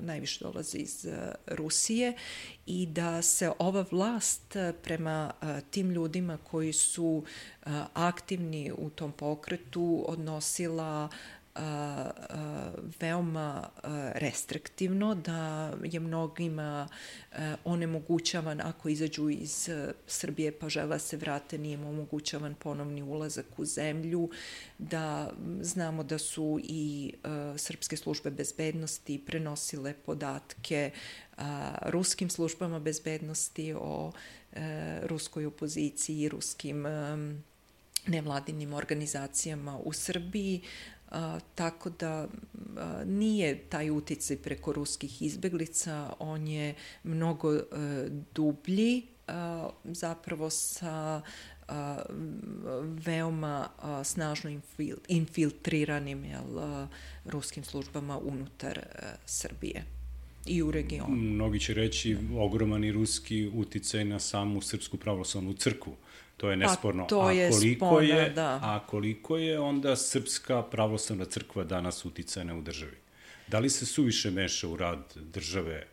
najviše 0.00 0.44
dolaze 0.44 0.78
iz 0.78 1.06
Rusije 1.46 2.12
i 2.66 2.86
da 2.86 3.22
se 3.22 3.50
ova 3.58 3.84
vlast 3.90 4.56
prema 4.82 5.32
tim 5.70 5.90
ljudima 5.90 6.36
koji 6.36 6.72
su 6.72 7.24
aktivni 7.94 8.72
u 8.78 8.90
tom 8.90 9.12
pokretu 9.12 10.04
odnosila 10.08 11.08
a, 11.54 12.10
a, 12.30 12.70
veoma 13.00 13.70
a, 13.82 14.10
restriktivno, 14.14 15.14
da 15.14 15.72
je 15.84 16.00
mnogima 16.00 16.88
a, 17.32 17.56
onemogućavan 17.64 18.60
ako 18.60 18.88
izađu 18.88 19.30
iz 19.30 19.68
a, 19.68 19.92
Srbije 20.06 20.52
pa 20.52 20.68
žele 20.68 20.88
da 20.88 20.98
se 20.98 21.16
vrate, 21.16 21.58
nije 21.58 21.74
im 21.74 21.86
omogućavan 21.86 22.54
ponovni 22.54 23.02
ulazak 23.02 23.46
u 23.56 23.64
zemlju, 23.64 24.30
da 24.78 25.32
znamo 25.60 26.02
da 26.04 26.18
su 26.18 26.60
i 26.62 27.12
a, 27.22 27.54
srpske 27.56 27.96
službe 27.96 28.30
bezbednosti 28.30 29.22
prenosile 29.26 29.94
podatke 30.06 30.90
a, 31.36 31.74
ruskim 31.82 32.30
službama 32.30 32.78
bezbednosti 32.78 33.74
o 33.78 34.12
a, 34.56 34.98
ruskoj 35.02 35.46
opoziciji 35.46 36.20
i 36.20 36.28
ruskim 36.28 36.86
a, 36.86 37.34
nevladinim 38.06 38.72
organizacijama 38.72 39.78
u 39.78 39.92
Srbiji, 39.92 40.60
a, 41.10 41.38
tako 41.54 41.90
da 41.90 42.28
a, 42.76 43.02
nije 43.06 43.58
taj 43.58 43.90
uticaj 43.90 44.36
preko 44.36 44.72
ruskih 44.72 45.22
izbeglica, 45.22 46.12
on 46.18 46.48
je 46.48 46.74
mnogo 47.04 47.50
a, 47.52 47.60
e, 47.60 48.08
dublji, 48.34 49.02
a, 49.28 49.68
zapravo 49.84 50.50
sa 50.50 51.22
a, 51.68 52.02
veoma 53.06 53.68
a, 53.78 54.04
snažno 54.04 54.50
infil, 54.50 54.96
infiltriranim 55.08 56.24
jel, 56.24 56.58
a, 56.58 56.88
ruskim 57.24 57.64
službama 57.64 58.18
unutar 58.18 58.78
a, 58.78 59.14
Srbije 59.26 59.84
i 60.46 60.62
u 60.62 60.70
regionu. 60.70 61.16
Mnogi 61.16 61.60
će 61.60 61.74
reći 61.74 62.16
ogroman 62.38 62.84
i 62.84 62.92
ruski 62.92 63.50
uticaj 63.54 64.04
na 64.04 64.20
samu 64.20 64.60
Srpsku 64.60 64.96
pravoslavnu 64.96 65.52
crkvu 65.52 65.96
To 66.36 66.50
je 66.50 66.60
pa, 66.60 66.66
nesporno. 66.66 67.02
Pa, 67.02 67.08
to 67.08 67.30
je 67.30 67.46
a 67.46 67.50
koliko 67.50 67.86
spona, 67.86 68.02
je, 68.02 68.30
da. 68.30 68.60
A 68.62 68.80
koliko 68.86 69.36
je 69.36 69.58
onda 69.58 69.96
Srpska 69.96 70.62
pravoslavna 70.62 71.24
crkva 71.24 71.64
danas 71.64 72.04
uticajna 72.04 72.54
u 72.54 72.60
državi? 72.60 72.96
Da 73.46 73.58
li 73.58 73.70
se 73.70 73.86
suviše 73.86 74.30
meša 74.30 74.68
u 74.68 74.76
rad 74.76 75.14
države 75.16 75.86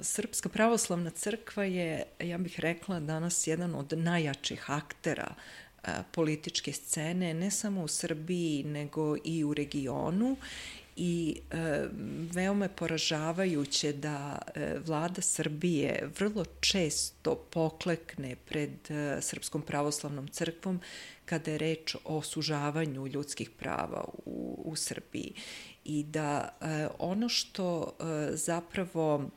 Srpska 0.00 0.48
pravoslavna 0.48 1.10
crkva 1.10 1.64
je, 1.64 2.02
ja 2.20 2.38
bih 2.38 2.60
rekla, 2.60 3.00
danas 3.00 3.46
jedan 3.46 3.74
od 3.74 3.92
najjačih 3.96 4.70
aktera 4.70 5.34
političke 6.12 6.72
scene, 6.72 7.34
ne 7.34 7.50
samo 7.50 7.82
u 7.82 7.88
Srbiji, 7.88 8.64
nego 8.64 9.16
i 9.24 9.44
u 9.44 9.54
regionu 9.54 10.36
i 10.96 11.40
e, 11.50 11.88
veoma 12.32 12.68
poražavajuće 12.68 13.92
da 13.92 14.38
e, 14.54 14.78
vlada 14.86 15.22
Srbije 15.22 16.10
vrlo 16.18 16.44
često 16.60 17.34
poklekne 17.50 18.36
pred 18.36 18.90
e, 18.90 19.18
Srpskom 19.20 19.62
pravoslavnom 19.62 20.28
crkvom 20.28 20.80
kada 21.24 21.50
je 21.50 21.58
reč 21.58 21.96
o 22.04 22.22
sužavanju 22.22 23.06
ljudskih 23.06 23.50
prava 23.50 24.04
u, 24.24 24.62
u 24.64 24.76
Srbiji. 24.76 25.34
I 25.84 26.02
da 26.02 26.48
e, 26.60 26.88
ono 26.98 27.28
što 27.28 27.82
e, 28.00 28.36
zapravo 28.36 29.30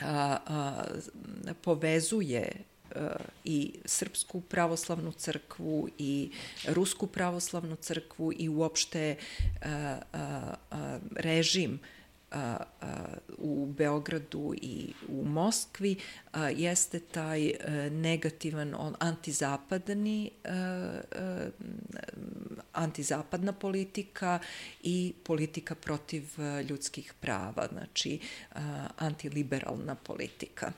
a, 0.00 0.36
a, 0.46 0.84
povezuje 1.62 2.52
i 3.44 3.72
Srpsku 3.84 4.40
pravoslavnu 4.40 5.12
crkvu 5.12 5.88
i 5.98 6.30
Rusku 6.68 7.06
pravoslavnu 7.06 7.76
crkvu 7.76 8.32
i 8.36 8.48
uopšte 8.48 9.16
režim 11.16 11.80
u 13.38 13.66
Beogradu 13.66 14.54
i 14.62 14.92
u 15.08 15.24
Moskvi 15.24 15.96
jeste 16.56 17.00
taj 17.00 17.48
e, 17.48 17.54
negativan 17.90 18.94
antizapadni 18.98 20.30
e, 20.44 20.50
e, 20.50 21.50
antizapadna 22.72 23.52
politika 23.52 24.38
i 24.82 25.14
politika 25.24 25.74
protiv 25.74 26.24
ljudskih 26.68 27.14
prava, 27.20 27.68
znači 27.72 28.20
antiliberalna 28.96 29.94
politika. 29.94 30.72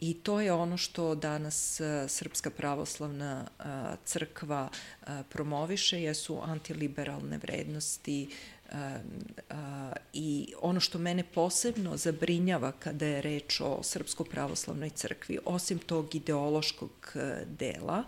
I 0.00 0.14
to 0.14 0.40
je 0.40 0.52
ono 0.52 0.76
što 0.76 1.14
danas 1.14 1.80
e, 1.80 2.08
Srpska 2.08 2.50
pravoslavna 2.50 3.46
e, 3.58 3.62
crkva 4.04 4.68
e, 4.70 5.06
promoviše, 5.28 6.02
jesu 6.02 6.40
antiliberalne 6.42 7.38
vrednosti 7.38 8.28
i 10.12 10.54
ono 10.60 10.80
što 10.80 10.98
mene 10.98 11.24
posebno 11.24 11.96
zabrinjava 11.96 12.72
kada 12.72 13.06
je 13.06 13.22
reč 13.22 13.60
o 13.60 13.82
Srpskoj 13.82 14.26
pravoslavnoj 14.26 14.90
crkvi, 14.90 15.38
osim 15.44 15.78
tog 15.78 16.14
ideološkog 16.14 17.12
dela, 17.46 18.04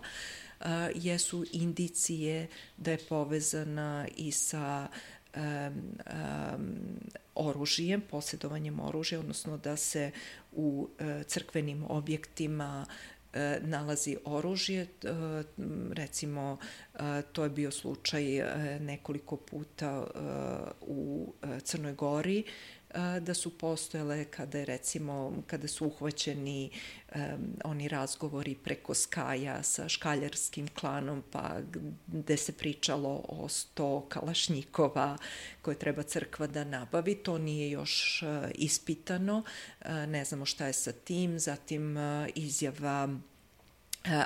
jesu 0.95 1.45
indicije 1.51 2.47
da 2.77 2.91
je 2.91 3.05
povezana 3.09 4.07
i 4.17 4.31
sa 4.31 4.87
um, 5.35 5.43
um, 6.55 6.77
oružijem, 7.35 8.01
posjedovanjem 8.01 8.79
oružja, 8.79 9.19
odnosno 9.19 9.57
da 9.57 9.77
se 9.77 10.11
u 10.51 10.89
uh, 10.99 11.23
crkvenim 11.27 11.83
objektima 11.89 12.85
uh, 12.85 13.39
nalazi 13.61 14.17
oružje. 14.25 14.87
Uh, 15.03 15.09
recimo, 15.93 16.57
to 17.31 17.43
je 17.43 17.49
bio 17.49 17.71
slučaj 17.71 18.23
nekoliko 18.79 19.37
puta 19.37 20.07
u 20.81 21.33
Crnoj 21.63 21.93
Gori, 21.93 22.43
da 23.21 23.33
su 23.33 23.57
postojale 23.57 24.25
kada 24.25 24.57
je 24.57 24.65
recimo 24.65 25.33
kada 25.47 25.67
su 25.67 25.85
uhvaćeni 25.85 26.69
um, 27.15 27.21
oni 27.63 27.87
razgovori 27.87 28.55
preko 28.55 28.93
Skaja 28.93 29.63
sa 29.63 29.89
škaljarskim 29.89 30.67
klanom 30.67 31.23
pa 31.31 31.59
gde 32.07 32.37
se 32.37 32.51
pričalo 32.51 33.25
o 33.29 33.47
100 33.47 34.07
kalašnjikova 34.07 35.17
koje 35.61 35.79
treba 35.79 36.03
crkva 36.03 36.47
da 36.47 36.63
nabavi. 36.63 37.15
To 37.15 37.37
nije 37.37 37.69
još 37.69 38.23
uh, 38.23 38.49
ispitano. 38.55 39.37
Uh, 39.81 39.91
ne 39.91 40.25
znamo 40.25 40.45
šta 40.45 40.67
je 40.67 40.73
sa 40.73 40.91
tim. 40.91 41.39
Zatim 41.39 41.97
uh, 41.97 42.27
izjava 42.35 43.09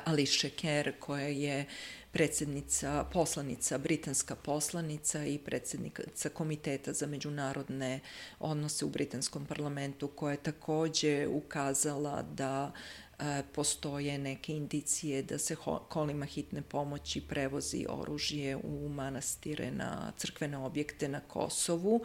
Ališe 0.05 0.49
Kerr 0.49 0.91
koja 0.99 1.27
je 1.27 1.65
predsednica, 2.11 3.03
poslanica, 3.13 3.77
britanska 3.77 4.35
poslanica 4.35 5.25
i 5.25 5.37
predsednica 5.37 6.29
Komiteta 6.29 6.93
za 6.93 7.07
međunarodne 7.07 7.99
odnose 8.39 8.85
u 8.85 8.89
britanskom 8.89 9.45
parlamentu 9.45 10.07
koja 10.07 10.31
je 10.31 10.43
takođe 10.43 11.27
ukazala 11.27 12.21
da 12.21 12.71
e, 13.19 13.43
postoje 13.53 14.17
neke 14.17 14.53
indicije 14.53 15.23
da 15.23 15.37
se 15.37 15.55
kolima 15.89 16.25
hitne 16.25 16.61
pomoći 16.61 17.21
prevozi 17.21 17.85
oružje 17.89 18.55
u 18.55 18.89
manastire 18.89 19.71
na 19.71 20.11
crkvene 20.17 20.57
objekte 20.57 21.07
na 21.07 21.19
Kosovu. 21.19 22.01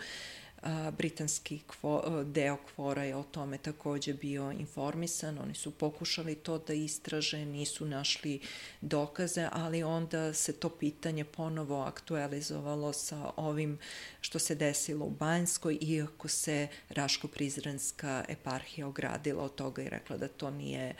Britanski 0.98 1.60
kvo, 1.66 2.24
deo 2.26 2.56
kvora 2.56 3.04
je 3.04 3.16
o 3.16 3.22
tome 3.22 3.58
takođe 3.58 4.14
bio 4.14 4.52
informisan, 4.58 5.38
oni 5.38 5.54
su 5.54 5.70
pokušali 5.70 6.34
to 6.34 6.58
da 6.58 6.72
istraže, 6.72 7.44
nisu 7.44 7.86
našli 7.86 8.40
dokaze, 8.80 9.48
ali 9.52 9.82
onda 9.82 10.32
se 10.32 10.52
to 10.52 10.68
pitanje 10.68 11.24
ponovo 11.24 11.82
aktualizovalo 11.82 12.92
sa 12.92 13.30
ovim 13.36 13.78
što 14.20 14.38
se 14.38 14.54
desilo 14.54 15.06
u 15.06 15.10
Banjskoj, 15.10 15.78
iako 15.80 16.28
se 16.28 16.68
Raško-Prizrenska 16.90 18.24
eparhija 18.28 18.86
ogradila 18.86 19.44
od 19.44 19.54
toga 19.54 19.82
i 19.82 19.88
rekla 19.88 20.16
da 20.16 20.28
to 20.28 20.50
nije 20.50 20.88
e, 20.88 20.94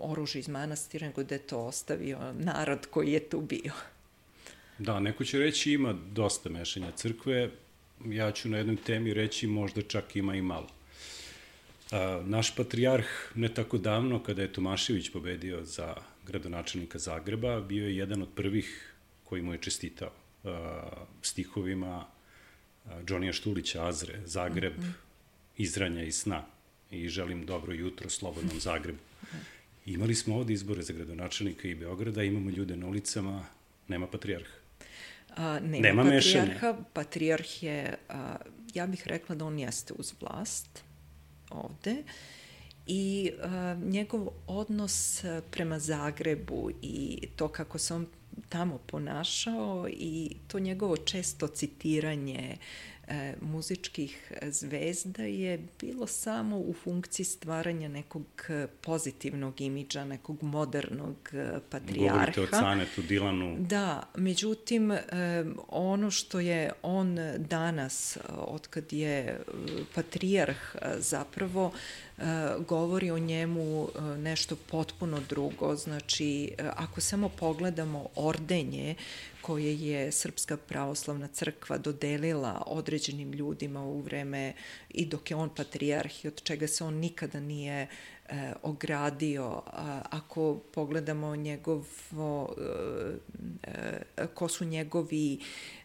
oružje 0.00 0.38
iz 0.38 0.48
manastira, 0.48 1.06
nego 1.06 1.22
da 1.22 1.34
je 1.34 1.46
to 1.46 1.58
ostavio 1.58 2.32
narod 2.32 2.86
koji 2.90 3.12
je 3.12 3.28
tu 3.28 3.40
bio. 3.40 3.72
Da, 4.78 5.00
neko 5.00 5.24
će 5.24 5.38
reći 5.38 5.72
ima 5.72 5.92
dosta 5.92 6.48
mešanja 6.48 6.90
crkve, 6.90 7.50
ja 8.06 8.32
ću 8.32 8.48
na 8.48 8.58
jednoj 8.58 8.76
temi 8.76 9.14
reći 9.14 9.46
možda 9.46 9.82
čak 9.82 10.16
ima 10.16 10.34
i 10.34 10.42
malo. 10.42 10.68
A, 11.90 12.22
naš 12.26 12.56
patrijarh 12.56 13.06
ne 13.34 13.48
tako 13.48 13.78
davno, 13.78 14.22
kada 14.22 14.42
je 14.42 14.52
Tomašević 14.52 15.10
pobedio 15.12 15.64
za 15.64 15.94
gradonačelnika 16.26 16.98
Zagreba, 16.98 17.60
bio 17.60 17.86
je 17.86 17.96
jedan 17.96 18.22
od 18.22 18.28
prvih 18.34 18.94
koji 19.24 19.42
mu 19.42 19.52
je 19.52 19.58
čestitao 19.58 20.10
a, 20.44 20.82
stihovima 21.22 22.06
Džonija 23.06 23.32
Štulića, 23.32 23.86
Azre, 23.86 24.20
Zagreb, 24.24 24.78
mm 24.78 24.82
-hmm. 24.82 24.92
izranja 25.56 26.02
i 26.02 26.12
sna 26.12 26.44
i 26.90 27.08
želim 27.08 27.46
dobro 27.46 27.72
jutro 27.72 28.10
slobodnom 28.10 28.60
Zagrebu. 28.60 28.98
Imali 29.86 30.14
smo 30.14 30.36
ovde 30.36 30.52
izbore 30.52 30.82
za 30.82 30.92
gradonačelnika 30.92 31.68
i 31.68 31.74
Beograda, 31.74 32.22
imamo 32.22 32.50
ljude 32.50 32.76
na 32.76 32.86
ulicama, 32.86 33.44
nema 33.88 34.06
patrijarha. 34.06 34.63
A, 35.36 35.60
nema, 35.60 35.82
nema 35.82 36.02
patrijarha. 36.02 36.46
Mešanja. 36.52 36.74
Patrijarh 36.92 37.62
je, 37.62 37.96
a, 38.08 38.36
ja 38.74 38.86
bih 38.86 39.06
rekla 39.06 39.34
da 39.34 39.44
on 39.44 39.58
jeste 39.58 39.94
uz 39.98 40.14
vlast 40.20 40.82
ovde 41.50 41.96
i 42.86 43.30
a, 43.42 43.76
njegov 43.84 44.28
odnos 44.46 45.24
prema 45.50 45.78
Zagrebu 45.78 46.70
i 46.82 47.28
to 47.36 47.48
kako 47.48 47.78
se 47.78 47.94
on 47.94 48.06
tamo 48.48 48.78
ponašao 48.86 49.88
i 49.88 50.36
to 50.48 50.58
njegovo 50.58 50.96
često 50.96 51.48
citiranje 51.48 52.56
e, 53.08 53.34
muzičkih 53.40 54.32
zvezda 54.42 55.22
je 55.22 55.58
bilo 55.80 56.06
samo 56.06 56.58
u 56.58 56.74
funkciji 56.84 57.26
stvaranja 57.26 57.88
nekog 57.88 58.26
pozitivnog 58.80 59.60
imidža, 59.60 60.04
nekog 60.04 60.42
modernog 60.42 61.16
e, 61.32 61.58
patrijarha. 61.70 62.14
Govorite 62.14 62.40
o 62.40 62.46
Canetu, 62.46 63.02
Dilanu. 63.02 63.56
Da, 63.58 64.02
međutim, 64.16 64.90
e, 64.92 65.00
ono 65.68 66.10
što 66.10 66.40
je 66.40 66.70
on 66.82 67.18
danas, 67.38 68.18
otkad 68.28 68.92
je 68.92 69.18
e, 69.18 69.38
patrijarh 69.94 70.76
zapravo, 70.98 71.72
e, 72.18 72.22
govori 72.68 73.10
o 73.10 73.18
njemu 73.18 73.88
e, 73.88 74.00
nešto 74.18 74.56
potpuno 74.70 75.20
drugo. 75.28 75.76
Znači, 75.76 76.52
ako 76.76 77.00
samo 77.00 77.28
pogledamo 77.28 78.08
ordenje 78.16 78.94
koje 79.44 79.80
je 79.80 80.12
Srpska 80.12 80.56
pravoslavna 80.56 81.28
crkva 81.28 81.78
dodelila 81.78 82.62
određenim 82.66 83.32
ljudima 83.32 83.84
u 83.84 84.00
vreme 84.00 84.52
i 84.90 85.06
dok 85.06 85.30
je 85.30 85.36
on 85.36 85.50
patrijarh 85.54 86.24
i 86.24 86.28
od 86.28 86.42
čega 86.42 86.66
se 86.66 86.84
on 86.84 86.94
nikada 86.94 87.40
nije 87.40 87.82
e, 88.28 88.52
ogradio. 88.62 89.62
A, 89.66 90.02
ako 90.10 90.54
pogledamo 90.72 91.36
njegovo, 91.36 92.54
e, 92.58 93.70
e, 94.16 94.26
ko 94.34 94.48
su 94.48 94.64
njegovi 94.64 95.40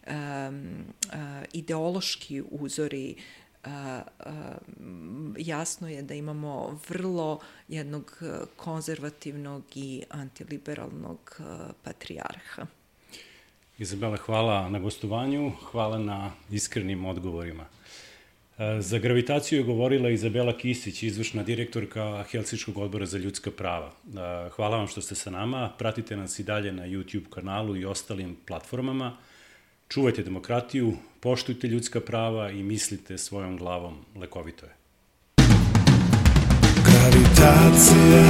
e, 0.05 0.13
e, 0.13 0.51
ideološki 1.53 2.43
uzori, 2.51 3.15
a, 3.63 4.01
a, 4.19 4.57
jasno 5.37 5.89
je 5.89 6.01
da 6.01 6.13
imamo 6.13 6.79
vrlo 6.89 7.39
jednog 7.67 8.23
konzervativnog 8.55 9.63
i 9.75 10.03
antiliberalnog 10.09 11.41
patrijarha. 11.83 12.78
Izabela, 13.79 14.17
hvala 14.17 14.69
na 14.69 14.79
gostovanju, 14.79 15.51
hvala 15.71 15.97
na 15.97 16.31
iskrenim 16.51 17.05
odgovorima. 17.05 17.65
E, 18.57 18.81
za 18.81 18.97
gravitaciju 18.97 19.59
je 19.59 19.63
govorila 19.63 20.09
Izabela 20.09 20.57
Kisić, 20.57 21.03
izvršna 21.03 21.43
direktorka 21.43 22.23
Helsičkog 22.31 22.77
odbora 22.77 23.05
za 23.05 23.17
ljudska 23.17 23.51
prava. 23.51 23.87
E, 23.87 23.91
hvala 24.49 24.77
vam 24.77 24.87
što 24.87 25.01
ste 25.01 25.15
sa 25.15 25.31
nama, 25.31 25.71
pratite 25.77 26.17
nas 26.17 26.39
i 26.39 26.43
dalje 26.43 26.71
na 26.71 26.87
YouTube 26.87 27.29
kanalu 27.29 27.77
i 27.77 27.85
ostalim 27.85 28.37
platformama. 28.47 29.17
Čuvajte 29.87 30.23
demokratiju, 30.23 30.93
poštujte 31.19 31.67
ljudska 31.67 31.99
prava 31.99 32.51
i 32.51 32.63
mislite 32.63 33.17
svojom 33.17 33.57
glavom, 33.57 33.97
lekovito 34.15 34.65
je. 34.65 34.71
Gravitacija, 36.83 38.23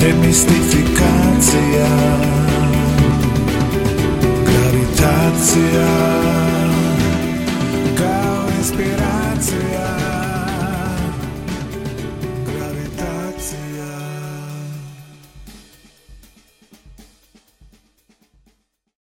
demistifikacija, 0.00 2.49
gravitacija 5.00 5.86
kao 7.98 8.48
inspiracija 8.58 9.89